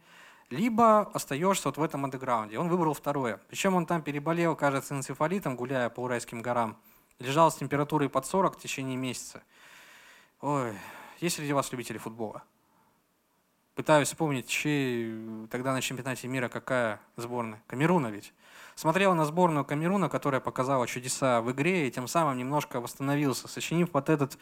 либо 0.51 1.01
остаешься 1.14 1.68
вот 1.68 1.78
в 1.78 1.82
этом 1.82 2.05
андеграунде. 2.05 2.59
Он 2.59 2.68
выбрал 2.68 2.93
второе. 2.93 3.41
Причем 3.49 3.74
он 3.74 3.86
там 3.86 4.03
переболел, 4.03 4.57
кажется, 4.57 4.95
энцефалитом, 4.95 5.57
гуляя 5.57 5.89
по 5.89 6.01
Уральским 6.01 6.43
горам. 6.43 6.76
Лежал 7.18 7.51
с 7.51 7.57
температурой 7.57 8.09
под 8.09 8.26
40 8.26 8.57
в 8.57 8.61
течение 8.61 8.97
месяца. 8.97 9.43
Ой, 10.41 10.72
есть 11.20 11.36
среди 11.36 11.53
вас 11.53 11.72
любители 11.72 11.99
футбола? 11.99 12.45
Пытаюсь 13.79 14.09
вспомнить, 14.09 14.49
чей 14.49 15.47
тогда 15.53 15.72
на 15.72 15.81
чемпионате 15.81 16.26
мира 16.26 16.49
какая 16.49 17.01
сборная. 17.14 17.62
Камеруна 17.68 18.09
ведь. 18.09 18.35
Смотрел 18.74 19.14
на 19.14 19.24
сборную 19.24 19.64
Камеруна, 19.64 20.09
которая 20.09 20.41
показала 20.41 20.89
чудеса 20.89 21.41
в 21.41 21.53
игре, 21.53 21.87
и 21.87 21.91
тем 21.93 22.09
самым 22.09 22.37
немножко 22.39 22.81
восстановился, 22.81 23.47
сочинив 23.47 23.91
вот 23.93 24.09
этот 24.09 24.37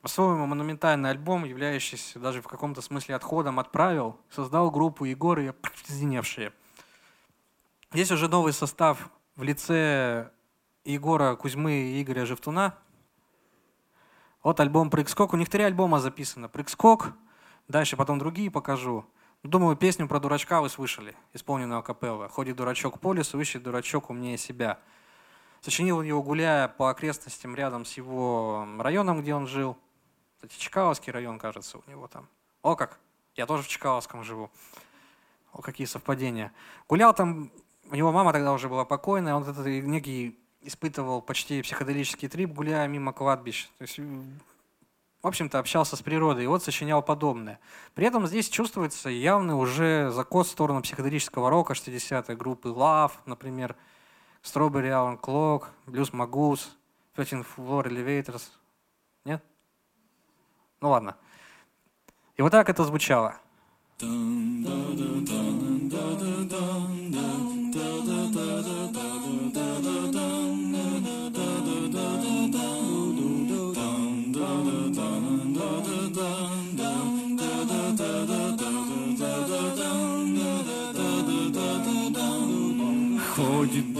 по-своему 0.00 0.46
монументальный 0.46 1.10
альбом, 1.10 1.44
являющийся 1.44 2.18
даже 2.18 2.40
в 2.40 2.48
каком-то 2.48 2.80
смысле 2.80 3.14
отходом 3.14 3.60
от 3.60 3.72
правил, 3.72 4.18
создал 4.30 4.70
группу 4.70 5.04
Егор 5.04 5.38
и 5.40 5.48
Опьяневшие. 5.48 6.54
Здесь 7.92 8.10
уже 8.10 8.26
новый 8.26 8.54
состав 8.54 9.10
в 9.36 9.42
лице 9.42 10.30
Егора 10.86 11.36
Кузьмы 11.36 11.72
и 11.72 12.02
Игоря 12.02 12.24
Жевтуна. 12.24 12.74
Вот 14.42 14.60
альбом 14.60 14.88
«Прыг-скок». 14.88 15.34
У 15.34 15.36
них 15.36 15.50
три 15.50 15.62
альбома 15.62 16.00
записано. 16.00 16.48
«Прыг-скок», 16.48 17.12
дальше 17.68 17.96
потом 17.96 18.18
другие 18.18 18.50
покажу. 18.50 19.04
Думаю, 19.42 19.76
песню 19.76 20.08
про 20.08 20.18
дурачка 20.18 20.60
вы 20.60 20.68
слышали, 20.68 21.14
исполненную 21.32 21.78
акапелла. 21.78 22.28
«Ходит 22.28 22.56
дурачок 22.56 22.98
по 23.00 23.12
лесу, 23.12 23.40
ищет 23.40 23.62
дурачок 23.62 24.10
умнее 24.10 24.36
себя». 24.36 24.78
Сочинил 25.60 26.02
его, 26.02 26.22
гуляя 26.22 26.68
по 26.68 26.88
окрестностям 26.88 27.54
рядом 27.54 27.84
с 27.84 27.94
его 27.94 28.66
районом, 28.78 29.20
где 29.20 29.34
он 29.34 29.46
жил– 29.46 29.76
кстати, 30.38 30.56
Чкаловский 30.60 31.12
район, 31.12 31.36
кажется, 31.38 31.78
у 31.78 31.90
него 31.90 32.06
там. 32.06 32.28
О 32.62 32.76
как! 32.76 33.00
Я 33.34 33.44
тоже 33.44 33.64
в 33.64 33.68
Чкаловском 33.68 34.22
живу. 34.22 34.50
О, 35.52 35.62
какие 35.62 35.86
совпадения. 35.86 36.52
Гулял 36.88 37.12
там, 37.12 37.50
у 37.90 37.96
него 37.96 38.12
мама 38.12 38.32
тогда 38.32 38.52
уже 38.52 38.68
была 38.68 38.84
покойная, 38.84 39.34
он 39.34 39.42
этот 39.42 39.66
некий 39.66 40.38
испытывал 40.60 41.22
почти 41.22 41.60
психоделический 41.62 42.28
трип, 42.28 42.52
гуляя 42.52 42.86
мимо 42.86 43.12
кладбищ. 43.12 43.68
То 43.78 43.82
есть, 43.82 43.98
в 45.22 45.26
общем-то, 45.26 45.58
общался 45.58 45.96
с 45.96 46.02
природой, 46.02 46.44
и 46.44 46.46
вот 46.46 46.62
сочинял 46.62 47.02
подобное. 47.02 47.58
При 47.94 48.06
этом 48.06 48.26
здесь 48.26 48.48
чувствуется 48.48 49.10
явный 49.10 49.54
уже 49.54 50.10
закос 50.10 50.48
в 50.48 50.50
сторону 50.52 50.82
психоделического 50.82 51.50
рока 51.50 51.72
60-й 51.72 52.36
группы 52.36 52.68
Love, 52.68 53.12
например, 53.26 53.74
Strawberry 54.42 54.90
Alan 54.90 55.20
Clock, 55.20 55.64
Blues 55.86 56.12
Magoose, 56.12 56.68
13 57.14 57.46
Floor 57.56 57.86
Elevators. 57.88 58.44
Нет? 59.24 59.42
Ну 60.80 60.90
ладно. 60.90 61.16
И 62.36 62.42
вот 62.42 62.52
так 62.52 62.68
это 62.68 62.84
звучало. 62.84 63.34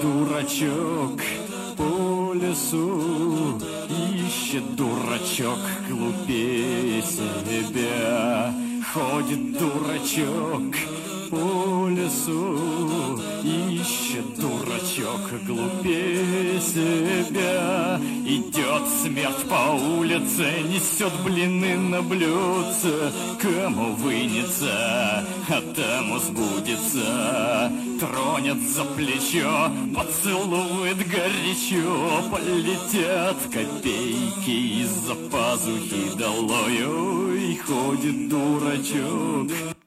Дурачок 0.08 1.20
по 1.76 2.32
лесу 2.32 3.60
Ищет 3.88 4.74
дурачок 4.74 5.58
глупее 5.88 7.02
себя 7.02 8.52
Ходит 8.92 9.58
дурачок 9.58 10.74
по 11.30 11.88
лесу 11.88 13.18
Ищет 13.42 14.38
дурачок 14.38 15.30
глупее 15.46 16.60
себя. 16.60 18.00
Идет 18.26 18.88
смерть 19.02 19.48
по 19.48 19.72
улице 19.72 20.62
Несет 20.68 21.12
блины 21.24 21.76
на 21.76 22.02
блюдце. 22.02 23.12
Кому 23.40 23.94
вынется, 23.94 25.24
а 25.48 25.62
тому 25.74 26.18
сбудется. 26.18 27.72
Тронет 28.00 28.68
за 28.68 28.84
плечо, 28.84 29.70
поцелует 29.94 30.98
горячо. 31.08 32.22
Полетят 32.30 33.36
копейки 33.52 34.82
из-за 34.82 35.14
пазухи 35.30 36.16
долою 36.16 37.34
И 37.34 37.56
ходит 37.56 38.28
дурачок 38.28 39.77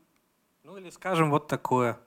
скажем 0.92 1.32
вот 1.32 1.48
такое. 1.48 1.98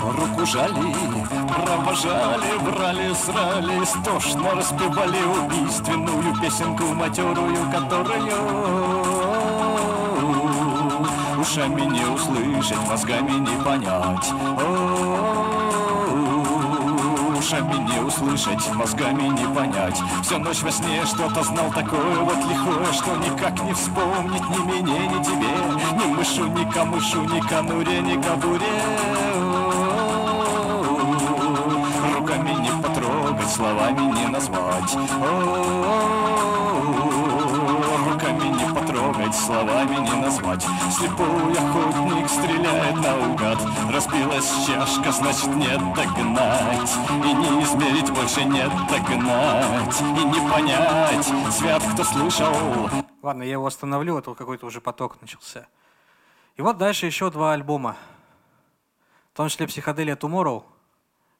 Руку 0.00 0.46
жали, 0.46 0.94
провожали, 1.48 2.58
брали, 2.64 3.14
срали, 3.14 3.84
Стошно 3.84 4.54
распевали 4.54 5.22
убийственную 5.22 6.34
песенку 6.40 6.84
матерую, 6.94 7.70
которую 7.70 8.98
ушами 11.40 11.82
не 11.82 12.04
услышать, 12.04 12.88
мозгами 12.88 13.32
не 13.32 13.64
понять. 13.64 14.32
О-о-о 14.32 14.97
ушами 17.48 17.76
не 17.76 18.00
услышать, 18.00 18.74
мозгами 18.74 19.22
не 19.22 19.54
понять. 19.54 19.98
Всю 20.22 20.38
ночь 20.38 20.62
во 20.62 20.70
сне 20.70 21.04
что-то 21.06 21.42
знал 21.42 21.70
такое 21.72 22.18
вот 22.18 22.36
лихое 22.36 22.92
Что 22.92 23.16
никак 23.16 23.62
не 23.62 23.72
вспомнить 23.72 24.48
ни 24.50 24.58
мне, 24.58 24.98
ни 25.08 25.22
тебе. 25.22 25.48
Ни 25.98 26.14
мышу, 26.14 26.46
ни 26.48 26.70
камышу, 26.70 27.22
ни 27.22 27.40
конуре, 27.40 28.00
ни 28.00 28.20
кобуре. 28.20 28.66
Руками 32.16 32.52
не 32.60 32.82
потрогать, 32.82 33.50
словами 33.50 34.12
не 34.14 34.26
назвать. 34.26 34.92
Потрогать, 34.92 36.57
словами 39.48 39.96
не 39.96 40.20
назвать. 40.20 40.62
Слепой 40.92 41.52
охотник 41.52 42.28
стреляет 42.28 42.96
наугад. 42.96 43.58
Разбилась 43.90 44.66
чашка, 44.66 45.10
значит 45.10 45.48
нет 45.56 45.80
догнать. 45.94 46.92
И 47.24 47.32
не 47.32 47.62
измерить 47.62 48.10
больше 48.10 48.44
нет 48.44 48.70
догнать. 48.90 50.00
И 50.00 50.24
не 50.24 50.50
понять, 50.50 51.24
свят 51.50 51.82
кто 51.94 52.04
слышал. 52.04 52.90
Ладно, 53.22 53.42
я 53.42 53.52
его 53.52 53.66
остановлю, 53.66 54.18
а 54.18 54.22
то 54.22 54.34
какой-то 54.34 54.66
уже 54.66 54.82
поток 54.82 55.18
начался. 55.22 55.66
И 56.56 56.62
вот 56.62 56.76
дальше 56.76 57.06
еще 57.06 57.30
два 57.30 57.54
альбома. 57.54 57.96
В 59.32 59.36
том 59.38 59.48
числе 59.48 59.66
«Психоделия 59.66 60.16
Tomorrow», 60.16 60.64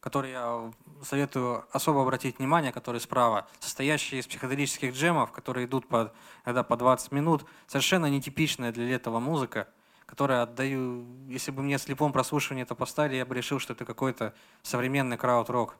который 0.00 0.30
я 0.30 0.72
советую 1.05 1.64
особо 1.72 2.03
обратить 2.03 2.38
внимание, 2.38 2.72
который 2.72 3.01
справа, 3.01 3.46
состоящий 3.61 4.18
из 4.18 4.26
психоделических 4.26 4.94
джемов, 4.94 5.32
которые 5.32 5.66
идут 5.66 5.86
по, 5.88 6.12
иногда 6.44 6.62
по 6.62 6.76
20 6.76 7.12
минут, 7.12 7.44
совершенно 7.66 8.07
нетипичная 8.07 8.72
для 8.72 8.86
летого 8.86 9.20
музыка, 9.20 9.68
которая 10.07 10.42
отдаю, 10.42 11.07
если 11.28 11.51
бы 11.51 11.62
мне 11.62 11.78
слепом 11.78 12.12
прослушивании 12.12 12.62
это 12.62 12.74
поставили, 12.74 13.16
я 13.16 13.26
бы 13.26 13.34
решил, 13.34 13.59
что 13.59 13.74
это 13.74 13.84
какой-то 13.84 14.34
современный 14.62 15.16
крауд-рок. 15.16 15.76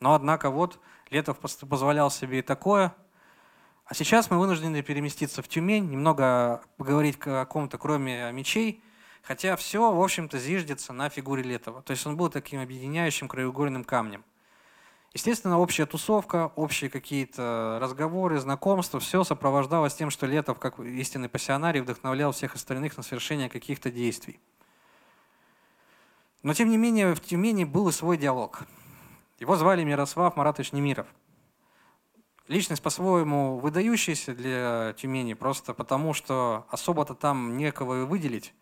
Но 0.00 0.14
однако 0.14 0.50
вот 0.50 0.78
Летов 1.10 1.38
позволял 1.38 2.10
себе 2.10 2.40
и 2.40 2.42
такое. 2.42 2.94
А 3.84 3.94
сейчас 3.94 4.30
мы 4.30 4.38
вынуждены 4.38 4.82
переместиться 4.82 5.42
в 5.42 5.48
Тюмень, 5.48 5.88
немного 5.88 6.62
поговорить 6.76 7.18
о 7.24 7.46
ком-то, 7.46 7.78
кроме 7.78 8.30
мечей, 8.32 8.82
Хотя 9.22 9.56
все, 9.56 9.92
в 9.92 10.02
общем-то, 10.02 10.38
зиждется 10.38 10.92
на 10.92 11.08
фигуре 11.08 11.42
Летова. 11.42 11.82
То 11.82 11.90
есть 11.90 12.06
он 12.06 12.16
был 12.16 12.28
таким 12.30 12.60
объединяющим 12.60 13.28
краеугольным 13.28 13.84
камнем. 13.84 14.24
Естественно, 15.14 15.58
общая 15.58 15.86
тусовка, 15.86 16.52
общие 16.54 16.90
какие-то 16.90 17.78
разговоры, 17.80 18.38
знакомства, 18.38 19.00
все 19.00 19.24
сопровождалось 19.24 19.94
тем, 19.94 20.10
что 20.10 20.26
Летов, 20.26 20.58
как 20.58 20.78
истинный 20.80 21.28
пассионарий, 21.28 21.80
вдохновлял 21.80 22.32
всех 22.32 22.54
остальных 22.54 22.96
на 22.96 23.02
совершение 23.02 23.48
каких-то 23.48 23.90
действий. 23.90 24.38
Но, 26.42 26.54
тем 26.54 26.68
не 26.68 26.76
менее, 26.76 27.14
в 27.14 27.20
Тюмени 27.20 27.64
был 27.64 27.88
и 27.88 27.92
свой 27.92 28.16
диалог. 28.16 28.62
Его 29.40 29.56
звали 29.56 29.82
Мирослав 29.82 30.36
Маратович 30.36 30.72
Немиров. 30.72 31.06
Личность 32.46 32.82
по-своему 32.82 33.58
выдающаяся 33.58 34.34
для 34.34 34.94
Тюмени, 34.96 35.34
просто 35.34 35.74
потому 35.74 36.14
что 36.14 36.66
особо-то 36.70 37.14
там 37.14 37.56
некого 37.56 38.04
выделить. 38.04 38.54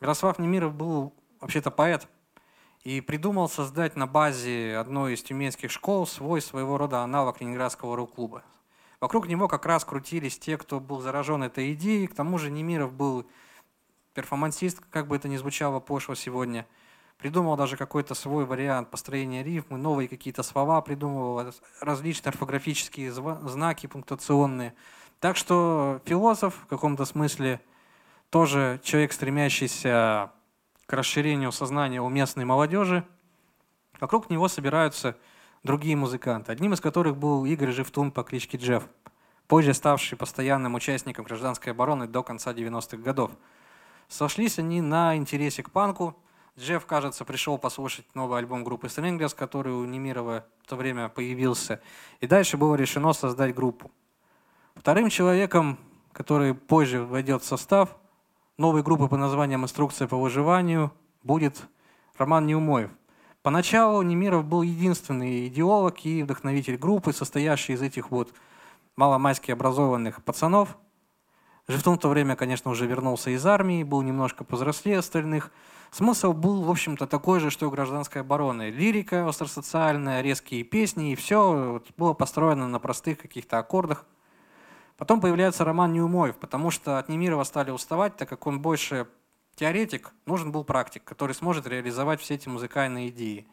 Мирослав 0.00 0.38
Немиров 0.38 0.74
был 0.74 1.12
вообще-то 1.40 1.70
поэт 1.70 2.08
и 2.84 3.00
придумал 3.00 3.48
создать 3.48 3.96
на 3.96 4.06
базе 4.06 4.76
одной 4.76 5.14
из 5.14 5.22
тюменских 5.22 5.70
школ 5.70 6.06
свой 6.06 6.40
своего 6.40 6.78
рода 6.78 7.02
аналог 7.02 7.40
Ленинградского 7.40 7.96
рок-клуба. 7.96 8.44
Вокруг 9.00 9.28
него 9.28 9.48
как 9.48 9.66
раз 9.66 9.84
крутились 9.84 10.38
те, 10.38 10.56
кто 10.56 10.80
был 10.80 11.00
заражен 11.00 11.42
этой 11.42 11.72
идеей. 11.74 12.06
К 12.06 12.14
тому 12.14 12.38
же 12.38 12.50
Немиров 12.50 12.92
был 12.92 13.26
перформансист, 14.14 14.80
как 14.90 15.08
бы 15.08 15.16
это 15.16 15.28
ни 15.28 15.36
звучало 15.36 15.80
пошло 15.80 16.14
сегодня. 16.14 16.66
Придумал 17.18 17.56
даже 17.56 17.76
какой-то 17.76 18.14
свой 18.14 18.44
вариант 18.44 18.90
построения 18.90 19.42
рифмы, 19.42 19.78
новые 19.78 20.08
какие-то 20.08 20.44
слова 20.44 20.80
придумывал, 20.80 21.52
различные 21.80 22.30
орфографические 22.30 23.12
знаки 23.12 23.88
пунктуационные. 23.88 24.74
Так 25.18 25.36
что 25.36 26.00
философ 26.04 26.54
в 26.54 26.66
каком-то 26.66 27.04
смысле 27.04 27.60
тоже 28.30 28.80
человек, 28.82 29.12
стремящийся 29.12 30.32
к 30.86 30.92
расширению 30.92 31.52
сознания 31.52 32.00
у 32.00 32.08
местной 32.08 32.44
молодежи. 32.44 33.04
Вокруг 34.00 34.30
него 34.30 34.48
собираются 34.48 35.16
другие 35.62 35.96
музыканты, 35.96 36.52
одним 36.52 36.72
из 36.74 36.80
которых 36.80 37.16
был 37.16 37.44
Игорь 37.44 37.72
Живтун 37.72 38.12
по 38.12 38.22
кличке 38.22 38.58
Джефф, 38.58 38.84
позже 39.46 39.74
ставший 39.74 40.16
постоянным 40.16 40.74
участником 40.74 41.24
гражданской 41.24 41.72
обороны 41.72 42.06
до 42.06 42.22
конца 42.22 42.52
90-х 42.52 42.98
годов. 42.98 43.32
Сошлись 44.08 44.58
они 44.58 44.80
на 44.80 45.16
интересе 45.16 45.62
к 45.62 45.70
панку. 45.70 46.16
Джефф, 46.58 46.86
кажется, 46.86 47.24
пришел 47.24 47.58
послушать 47.58 48.06
новый 48.14 48.38
альбом 48.38 48.64
группы 48.64 48.86
Stranglers, 48.88 49.34
который 49.34 49.72
у 49.72 49.84
Немирова 49.84 50.46
в 50.64 50.68
то 50.68 50.76
время 50.76 51.08
появился. 51.08 51.80
И 52.20 52.26
дальше 52.26 52.56
было 52.56 52.74
решено 52.74 53.12
создать 53.12 53.54
группу. 53.54 53.90
Вторым 54.74 55.08
человеком, 55.10 55.78
который 56.12 56.54
позже 56.54 57.04
войдет 57.04 57.42
в 57.42 57.46
состав 57.46 57.96
новой 58.58 58.82
группы 58.82 59.06
по 59.06 59.16
названием 59.16 59.62
«Инструкция 59.62 60.08
по 60.08 60.16
выживанию», 60.16 60.92
будет 61.22 61.62
Роман 62.16 62.46
Неумоев. 62.46 62.90
Поначалу 63.42 64.02
Немиров 64.02 64.44
был 64.44 64.62
единственный 64.62 65.46
идеолог 65.46 66.04
и 66.04 66.24
вдохновитель 66.24 66.76
группы, 66.76 67.12
состоящей 67.12 67.74
из 67.74 67.82
этих 67.82 68.10
вот 68.10 68.34
маломайски 68.96 69.52
образованных 69.52 70.24
пацанов. 70.24 70.76
Живтун 71.68 71.98
в 71.98 72.00
то 72.00 72.08
время, 72.08 72.34
конечно, 72.34 72.70
уже 72.72 72.86
вернулся 72.86 73.30
из 73.30 73.46
армии, 73.46 73.84
был 73.84 74.02
немножко 74.02 74.42
повзрослее 74.42 74.98
остальных. 74.98 75.52
Смысл 75.92 76.32
был, 76.32 76.62
в 76.62 76.70
общем-то, 76.70 77.06
такой 77.06 77.38
же, 77.38 77.50
что 77.50 77.66
и 77.66 77.70
гражданской 77.70 78.22
обороны. 78.22 78.70
Лирика 78.70 79.28
остросоциальная, 79.28 80.20
резкие 80.20 80.64
песни, 80.64 81.12
и 81.12 81.14
все 81.14 81.80
было 81.96 82.12
построено 82.12 82.66
на 82.66 82.80
простых 82.80 83.18
каких-то 83.18 83.58
аккордах. 83.58 84.04
Потом 84.98 85.20
появляется 85.20 85.64
Роман 85.64 85.92
Неумоев, 85.92 86.36
потому 86.36 86.72
что 86.72 86.98
от 86.98 87.08
Немирова 87.08 87.44
стали 87.44 87.70
уставать, 87.70 88.16
так 88.16 88.28
как 88.28 88.48
он 88.48 88.60
больше 88.60 89.06
теоретик, 89.54 90.12
нужен 90.26 90.50
был 90.50 90.64
практик, 90.64 91.04
который 91.04 91.36
сможет 91.36 91.68
реализовать 91.68 92.20
все 92.20 92.34
эти 92.34 92.48
музыкальные 92.48 93.10
идеи. 93.10 93.46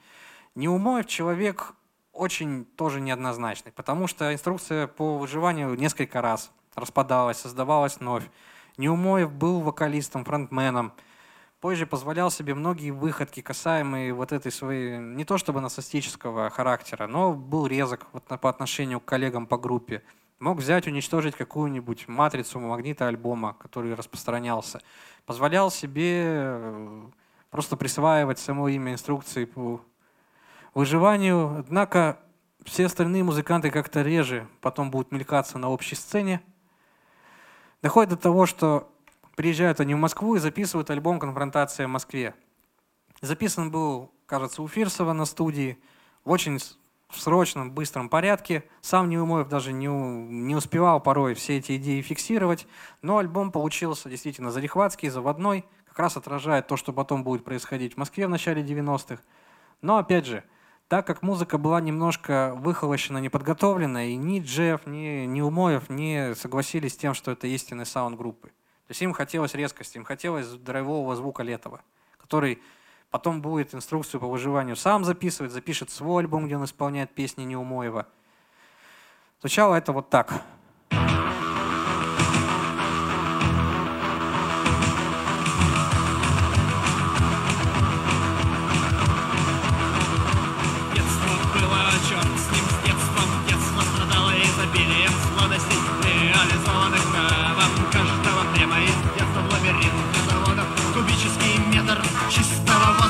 Неумоев 0.56 1.06
человек 1.06 1.74
очень 2.14 2.66
тоже 2.66 3.00
неоднозначный, 3.00 3.72
потому 3.72 4.08
что 4.08 4.34
инструкция 4.34 4.88
по 4.88 5.20
выживанию 5.20 5.76
несколько 5.76 6.20
раз 6.20 6.52
распадалась, 6.74 7.38
создавалась 7.38 7.98
вновь. 7.98 8.24
Неумоев 8.78 9.32
был 9.32 9.62
вокалистом, 9.62 10.26
фронтменом, 10.26 10.94
позже 11.62 11.86
позволял 11.86 12.32
себе 12.32 12.56
многие 12.56 12.90
выходки, 12.90 13.42
касаемые 13.42 14.14
вот 14.14 14.32
этой 14.32 14.52
своей, 14.52 14.98
не 14.98 15.26
то 15.26 15.38
чтобы 15.38 15.62
нарциссического 15.62 16.50
характера, 16.50 17.06
но 17.06 17.34
был 17.34 17.68
резок 17.68 18.08
по 18.42 18.50
отношению 18.50 19.00
к 19.00 19.06
коллегам 19.06 19.46
по 19.46 19.60
группе 19.60 20.02
мог 20.40 20.58
взять, 20.60 20.88
уничтожить 20.88 21.36
какую-нибудь 21.36 22.08
матрицу 22.08 22.60
магнита 22.60 23.08
альбома, 23.08 23.54
который 23.54 23.94
распространялся. 23.94 24.82
Позволял 25.26 25.72
себе 25.72 26.24
э, 26.24 27.02
просто 27.50 27.78
присваивать 27.78 28.40
само 28.40 28.68
имя 28.68 28.94
инструкции 28.94 29.46
по 29.46 29.82
выживанию. 30.74 31.58
Однако 31.60 32.20
все 32.64 32.86
остальные 32.86 33.24
музыканты 33.24 33.72
как-то 33.72 34.02
реже 34.02 34.48
потом 34.62 34.92
будут 34.92 35.12
мелькаться 35.12 35.58
на 35.58 35.70
общей 35.70 35.96
сцене. 35.96 36.42
Доходит 37.82 38.12
до 38.12 38.18
того, 38.18 38.46
что 38.46 38.92
приезжают 39.36 39.80
они 39.80 39.94
в 39.94 40.00
Москву 40.00 40.36
и 40.36 40.40
записывают 40.40 40.90
альбом 40.90 41.20
«Конфронтация 41.20 41.88
в 41.88 41.92
Москве». 41.92 42.34
Записан 43.22 43.72
был, 43.72 44.12
кажется, 44.26 44.62
у 44.62 44.68
Фирсова 44.68 45.14
на 45.14 45.26
студии. 45.26 45.78
Очень 46.24 46.60
в 47.10 47.20
срочном, 47.22 47.72
быстром 47.72 48.10
порядке. 48.10 48.64
Сам 48.82 49.10
Неумоев 49.10 49.48
даже 49.48 49.74
не, 49.74 49.88
не 49.88 50.56
успевал 50.56 51.00
порой 51.00 51.34
все 51.34 51.58
эти 51.58 51.78
идеи 51.78 52.02
фиксировать, 52.02 52.68
но 53.02 53.18
альбом 53.18 53.52
получился 53.52 54.10
действительно 54.10 54.52
зарехватский, 54.52 55.10
заводной, 55.10 55.66
как 55.88 56.00
раз 56.00 56.18
отражает 56.18 56.68
то, 56.68 56.78
что 56.78 56.94
потом 56.94 57.24
будет 57.24 57.44
происходить 57.44 57.94
в 57.94 57.98
Москве 57.98 58.28
в 58.28 58.30
начале 58.30 58.62
90-х. 58.62 59.22
Но 59.82 59.98
опять 59.98 60.26
же, 60.26 60.44
так 60.88 61.08
как 61.08 61.22
музыка 61.22 61.58
была 61.58 61.82
немножко 61.82 62.54
выхолощена, 62.58 63.20
неподготовлена, 63.20 64.06
и 64.06 64.16
ни 64.16 64.40
Джефф, 64.40 64.86
ни, 64.88 65.26
ни 65.26 65.42
Умоев 65.42 65.90
не 65.90 66.36
согласились 66.36 66.94
с 66.94 66.98
тем, 66.98 67.14
что 67.14 67.32
это 67.32 67.48
истинный 67.48 67.86
саунд 67.86 68.18
группы. 68.18 68.50
То 68.50 68.92
есть 68.92 69.02
им 69.02 69.14
хотелось 69.14 69.56
резкости, 69.56 69.98
им 69.98 70.04
хотелось 70.04 70.48
драйвового 70.48 71.16
звука 71.16 71.42
Летова, 71.42 71.82
который 72.18 72.62
Потом 73.16 73.42
будет 73.42 73.74
инструкцию 73.74 74.20
по 74.20 74.28
выживанию 74.28 74.76
сам 74.76 75.06
записывать, 75.06 75.54
запишет 75.54 75.90
свой 75.90 76.24
альбом, 76.24 76.48
где 76.48 76.58
он 76.58 76.66
исполняет 76.66 77.12
песни 77.12 77.44
Неумоева. 77.44 78.08
Звучало 79.40 79.76
это 79.76 79.94
вот 79.94 80.10
так. 80.10 80.44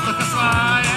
look 0.06 0.20
a 0.20 0.26
sly. 0.26 0.95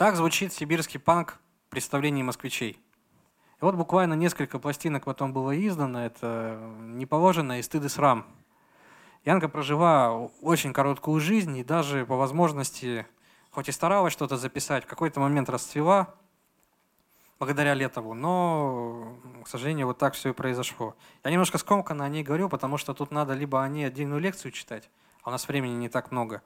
Так 0.00 0.16
звучит 0.16 0.54
сибирский 0.54 0.98
панк 0.98 1.36
в 1.66 1.68
представлении 1.68 2.22
москвичей. 2.22 2.70
И 2.70 3.60
вот 3.60 3.74
буквально 3.74 4.14
несколько 4.14 4.58
пластинок 4.58 5.04
потом 5.04 5.34
было 5.34 5.54
издано. 5.54 6.02
Это 6.02 6.58
«Не 6.80 7.04
положено» 7.04 7.58
и 7.58 7.62
«Стыд 7.62 7.84
и 7.84 7.88
срам». 7.90 8.24
Янка 9.26 9.50
прожила 9.50 10.14
очень 10.40 10.72
короткую 10.72 11.20
жизнь 11.20 11.54
и 11.58 11.64
даже 11.64 12.06
по 12.06 12.16
возможности, 12.16 13.06
хоть 13.50 13.68
и 13.68 13.72
старалась 13.72 14.14
что-то 14.14 14.38
записать, 14.38 14.84
в 14.84 14.86
какой-то 14.86 15.20
момент 15.20 15.50
расцвела 15.50 16.14
благодаря 17.38 17.74
Летову, 17.74 18.14
но, 18.14 19.18
к 19.44 19.48
сожалению, 19.48 19.86
вот 19.86 19.98
так 19.98 20.14
все 20.14 20.30
и 20.30 20.32
произошло. 20.32 20.96
Я 21.24 21.30
немножко 21.30 21.58
скомканно 21.58 22.06
о 22.06 22.08
ней 22.08 22.22
говорю, 22.22 22.48
потому 22.48 22.78
что 22.78 22.94
тут 22.94 23.10
надо 23.10 23.34
либо 23.34 23.62
о 23.62 23.68
ней 23.68 23.84
отдельную 23.84 24.22
лекцию 24.22 24.52
читать, 24.52 24.88
а 25.24 25.28
у 25.28 25.30
нас 25.30 25.46
времени 25.46 25.74
не 25.74 25.90
так 25.90 26.10
много. 26.10 26.40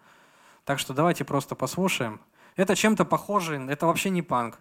Так 0.65 0.81
что 0.81 0.93
давайте 0.93 1.25
просто 1.25 1.55
послушаем. 1.55 2.21
Это 2.57 2.77
чем-то 2.77 3.05
похоже, 3.05 3.57
это 3.57 3.87
вообще 3.87 4.11
не 4.11 4.23
панк, 4.23 4.61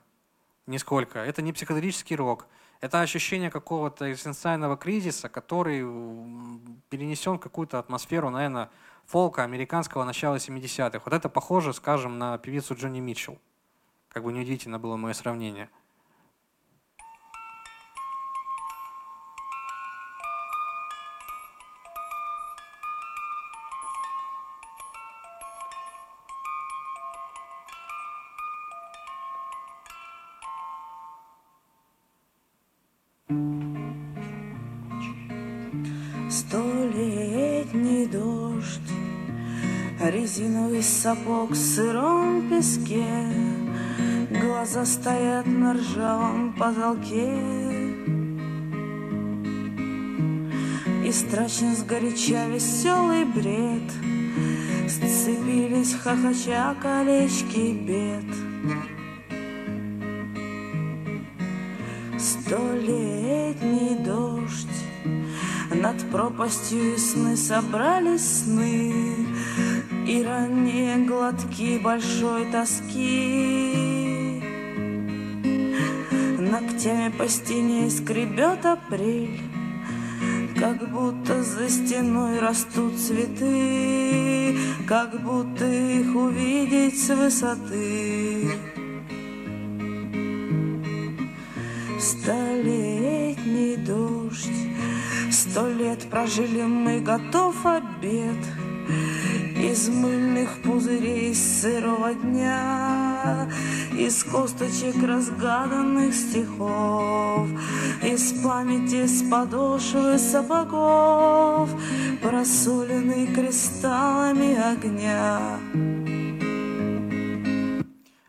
нисколько. 0.65 1.19
Это 1.19 1.41
не 1.41 1.53
психоделический 1.53 2.15
рок. 2.15 2.47
Это 2.81 3.01
ощущение 3.01 3.49
какого-то 3.49 4.11
экзистенциального 4.11 4.75
кризиса, 4.75 5.29
который 5.29 5.79
перенесен 6.89 7.35
в 7.35 7.39
какую-то 7.39 7.79
атмосферу, 7.79 8.29
наверное, 8.29 8.69
фолка 9.05 9.43
американского 9.43 10.03
начала 10.03 10.35
70-х. 10.35 11.01
Вот 11.05 11.13
это 11.13 11.29
похоже, 11.29 11.73
скажем, 11.73 12.17
на 12.17 12.37
певицу 12.37 12.75
Джонни 12.75 12.99
Митчелл. 12.99 13.37
Как 14.09 14.23
бы 14.23 14.33
неудивительно 14.33 14.79
было 14.79 14.97
мое 14.97 15.13
сравнение. 15.13 15.69
Сапог 41.03 41.51
в 41.51 41.55
сыром 41.55 42.47
песке, 42.49 43.05
Глаза 44.41 44.85
стоят 44.85 45.45
на 45.45 45.73
ржавом 45.73 46.53
потолке. 46.53 47.29
И 51.05 51.11
страшен 51.11 51.75
сгоряча 51.75 52.47
веселый 52.47 53.25
бред, 53.25 53.91
сцепились 54.87 55.93
хохоча 55.93 56.73
колечки 56.81 57.73
бед. 57.85 58.31
Столетний 62.17 63.95
дождь 64.05 64.79
над 65.69 66.01
пропастью 66.11 66.97
сны 66.97 67.35
собрались 67.35 68.43
сны 68.43 69.32
И 70.05 70.21
ранние 70.21 70.97
глотки 71.05 71.79
большой 71.79 72.51
тоски 72.51 74.41
Ногтями 76.39 77.09
по 77.17 77.27
стене 77.27 77.89
скребет 77.89 78.65
апрель 78.65 79.39
как 80.63 80.89
будто 80.91 81.43
за 81.43 81.67
стеной 81.67 82.39
растут 82.39 82.97
цветы, 82.97 84.57
Как 84.87 85.21
будто 85.21 85.65
их 85.65 86.15
увидеть 86.15 87.01
с 87.01 87.13
высоты. 87.13 88.49
Столетний 91.99 93.75
дождь, 93.75 94.49
сто 95.31 95.67
лет 95.67 95.99
прожили 96.09 96.61
мы, 96.61 97.01
готов 97.01 97.65
обед 97.65 98.37
Из 99.63 99.87
мыльных 99.87 100.61
пузырей 100.61 101.33
сырого 101.33 102.13
дня 102.13 103.49
Из 103.93 104.21
косточек 104.25 105.01
разгаданных 105.01 106.13
стихов 106.13 107.47
Из 108.03 108.43
памяти 108.43 109.05
с 109.05 109.23
подошвы 109.29 110.17
сапогов 110.17 111.69
Просоленный 112.21 113.25
кристаллами 113.33 114.53
огня 114.53 115.57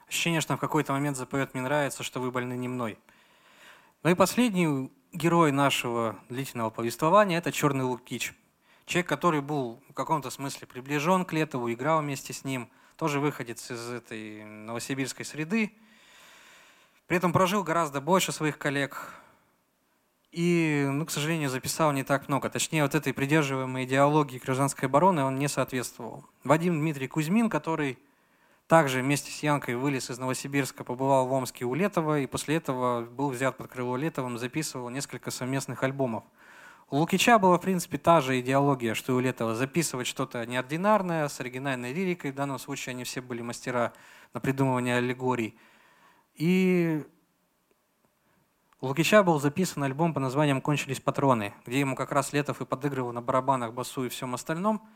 Ощущение, 0.07 0.41
что 0.41 0.57
в 0.57 0.61
какой-то 0.61 0.93
момент 0.93 1.16
запоет 1.16 1.53
«Мне 1.53 1.64
нравится, 1.64 2.05
что 2.05 2.20
вы 2.20 2.30
больны 2.30 2.55
не 2.55 2.68
мной». 2.68 2.97
Ну 4.05 4.11
и 4.11 4.14
последний 4.14 4.89
герой 5.12 5.51
нашего 5.51 6.16
длительного 6.28 6.70
повествования– 6.70 7.39
это 7.39 7.51
Черный 7.51 7.85
Лукич. 7.85 8.35
Человек, 8.87 9.09
который 9.09 9.41
был 9.41 9.82
в 9.89 9.95
каком-то 9.95 10.30
смысле 10.30 10.66
приближен 10.66 11.24
к 11.24 11.32
Летову, 11.32 11.72
играл 11.72 12.03
вместе 12.03 12.32
с 12.32 12.45
ним, 12.45 12.68
тоже 12.97 13.18
выходец 13.18 13.70
из 13.70 13.91
этой 13.91 14.45
новосибирской 14.45 15.24
среды. 15.24 15.72
При 17.07 17.16
этом 17.16 17.32
прожил 17.32 17.62
гораздо 17.62 18.01
больше 18.01 18.30
своих 18.32 18.59
коллег. 18.59 19.14
И, 20.32 20.87
ну, 20.91 21.07
к 21.07 21.11
сожалению, 21.11 21.49
записал 21.49 21.93
не 21.93 22.03
так 22.03 22.28
много. 22.28 22.51
Точнее, 22.51 22.82
вот 22.82 22.95
этой 22.95 23.14
придерживаемой 23.14 23.85
идеологии 23.85 24.39
гражданской 24.39 24.89
обороны 24.89 25.22
он 25.22 25.39
не 25.39 25.49
соответствовал. 25.49 26.24
Вадим 26.43 26.78
Дмитрий 26.80 27.09
Кузьмин, 27.09 27.49
который 27.49 27.99
также 28.66 29.01
вместе 29.03 29.30
с 29.30 29.43
Янкой 29.43 29.76
вылез 29.76 30.11
из 30.11 30.18
Новосибирска, 30.18 30.85
побывал 30.85 31.26
в 31.26 31.32
Омске 31.32 31.64
у 31.64 31.74
Летова, 31.74 32.20
и 32.20 32.26
после 32.26 32.57
этого 32.57 33.03
был 33.03 33.30
взят 33.30 33.57
под 33.57 33.68
крыло 33.68 33.97
Летовым, 33.97 34.39
записывал 34.39 34.89
несколько 34.89 35.30
совместных 35.30 35.82
альбомов. 35.82 36.24
У 36.91 36.97
Лукича 36.99 37.39
была, 37.39 37.59
в 37.59 37.61
принципе, 37.61 37.99
та 37.99 38.20
же 38.20 38.39
идеология, 38.41 38.95
что 38.95 39.12
и 39.12 39.16
у 39.16 39.20
Летова. 39.20 39.55
Записывать 39.55 40.07
что-то 40.07 40.45
неординарное, 40.45 41.28
с 41.28 41.41
оригинальной 41.41 41.93
лирикой. 41.93 42.32
В 42.32 42.35
данном 42.35 42.59
случае 42.59 42.93
они 42.93 43.05
все 43.05 43.20
были 43.20 43.43
мастера 43.43 43.93
на 44.32 44.41
придумывание 44.41 44.97
аллегорий. 44.99 45.59
И 46.35 47.05
у 48.80 48.87
Лукича 48.87 49.22
был 49.22 49.41
записан 49.41 49.82
альбом 49.82 50.12
по 50.12 50.20
названием 50.20 50.61
«Кончились 50.61 51.01
патроны», 51.01 51.55
где 51.64 51.80
ему 51.80 51.97
как 51.97 52.12
раз 52.12 52.32
Летов 52.32 52.61
и 52.61 52.66
подыгрывал 52.66 53.12
на 53.12 53.22
барабанах, 53.22 53.72
басу 53.72 54.05
и 54.05 54.09
всем 54.09 54.35
остальном. 54.35 54.87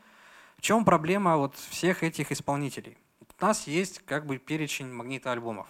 В 0.57 0.61
чем 0.61 0.85
проблема 0.85 1.37
вот 1.37 1.55
всех 1.55 2.03
этих 2.03 2.31
исполнителей? 2.31 2.97
у 3.41 3.45
нас 3.45 3.67
есть 3.67 3.99
как 3.99 4.25
бы 4.25 4.37
перечень 4.37 4.91
магнитоальбомов. 4.91 5.67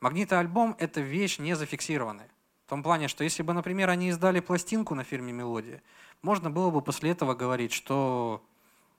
Магнитоальбом– 0.00 0.76
это 0.78 1.00
вещь 1.00 1.38
не 1.38 1.56
зафиксированная. 1.56 2.28
В 2.68 2.70
том 2.70 2.82
плане, 2.82 3.08
что 3.08 3.24
если 3.24 3.42
бы, 3.42 3.54
например, 3.54 3.88
они 3.88 4.10
издали 4.10 4.40
пластинку 4.40 4.94
на 4.94 5.02
фирме 5.02 5.32
«Мелодия», 5.32 5.80
можно 6.20 6.50
было 6.50 6.68
бы 6.68 6.82
после 6.82 7.12
этого 7.12 7.34
говорить, 7.34 7.72
что 7.72 8.44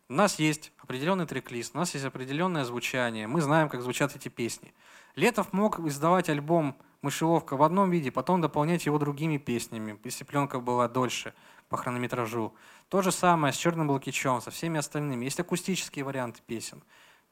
у 0.09 0.13
нас 0.13 0.39
есть 0.39 0.71
определенный 0.79 1.27
трек-лист, 1.27 1.75
у 1.75 1.77
нас 1.77 1.93
есть 1.93 2.03
определенное 2.03 2.65
звучание, 2.65 3.27
мы 3.27 3.41
знаем, 3.41 3.69
как 3.69 3.83
звучат 3.83 4.15
эти 4.15 4.27
песни. 4.27 4.73
Летов 5.15 5.53
мог 5.53 5.79
издавать 5.81 6.29
альбом 6.29 6.77
«Мышеловка» 7.03 7.57
в 7.57 7.61
одном 7.61 7.91
виде, 7.91 8.11
потом 8.11 8.41
дополнять 8.41 8.87
его 8.87 8.97
другими 8.97 9.37
песнями, 9.37 9.99
если 10.03 10.23
пленка 10.23 10.59
была 10.59 10.87
дольше 10.87 11.35
по 11.69 11.77
хронометражу. 11.77 12.55
То 12.87 13.03
же 13.03 13.11
самое 13.11 13.53
с 13.53 13.55
«Черным 13.55 13.91
Лукичом», 13.91 14.41
со 14.41 14.49
всеми 14.49 14.79
остальными. 14.79 15.25
Есть 15.25 15.39
акустические 15.39 16.05
варианты 16.05 16.41
песен. 16.47 16.81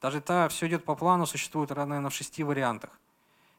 Даже 0.00 0.20
та 0.20 0.46
все 0.46 0.68
идет 0.68 0.84
по 0.84 0.94
плану, 0.94 1.26
существует, 1.26 1.70
наверное, 1.70 2.10
в 2.10 2.14
шести 2.14 2.44
вариантах. 2.44 2.90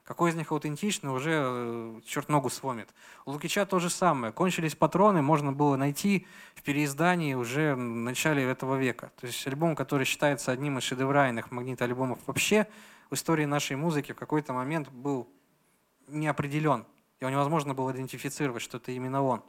Какой 0.10 0.32
из 0.32 0.36
них 0.36 0.52
аутентичный, 0.52 1.12
уже 1.12 1.32
э, 1.36 2.02
черт 2.04 2.30
ногу 2.30 2.50
сломит. 2.50 2.90
У 3.28 3.32
Лукича 3.32 3.68
то 3.68 3.78
же 3.78 3.92
самое. 3.92 4.34
Кончились 4.34 4.74
патроны, 4.74 5.22
можно 5.22 5.52
было 5.52 5.76
найти 5.76 6.26
в 6.56 6.64
переиздании 6.64 7.36
уже 7.36 7.76
в 7.76 7.78
начале 7.78 8.44
этого 8.44 8.76
века. 8.76 9.12
То 9.22 9.28
есть 9.28 9.46
альбом, 9.46 9.76
который 9.76 10.06
считается 10.06 10.52
одним 10.52 10.80
из 10.80 10.84
шедевральных 10.84 11.52
магнит-альбомов 11.52 12.18
вообще 12.26 12.68
в 13.12 13.14
истории 13.14 13.46
нашей 13.46 13.78
музыки, 13.78 14.14
в 14.14 14.16
какой-то 14.16 14.52
момент 14.52 14.90
был 14.90 15.30
не 16.08 16.26
определен. 16.26 16.88
Его 17.20 17.30
невозможно 17.30 17.76
было 17.76 17.92
идентифицировать, 17.92 18.64
что 18.64 18.78
это 18.78 18.92
именно 18.92 19.22
он. 19.22 19.44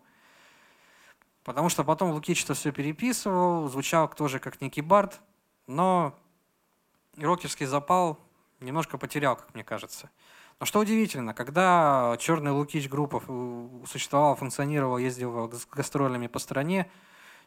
Потому 1.43 1.71
что 1.71 1.85
потом 1.85 2.11
Лукич 2.11 2.45
это 2.45 2.53
все 2.53 2.71
переписывал, 2.71 3.67
звучал 3.71 4.09
тоже 4.09 4.39
как 4.39 4.61
некий 4.61 4.83
бард, 4.83 5.23
но 5.67 6.15
рокерский 7.17 7.65
запал 7.65 8.21
немножко 8.61 8.99
потерял, 8.99 9.37
как 9.37 9.55
мне 9.55 9.65
кажется. 9.65 10.11
Но 10.61 10.67
что 10.67 10.81
удивительно, 10.81 11.33
когда 11.33 12.15
Черный 12.21 12.51
Лукич 12.51 12.91
группа 12.91 13.23
существовал, 13.87 14.37
функционировал, 14.37 14.99
ездил 14.99 15.51
с 15.51 15.67
гастролями 15.67 16.27
по 16.27 16.39
стране, 16.39 16.91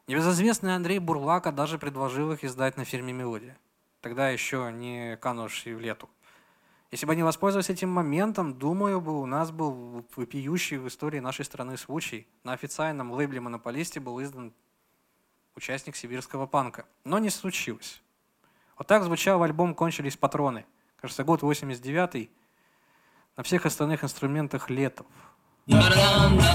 небезызвестный 0.07 0.75
Андрей 0.75 0.97
Бурлака 0.97 1.51
даже 1.51 1.77
предложил 1.77 2.31
их 2.31 2.43
издать 2.43 2.75
на 2.75 2.85
фирме 2.85 3.13
«Мелодия». 3.13 3.55
Тогда 4.01 4.29
еще 4.29 4.71
не 4.73 5.15
канувший 5.17 5.75
в 5.75 5.79
лету. 5.79 6.09
Если 6.89 7.05
бы 7.05 7.13
они 7.13 7.21
воспользовались 7.21 7.69
этим 7.69 7.89
моментом, 7.89 8.57
думаю, 8.57 8.99
бы 8.99 9.21
у 9.21 9.27
нас 9.27 9.51
был 9.51 10.03
вопиющий 10.15 10.77
в 10.77 10.87
истории 10.87 11.19
нашей 11.19 11.45
страны 11.45 11.77
случай. 11.77 12.27
На 12.43 12.53
официальном 12.53 13.11
лейбле 13.11 13.39
«Монополисте» 13.39 13.99
был 13.99 14.21
издан 14.23 14.53
участник 15.55 15.95
сибирского 15.95 16.47
панка. 16.47 16.85
Но 17.03 17.19
не 17.19 17.29
случилось. 17.29 18.01
Вот 18.75 18.87
так 18.87 19.03
звучал 19.03 19.43
альбом 19.43 19.75
«Кончились 19.75 20.17
патроны». 20.17 20.65
Кажется, 20.97 21.23
год 21.23 21.43
89-й. 21.43 22.31
На 23.35 23.41
всех 23.41 23.65
остальных 23.65 24.03
инструментах 24.03 24.69
Летов. 24.69 25.07
Народ 25.65 25.81
на 26.37 26.53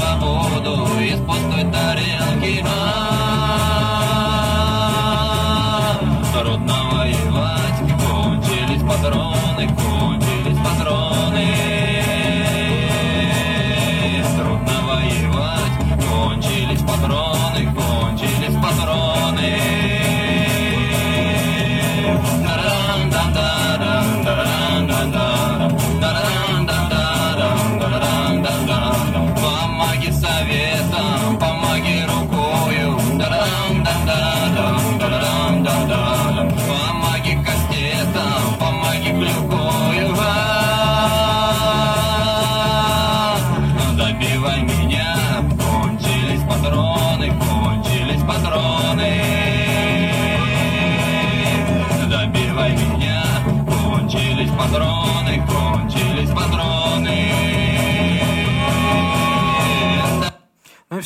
свободу 0.00 1.00
из 1.00 1.18
пустой 1.20 1.70
тарелки. 1.70 2.89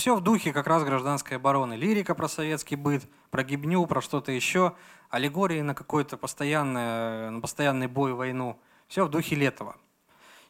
Все 0.05 0.14
в 0.14 0.20
духе 0.20 0.52
как 0.52 0.66
раз 0.66 0.84
гражданской 0.84 1.38
обороны. 1.38 1.72
Лирика 1.72 2.14
про 2.14 2.28
советский 2.28 2.76
быт, 2.76 3.09
про 3.30 3.42
гибню, 3.42 3.86
про 3.86 4.02
что-то 4.02 4.32
еще, 4.32 4.74
аллегории 5.09 5.62
на 5.62 5.74
какой-то 5.74 6.18
постоянный, 6.18 7.40
постоянный 7.40 7.86
бой, 7.86 8.12
войну. 8.12 8.61
Все 8.86 9.07
в 9.07 9.09
духе 9.09 9.34
Летова. 9.34 9.78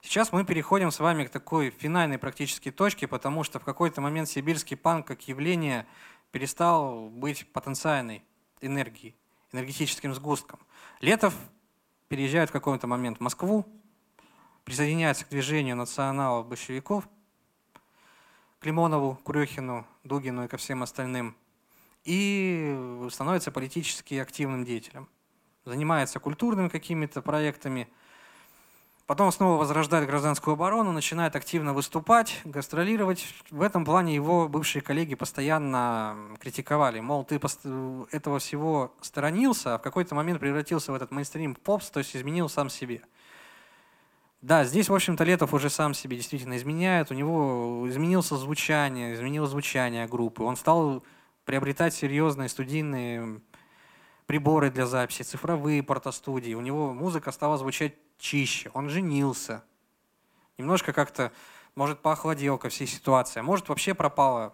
Сейчас 0.03 0.33
мы 0.33 0.45
переходим 0.45 0.91
с 0.91 0.99
вами 0.99 1.23
к 1.23 1.31
такой 1.31 1.71
финальной 1.71 2.19
практически 2.19 2.73
точке, 2.73 3.07
потому 3.07 3.45
что 3.45 3.61
в 3.61 3.65
какой-то 3.65 4.01
момент 4.01 4.29
сибирский 4.29 4.77
панк 4.77 5.07
как 5.07 5.29
явление 5.29 5.87
перестал 6.33 7.09
быть 7.11 7.47
потенциальной 7.53 8.25
энергией, 8.61 9.15
энергетическим 9.53 10.15
сгустком. 10.15 10.59
Летов 11.01 11.33
переезжает 12.09 12.49
в 12.49 12.53
какой-то 12.53 12.89
момент 12.89 13.19
в 13.19 13.21
Москву, 13.21 13.65
присоединяется 14.65 15.25
к 15.25 15.29
движению 15.29 15.77
националов-большевиков, 15.77 17.05
к 18.65 18.67
Лимонову, 18.67 19.19
Курехину, 19.25 19.87
Дугину 20.05 20.47
и 20.47 20.49
ко 20.49 20.57
всем 20.57 20.83
остальным, 20.83 21.37
и 22.05 22.75
становится 23.11 23.51
политически 23.51 24.15
активным 24.15 24.65
деятелем. 24.65 25.07
Занимается 25.67 26.19
культурными 26.19 26.69
какими-то 26.69 27.21
проектами– 27.21 27.89
Потом 29.07 29.31
снова 29.33 29.59
возрождает 29.59 30.07
гражданскую 30.07 30.55
оборону, 30.55 30.91
начинает 30.91 31.37
активно 31.37 31.75
выступать, 31.75 32.41
гастролировать. 32.47 33.27
В 33.51 33.61
этом 33.61 33.85
плане 33.85 34.15
его 34.15 34.49
бывшие 34.49 34.81
коллеги 34.81 35.15
постоянно 35.15 36.17
критиковали. 36.41 37.01
Мол, 37.01 37.23
ты 37.23 37.39
этого 38.13 38.39
всего 38.39 38.95
сторонился, 39.03 39.75
а 39.75 39.79
в 39.79 39.83
какой-то 39.83 40.15
момент 40.15 40.41
превратился 40.41 40.91
в 40.91 40.95
этот 40.95 41.11
мейнстрим 41.11 41.55
попс, 41.55 41.91
то 41.91 41.99
есть 41.99 42.17
изменил 42.17 42.49
сам 42.49 42.71
себе. 42.71 43.03
Да, 44.45 44.65
здесь, 44.65 44.91
в 44.91 44.95
общем-то, 44.95 45.25
Летов 45.25 45.55
уже 45.55 45.71
сам 45.71 45.95
себе 45.95 46.19
действительно 46.19 46.59
изменяет. 46.59 47.11
У 47.11 47.15
него 47.15 47.89
изменился 47.89 48.37
звучание, 48.37 49.15
изменилось 49.15 49.49
звучание 49.49 50.07
группы. 50.07 50.43
Он 50.43 50.57
стал 50.57 51.03
приобретать 51.47 51.95
серьезные 51.95 52.51
студийные 52.51 53.41
приборы 54.27 54.71
для 54.71 54.85
записи, 54.85 55.23
цифровые 55.23 55.83
портостудии. 55.83 56.53
У 56.53 56.61
него 56.61 56.93
музыка 56.93 57.33
стала 57.33 57.57
звучать 57.57 57.95
чище, 58.19 58.71
он 58.75 58.91
женился. 58.91 59.65
Немножко 60.59 60.93
как-то, 60.93 61.33
может, 61.75 62.01
поохладел 62.01 62.59
ко 62.59 62.69
всей 62.69 62.87
ситуации, 62.87 63.41
а 63.41 63.43
может, 63.43 63.71
вообще 63.71 63.95
пропало 63.95 64.53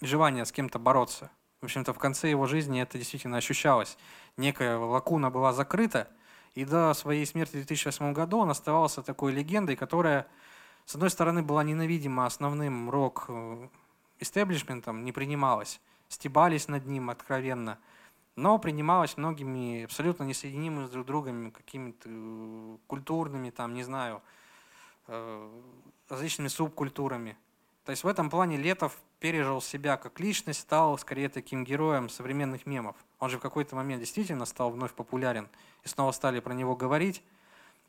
желание 0.00 0.44
с 0.44 0.52
кем-то 0.52 0.78
бороться. 0.78 1.32
В 1.60 1.64
общем-то, 1.64 1.92
в 1.92 1.98
конце 1.98 2.30
его 2.30 2.46
жизни 2.46 2.80
это 2.80 2.96
действительно 2.96 3.38
ощущалось. 3.38 3.98
Некая 4.36 4.76
лакуна 4.76 5.30
была 5.30 5.52
закрыта, 5.52 6.06
и 6.54 6.64
до 6.64 6.94
своей 6.94 7.26
смерти 7.26 7.50
в 7.50 7.64
2008 7.64 8.12
году 8.12 8.38
он 8.38 8.50
оставался 8.50 9.02
такой 9.02 9.32
легендой, 9.32 9.74
которая, 9.76 10.26
с 10.84 10.94
одной 10.94 11.10
стороны, 11.10 11.42
была 11.42 11.64
ненавидима 11.64 12.26
основным 12.26 12.90
рок-истеблишментом, 12.90 15.04
не 15.04 15.12
принималась, 15.12 15.80
стебались 16.08 16.68
над 16.68 16.86
ним 16.86 17.10
откровенно– 17.10 17.78
но 18.36 18.58
принималась 18.58 19.16
многими 19.16 19.84
абсолютно 19.84 20.24
несоединимыми 20.24 20.86
с 20.86 20.90
друг 20.90 21.06
другом 21.06 21.50
какими-то 21.50 22.08
э, 22.08 22.76
культурными, 22.86 23.50
там, 23.50 23.74
не 23.74 23.82
знаю, 23.82 24.22
э, 25.08 25.50
различными 26.08 26.48
субкультурами. 26.48 27.36
То 27.84 27.90
есть 27.90 28.04
в 28.04 28.08
этом 28.08 28.30
плане 28.30 28.56
Летов 28.56 28.96
пережил 29.18 29.60
себя 29.60 29.96
как 29.96 30.18
личность, 30.20 30.60
стал 30.60 30.96
скорее 30.98 31.28
таким 31.28 31.64
героем 31.64 32.08
современных 32.08 32.64
мемов. 32.64 32.96
Он 33.18 33.28
же 33.28 33.38
в 33.38 33.42
какой-то 33.42 33.76
момент 33.76 34.00
действительно 34.00 34.46
стал 34.46 34.70
вновь 34.70 34.94
популярен, 34.94 35.48
и 35.84 35.88
снова 35.88 36.12
стали 36.12 36.40
про 36.40 36.54
него 36.54 36.76
говорить. 36.76 37.22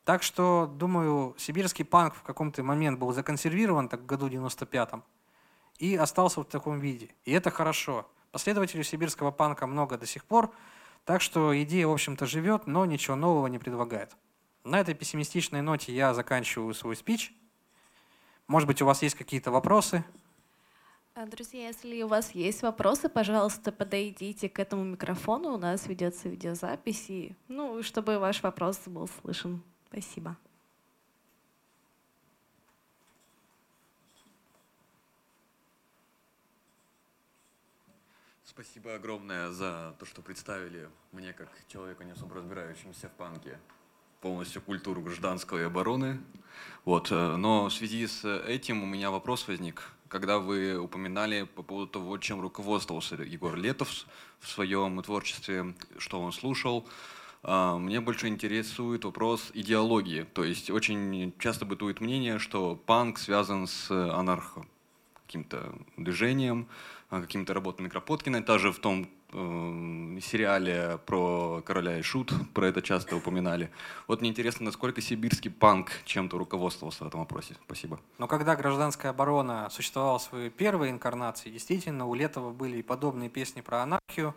Так 0.06 0.22
что, 0.22 0.70
думаю, 0.76 1.34
сибирский 1.38 1.86
панк 1.86 2.16
в 2.16 2.24
каком-то 2.24 2.62
момент 2.64 3.00
был 3.00 3.14
законсервирован, 3.14 3.88
так 3.88 4.02
в 4.02 4.06
году 4.06 4.28
95-м, 4.28 5.04
и 5.80 5.96
остался 5.96 6.42
в 6.42 6.46
таком 6.46 6.80
виде. 6.80 7.10
И 7.24 7.32
это 7.32 7.52
хорошо. 7.52 8.08
Последователей 8.32 8.84
сибирского 8.84 9.32
панка 9.32 9.66
много 9.68 9.98
до 9.98 10.06
сих 10.06 10.26
пор, 10.26 10.52
так 11.06 11.22
что 11.22 11.62
идея, 11.64 11.88
в 11.88 11.92
общем-то, 11.92 12.26
живет, 12.26 12.68
но 12.68 12.86
ничего 12.86 13.16
нового 13.16 13.48
не 13.48 13.60
предлагает. 13.60 14.16
На 14.64 14.80
этой 14.80 14.94
пессимистичной 14.94 15.62
ноте 15.62 15.94
я 15.94 16.14
заканчиваю 16.14 16.74
свой 16.74 16.96
спич. 16.96 17.34
Может 18.48 18.68
быть, 18.68 18.82
у 18.82 18.86
вас 18.86 19.02
есть 19.02 19.16
какие-то 19.16 19.52
вопросы? 19.52 20.04
А, 21.16 21.28
друзья, 21.28 21.68
если 21.68 22.02
у 22.02 22.08
вас 22.08 22.32
есть 22.32 22.64
вопросы, 22.64 23.08
пожалуйста, 23.08 23.72
подойдите 23.72 24.50
к 24.50 24.58
этому 24.58 24.84
микрофону. 24.84 25.54
У 25.54 25.58
нас 25.60 25.86
ведется 25.86 26.28
видеозапись, 26.28 27.08
и, 27.08 27.36
ну, 27.48 27.84
чтобы 27.84 28.18
ваш 28.18 28.42
вопрос 28.42 28.80
был 28.88 29.08
слышен. 29.22 29.62
Спасибо. 29.90 30.36
Спасибо 38.44 38.96
огромное 38.96 39.52
за 39.52 39.96
то, 40.00 40.06
что 40.08 40.24
представили 40.24 40.90
мне, 41.12 41.32
как 41.34 41.50
человеку, 41.68 42.02
не 42.02 42.14
особо 42.14 42.38
разбирающемуся 42.38 43.10
в 43.10 43.12
панке, 43.12 43.60
полностью 44.20 44.64
культуру 44.64 45.02
гражданского 45.02 45.60
и 45.60 45.64
обороны. 45.64 46.20
Вот. 46.86 47.12
Э, 47.12 47.36
но 47.36 47.66
в 47.66 47.74
связи 47.74 48.08
с 48.08 48.28
этим 48.48 48.82
у 48.82 48.88
меня 48.88 49.12
вопрос 49.12 49.48
возник. 49.48 49.94
Когда 50.14 50.38
вы 50.38 50.78
упоминали 50.78 51.42
по 51.42 51.64
поводу 51.64 51.88
того, 51.88 52.20
чем 52.20 52.40
руководствовался 52.40 53.16
Егор 53.16 53.56
Летов 53.56 54.06
в 54.40 54.48
своем 54.48 55.02
творчестве, 55.02 55.74
что 55.98 56.22
он 56.22 56.32
слушал, 56.32 56.88
э, 57.42 57.78
мне 57.80 58.00
больше 58.00 58.28
интересует 58.28 59.06
вопрос 59.06 59.50
идеологии. 59.56 60.28
То 60.36 60.44
есть 60.44 60.70
очень 60.70 61.34
часто 61.40 61.66
бытует 61.66 62.00
мнение, 62.00 62.38
что 62.38 62.76
панк 62.76 63.18
связан 63.18 63.66
с 63.66 63.90
анархо 63.90 64.68
каким-то 65.34 65.74
движением, 65.98 66.68
а, 67.10 67.22
какими-то 67.22 67.56
работами 67.56 67.90
Кропоткина. 67.90 68.44
Даже 68.44 68.72
в 68.72 68.78
том 68.78 69.10
э, 69.32 70.20
сериале 70.22 71.00
про 71.08 71.64
короля 71.66 71.98
и 71.98 72.04
шут, 72.04 72.32
про 72.54 72.68
это 72.68 72.84
часто 72.84 73.16
упоминали. 73.16 73.72
Вот 74.08 74.22
мне 74.22 74.30
интересно, 74.30 74.66
насколько 74.66 75.02
сибирский 75.02 75.50
панк 75.50 75.90
чем-то 76.06 76.38
руководствовался 76.38 77.04
в 77.04 77.08
этом 77.08 77.22
вопросе. 77.22 77.56
Спасибо. 77.66 78.00
Но 78.20 78.28
когда 78.28 78.56
гражданская 78.56 79.10
оборона 79.10 79.70
существовала 79.72 80.20
в 80.20 80.22
своей 80.22 80.52
первой 80.52 80.92
инкарнации, 80.92 81.50
действительно, 81.50 82.06
у 82.06 82.14
Летова 82.14 82.52
были 82.52 82.78
и 82.78 82.84
подобные 82.84 83.30
песни 83.30 83.62
про 83.62 83.82
анархию. 83.82 84.36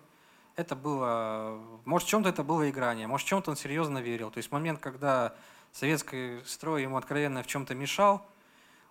Это 0.57 0.75
было, 0.75 1.61
может, 1.85 2.09
в 2.09 2.11
чем-то 2.11 2.31
это 2.31 2.43
было 2.43 2.71
играние, 2.71 3.07
может, 3.07 3.27
в 3.27 3.29
чем-то 3.29 3.51
он 3.51 3.59
серьезно 3.59 3.99
верил. 3.99 4.31
То 4.31 4.39
есть 4.39 4.51
момент, 4.51 4.81
когда 4.81 5.35
советский 5.73 6.41
строй 6.47 6.85
ему 6.85 6.97
откровенно 6.97 7.43
в 7.43 7.47
чем-то 7.47 7.75
мешал, 7.75 8.27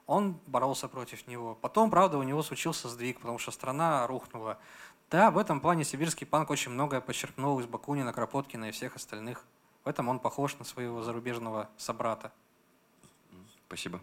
он 0.08 0.40
боролся 0.46 0.88
против 0.88 1.28
него. 1.28 1.56
Потом, 1.56 1.90
правда, 1.90 2.18
у 2.18 2.24
него 2.24 2.44
случился 2.44 2.90
сдвиг, 2.90 3.20
потому 3.20 3.40
что 3.40 3.52
страна 3.52 4.06
рухнула. 4.08 4.60
Да, 5.10 5.32
в 5.32 5.38
этом 5.38 5.62
плане 5.62 5.84
сибирский 5.84 6.28
панк 6.28 6.50
очень 6.50 6.72
многое 6.72 7.02
подчеркнул 7.02 7.60
из 7.60 7.66
Бакунина, 7.66 8.14
Кропоткина 8.14 8.66
и 8.66 8.72
всех 8.72 8.96
остальных. 8.96 9.46
В 9.84 9.88
этом 9.88 10.10
он 10.10 10.20
похож 10.20 10.58
на 10.58 10.66
своего 10.66 11.04
зарубежного 11.04 11.70
собрата. 11.78 12.32
Спасибо. 13.68 14.02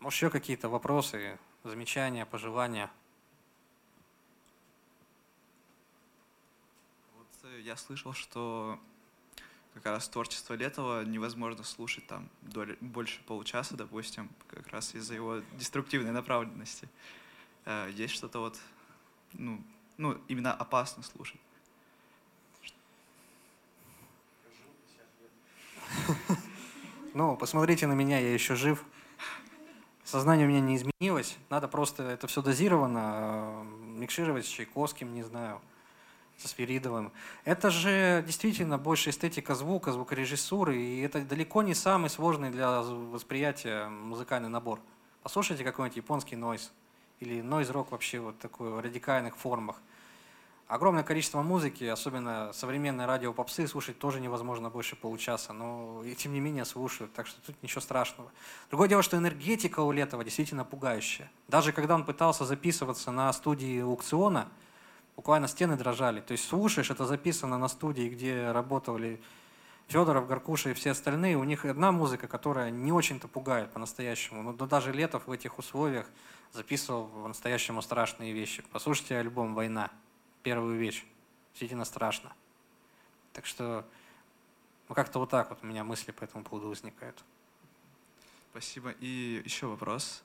Может, 0.00 0.16
еще 0.16 0.30
какие-то 0.30 0.68
вопросы, 0.68 1.38
замечания, 1.64 2.24
пожелания? 2.24 2.88
Вот 7.16 7.26
э, 7.50 7.60
я 7.60 7.76
слышал, 7.76 8.12
что 8.12 8.78
как 9.78 9.92
раз 9.94 10.08
творчество 10.08 10.54
Летова 10.54 11.04
невозможно 11.04 11.62
слушать 11.62 12.06
там 12.06 12.28
доли, 12.42 12.76
больше 12.80 13.20
получаса, 13.24 13.76
допустим, 13.76 14.28
как 14.48 14.66
раз 14.68 14.94
из-за 14.94 15.14
его 15.14 15.40
деструктивной 15.54 16.10
направленности. 16.10 16.88
Э, 17.64 17.88
есть 17.92 18.14
что-то 18.14 18.40
вот, 18.40 18.58
ну, 19.34 19.62
ну, 19.96 20.18
именно 20.28 20.52
опасно 20.52 21.02
слушать. 21.02 21.40
Ну, 27.14 27.36
посмотрите 27.36 27.86
на 27.86 27.94
меня, 27.94 28.18
я 28.20 28.32
еще 28.32 28.54
жив. 28.54 28.84
Сознание 30.04 30.46
у 30.46 30.50
меня 30.50 30.60
не 30.60 30.76
изменилось. 30.76 31.36
Надо 31.50 31.66
просто 31.66 32.02
это 32.02 32.26
все 32.26 32.42
дозированно 32.42 33.02
э, 33.02 33.64
микшировать 33.98 34.46
с 34.46 34.48
Чайковским, 34.48 35.14
не 35.14 35.22
знаю 35.22 35.60
со 36.38 36.48
Свиридовым. 36.48 37.12
Это 37.44 37.70
же 37.70 38.22
действительно 38.24 38.78
больше 38.78 39.10
эстетика 39.10 39.54
звука, 39.54 39.92
звукорежиссуры, 39.92 40.76
и 40.76 41.00
это 41.00 41.20
далеко 41.22 41.62
не 41.62 41.74
самый 41.74 42.10
сложный 42.10 42.50
для 42.50 42.80
восприятия 42.80 43.88
музыкальный 43.88 44.48
набор. 44.48 44.80
Послушайте 45.22 45.64
какой-нибудь 45.64 45.96
японский 45.96 46.36
нойз 46.36 46.72
или 47.20 47.40
нойз-рок 47.40 47.90
вообще 47.90 48.20
вот 48.20 48.38
такой 48.38 48.70
в 48.70 48.80
радикальных 48.80 49.36
формах. 49.36 49.76
Огромное 50.68 51.02
количество 51.02 51.42
музыки, 51.42 51.84
особенно 51.84 52.52
современные 52.52 53.06
радиопопсы, 53.06 53.66
слушать 53.66 53.98
тоже 53.98 54.20
невозможно 54.20 54.68
больше 54.68 54.96
получаса, 54.96 55.54
но 55.54 56.04
и 56.04 56.14
тем 56.14 56.34
не 56.34 56.40
менее 56.40 56.66
слушают, 56.66 57.10
так 57.14 57.26
что 57.26 57.40
тут 57.40 57.56
ничего 57.62 57.80
страшного. 57.80 58.30
Другое 58.68 58.86
дело, 58.86 59.02
что 59.02 59.16
энергетика 59.16 59.80
у 59.80 59.90
Летова 59.90 60.24
действительно 60.24 60.66
пугающая. 60.66 61.30
Даже 61.48 61.72
когда 61.72 61.94
он 61.94 62.04
пытался 62.04 62.44
записываться 62.44 63.10
на 63.10 63.32
студии 63.32 63.80
аукциона, 63.80 64.48
буквально 65.18 65.48
стены 65.48 65.76
дрожали. 65.76 66.20
То 66.20 66.30
есть 66.30 66.48
слушаешь, 66.48 66.92
это 66.92 67.04
записано 67.04 67.58
на 67.58 67.66
студии, 67.66 68.08
где 68.08 68.52
работали 68.52 69.20
Федоров, 69.88 70.28
Гаркуша 70.28 70.70
и 70.70 70.74
все 70.74 70.92
остальные, 70.92 71.36
у 71.36 71.42
них 71.42 71.64
одна 71.64 71.90
музыка, 71.90 72.28
которая 72.28 72.70
не 72.70 72.92
очень-то 72.92 73.26
пугает 73.26 73.72
по-настоящему. 73.72 74.42
Но 74.42 74.52
даже 74.52 74.92
Летов 74.92 75.26
в 75.26 75.32
этих 75.32 75.58
условиях 75.58 76.08
записывал 76.52 77.08
по-настоящему 77.08 77.82
страшные 77.82 78.32
вещи. 78.32 78.62
Послушайте 78.70 79.18
альбом 79.18 79.56
«Война», 79.56 79.90
первую 80.44 80.78
вещь. 80.78 81.04
Действительно 81.50 81.84
страшно. 81.84 82.32
Так 83.32 83.44
что, 83.44 83.84
ну 84.88 84.94
как-то 84.94 85.18
вот 85.18 85.30
так 85.30 85.50
вот 85.50 85.58
у 85.62 85.66
меня 85.66 85.82
мысли 85.82 86.12
по 86.12 86.22
этому 86.22 86.44
поводу 86.44 86.68
возникают. 86.68 87.24
Спасибо. 88.52 88.90
И 89.00 89.42
еще 89.44 89.66
вопрос. 89.66 90.22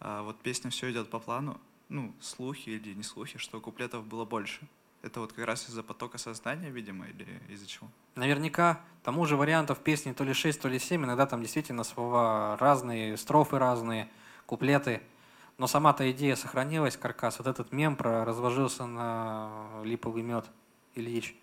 А, 0.00 0.22
вот 0.22 0.40
песня 0.40 0.72
«Все 0.72 0.90
идет 0.90 1.08
по 1.08 1.20
плану». 1.20 1.60
Ну, 1.88 2.14
слухи 2.20 2.70
или 2.70 2.94
не 2.94 3.02
слухи, 3.02 3.38
что 3.38 3.60
куплетов 3.60 4.06
было 4.06 4.24
больше. 4.24 4.66
Это 5.02 5.20
вот 5.20 5.32
как 5.34 5.44
раз 5.44 5.68
из-за 5.68 5.82
потока 5.82 6.16
сознания, 6.16 6.70
видимо, 6.70 7.06
или 7.06 7.26
из-за 7.48 7.66
чего? 7.66 7.88
Наверняка 8.14 8.80
тому 9.02 9.26
же 9.26 9.36
вариантов 9.36 9.80
песни 9.80 10.12
то 10.12 10.24
ли 10.24 10.32
6, 10.32 10.62
то 10.62 10.68
ли 10.68 10.78
7. 10.78 11.04
Иногда 11.04 11.26
там 11.26 11.42
действительно 11.42 11.84
слова 11.84 12.56
разные, 12.58 13.18
строфы 13.18 13.58
разные, 13.58 14.08
куплеты. 14.46 15.02
Но 15.58 15.66
сама-то 15.66 16.10
идея 16.10 16.36
сохранилась, 16.36 16.96
каркас. 16.96 17.38
Вот 17.38 17.46
этот 17.46 17.70
мем 17.70 17.96
про 17.96 18.24
разложился 18.24 18.86
на 18.86 19.82
липовый 19.84 20.22
мед 20.22 20.46
Ильич. 20.94 21.36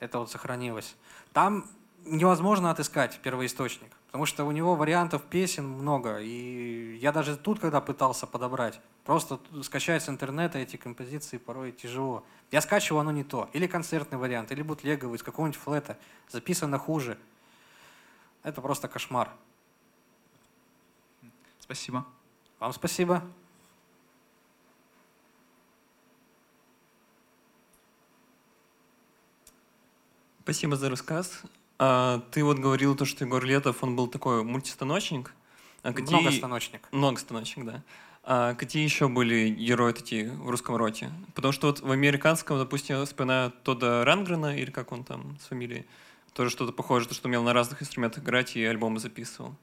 Это 0.00 0.18
вот 0.18 0.30
сохранилось. 0.30 0.96
Там 1.32 1.66
невозможно 2.04 2.70
отыскать 2.70 3.18
первоисточник, 3.20 3.90
потому 4.06 4.26
что 4.26 4.44
у 4.44 4.50
него 4.50 4.74
вариантов 4.74 5.22
песен 5.24 5.68
много. 5.68 6.18
И 6.18 6.96
я 6.96 7.12
даже 7.12 7.36
тут, 7.36 7.60
когда 7.60 7.80
пытался 7.80 8.26
подобрать, 8.26 8.80
просто 9.04 9.40
скачать 9.62 10.02
с 10.02 10.08
интернета 10.08 10.58
эти 10.58 10.76
композиции 10.76 11.38
порой 11.38 11.72
тяжело. 11.72 12.24
Я 12.50 12.60
скачивал, 12.60 13.00
оно 13.00 13.12
не 13.12 13.24
то. 13.24 13.48
Или 13.52 13.66
концертный 13.66 14.18
вариант, 14.18 14.52
или 14.52 14.62
бутлеговый, 14.62 15.16
из 15.16 15.22
какого-нибудь 15.22 15.60
флета. 15.60 15.98
Записано 16.28 16.78
хуже. 16.78 17.18
Это 18.42 18.60
просто 18.62 18.88
кошмар. 18.88 19.30
Спасибо. 21.60 22.06
Вам 22.58 22.72
спасибо. 22.72 23.22
Спасибо 30.42 30.76
за 30.76 30.88
рассказ. 30.88 31.42
А, 31.78 32.22
ты 32.32 32.42
вот 32.44 32.58
говорил 32.58 32.96
то, 32.96 33.04
что 33.04 33.24
Егор 33.24 33.44
Летов, 33.44 33.82
он 33.82 33.94
был 33.94 34.08
такой 34.08 34.42
мультистаночник. 34.42 35.32
А 35.82 35.92
какие... 35.92 36.16
Многостаночник. 36.16 36.88
Многостаночник, 36.90 37.64
да. 37.64 37.82
А 38.24 38.54
какие 38.54 38.82
еще 38.82 39.08
были 39.08 39.48
герои 39.48 39.92
такие 39.92 40.30
в 40.30 40.50
русском 40.50 40.76
роте? 40.76 41.10
Потому 41.34 41.52
что 41.52 41.68
вот 41.68 41.80
в 41.80 41.90
американском, 41.90 42.58
допустим, 42.58 42.98
я 42.98 43.04
вспоминаю 43.04 43.52
Тода 43.62 44.04
Рангрена, 44.04 44.58
или 44.58 44.70
как 44.70 44.92
он 44.92 45.04
там 45.04 45.38
с 45.40 45.46
фамилией, 45.46 45.86
тоже 46.34 46.50
что-то 46.50 46.72
похожее, 46.72 47.08
то, 47.08 47.14
что 47.14 47.28
умел 47.28 47.42
на 47.42 47.52
разных 47.52 47.80
инструментах 47.80 48.24
играть 48.24 48.56
и 48.56 48.64
альбомы 48.64 48.98
записывал. 48.98 49.54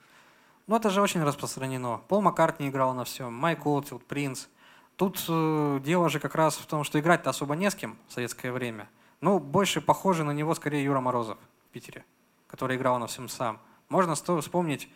Ну, 0.67 0.77
это 0.77 0.89
же 0.89 1.01
очень 1.01 1.21
распространено. 1.21 2.01
Пол 2.07 2.21
Маккартни 2.21 2.69
играл 2.69 2.93
на 2.93 3.03
всем, 3.03 3.33
Майк 3.33 3.65
Олтилд, 3.65 4.03
Принц. 4.05 4.47
Тут 4.95 5.23
э, 5.27 5.79
дело 5.83 6.09
же 6.09 6.19
как 6.19 6.33
раз 6.33 6.55
в 6.55 6.65
том, 6.65 6.83
что 6.85 6.99
играть-то 6.99 7.29
особо 7.29 7.55
не 7.55 7.69
с 7.69 7.75
кем 7.75 7.97
в 8.07 8.13
советское 8.13 8.51
время. 8.51 8.89
Ну, 9.21 9.39
больше 9.39 9.81
похоже 9.81 10.23
на 10.23 10.31
него 10.31 10.55
скорее 10.55 10.83
Юра 10.83 11.01
Морозов 11.01 11.37
Питере, 11.75 12.05
который 12.47 12.77
играл 12.77 12.99
на 12.99 13.07
всем 13.07 13.27
сам. 13.27 13.59
Можно 13.89 14.15
вспомнить 14.15 14.87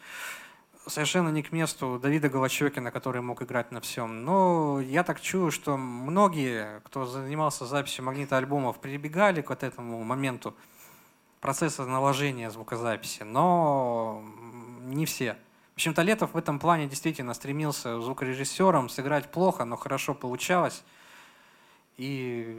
совершенно 0.88 1.28
не 1.28 1.44
к 1.44 1.52
месту 1.52 2.00
Давида 2.02 2.30
Голощекина, 2.30 2.90
который 2.90 3.22
мог 3.22 3.42
играть 3.42 3.72
на 3.72 3.82
всем. 3.82 4.24
Но 4.24 4.80
я 4.80 5.04
так 5.04 5.20
чую, 5.20 5.52
что 5.52 5.76
многие, 5.76 6.80
кто 6.86 7.06
занимался 7.06 7.66
записью 7.66 8.06
магнита 8.06 8.38
альбомов, 8.38 8.80
прибегали 8.80 9.42
к 9.42 9.50
вот 9.50 9.64
этому 9.64 10.02
моменту 10.06 10.56
процесса 11.42 11.86
наложения 11.86 12.50
звукозаписи, 12.50 13.24
но 13.24 14.24
не 14.84 15.06
все. 15.06 15.34
В 15.74 15.76
общем-то, 15.76 16.02
Летов 16.02 16.34
в 16.34 16.38
этом 16.38 16.60
плане 16.60 16.88
действительно 16.88 17.34
стремился 17.34 18.00
звукорежиссером 18.00 18.88
сыграть 18.88 19.30
плохо, 19.32 19.66
но 19.66 19.76
хорошо 19.76 20.14
получалось. 20.14 20.82
И 21.98 22.56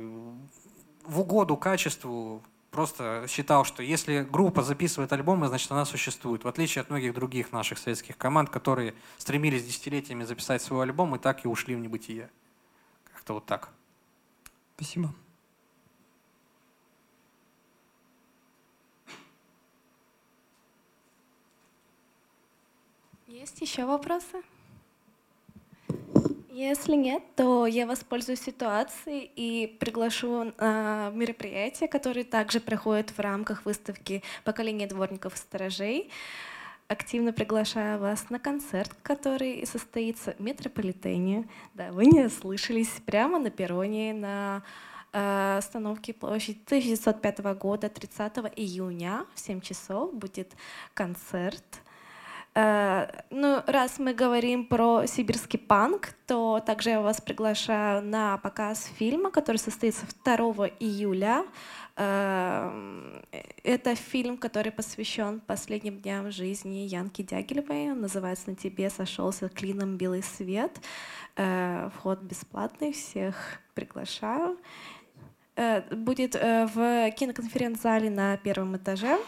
в 1.06 1.20
угоду 1.20 1.56
качеству 1.56 2.42
просто 2.70 3.26
считал, 3.28 3.64
что 3.64 3.82
если 3.82 4.22
группа 4.22 4.62
записывает 4.62 5.12
альбомы, 5.12 5.48
значит 5.48 5.70
она 5.72 5.84
существует. 5.84 6.44
В 6.44 6.48
отличие 6.48 6.82
от 6.82 6.90
многих 6.90 7.14
других 7.14 7.52
наших 7.52 7.78
советских 7.78 8.16
команд, 8.16 8.50
которые 8.50 8.94
стремились 9.18 9.64
десятилетиями 9.64 10.24
записать 10.24 10.62
свой 10.62 10.84
альбом 10.84 11.16
и 11.16 11.18
так 11.18 11.44
и 11.44 11.48
ушли 11.48 11.74
в 11.74 11.80
небытие. 11.80 12.30
Как-то 13.12 13.34
вот 13.34 13.46
так. 13.46 13.70
Спасибо. 14.76 15.14
Есть 23.26 23.60
еще 23.60 23.84
вопросы? 23.84 24.42
Если 26.52 26.96
нет, 26.96 27.22
то 27.36 27.64
я 27.64 27.86
воспользуюсь 27.86 28.40
ситуацией 28.40 29.30
и 29.36 29.76
приглашу 29.78 30.52
на 30.58 31.10
мероприятие, 31.14 31.88
которое 31.88 32.24
также 32.24 32.58
проходит 32.58 33.10
в 33.10 33.20
рамках 33.20 33.64
выставки 33.64 34.24
«Поколение 34.42 34.88
дворников 34.88 35.34
и 35.34 35.38
сторожей». 35.38 36.10
Активно 36.88 37.32
приглашаю 37.32 38.00
вас 38.00 38.30
на 38.30 38.40
концерт, 38.40 38.92
который 39.04 39.64
состоится 39.64 40.32
в 40.32 40.40
метрополитене. 40.40 41.48
Да, 41.74 41.92
вы 41.92 42.06
не 42.06 42.24
ослышались, 42.24 42.90
прямо 43.06 43.38
на 43.38 43.50
перроне, 43.50 44.12
на 44.12 44.64
э, 45.12 45.56
остановке 45.58 46.12
площади 46.12 46.58
1905 46.66 47.38
года, 47.60 47.88
30 47.88 48.38
июня 48.56 49.24
в 49.36 49.38
7 49.38 49.60
часов 49.60 50.12
будет 50.12 50.50
концерт. 50.94 51.62
Э, 52.54 53.06
ну, 53.30 53.62
раз 53.66 53.98
мы 53.98 54.12
говорим 54.12 54.64
про 54.66 55.06
сибирский 55.06 55.58
панк, 55.58 56.14
то 56.26 56.60
также 56.64 56.90
я 56.90 57.00
вас 57.00 57.20
приглашаю 57.20 58.02
на 58.02 58.38
показ 58.38 58.90
фильма, 58.98 59.30
который 59.30 59.58
состоится 59.58 60.06
2 60.24 60.68
июля. 60.80 61.44
Э, 61.96 63.22
это 63.62 63.94
фильм, 63.94 64.36
который 64.36 64.72
посвящен 64.72 65.40
последним 65.40 66.00
дням 66.00 66.32
жизни 66.32 66.86
Янки 66.88 67.22
Дягилевой. 67.22 67.92
Он 67.92 68.00
называется 68.00 68.50
«На 68.50 68.56
тебе 68.56 68.90
сошелся 68.90 69.48
клином 69.48 69.96
белый 69.96 70.22
свет». 70.22 70.80
Э, 71.36 71.90
вход 71.96 72.20
бесплатный, 72.20 72.92
всех 72.92 73.60
приглашаю. 73.74 74.58
Будет 75.90 76.36
в 76.36 77.10
киноконференц-зале 77.10 78.08
на 78.08 78.38
первом 78.38 78.78
этаже. 78.78 79.18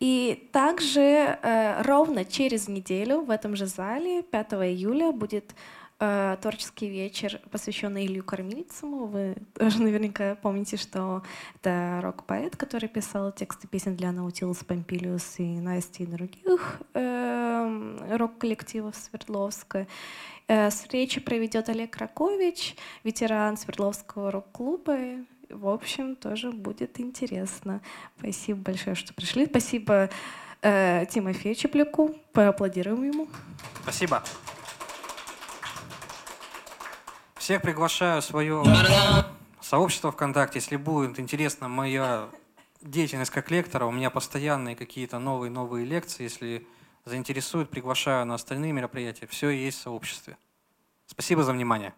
И 0.00 0.48
также 0.52 1.00
э, 1.00 1.82
ровно 1.82 2.24
через 2.24 2.68
неделю 2.68 3.20
в 3.22 3.30
этом 3.30 3.56
же 3.56 3.66
зале, 3.66 4.22
5 4.22 4.52
июля, 4.52 5.12
будет 5.12 5.54
э, 6.00 6.36
творческий 6.40 6.88
вечер, 6.88 7.40
посвященный 7.50 8.06
Илью 8.06 8.24
Кормильцему. 8.24 9.06
Вы 9.06 9.36
тоже 9.54 9.82
наверняка 9.82 10.34
помните, 10.34 10.76
что 10.76 11.22
это 11.56 12.00
рок-поэт, 12.02 12.56
который 12.56 12.88
писал 12.88 13.32
тексты 13.32 13.68
песен 13.68 13.96
для 13.96 14.12
Наутилус 14.12 14.58
Помпилиус 14.64 15.38
и 15.38 15.60
Насти 15.60 16.02
и 16.02 16.06
других 16.06 16.82
э, 16.94 18.16
рок-коллективов 18.16 18.96
Свердловска. 18.96 19.86
Э, 20.48 20.70
встречу 20.70 21.22
проведет 21.22 21.68
Олег 21.68 21.96
Ракович, 21.96 22.76
ветеран 23.04 23.56
Свердловского 23.56 24.30
рок-клуба, 24.30 24.98
в 25.54 25.68
общем, 25.68 26.16
тоже 26.16 26.50
будет 26.50 27.00
интересно. 27.00 27.80
Спасибо 28.18 28.60
большое, 28.60 28.96
что 28.96 29.14
пришли. 29.14 29.46
Спасибо 29.46 30.10
э, 30.62 31.06
Тимофею 31.08 31.54
Чепляку. 31.54 32.14
Поаплодируем 32.32 33.04
ему. 33.04 33.28
Спасибо. 33.82 34.22
Всех 37.36 37.62
приглашаю 37.62 38.20
в 38.20 38.24
свое 38.24 38.64
сообщество 39.60 40.10
ВКонтакте. 40.10 40.58
Если 40.58 40.76
будет 40.76 41.20
интересна 41.20 41.68
моя 41.68 42.28
деятельность 42.80 43.30
как 43.30 43.50
лектора, 43.50 43.86
у 43.86 43.90
меня 43.90 44.10
постоянные 44.10 44.76
какие-то 44.76 45.18
новые-новые 45.18 45.84
лекции. 45.84 46.24
Если 46.24 46.66
заинтересует, 47.04 47.70
приглашаю 47.70 48.26
на 48.26 48.34
остальные 48.34 48.72
мероприятия. 48.72 49.26
Все 49.26 49.50
есть 49.50 49.78
в 49.78 49.82
сообществе. 49.82 50.36
Спасибо 51.06 51.44
за 51.44 51.52
внимание. 51.52 51.92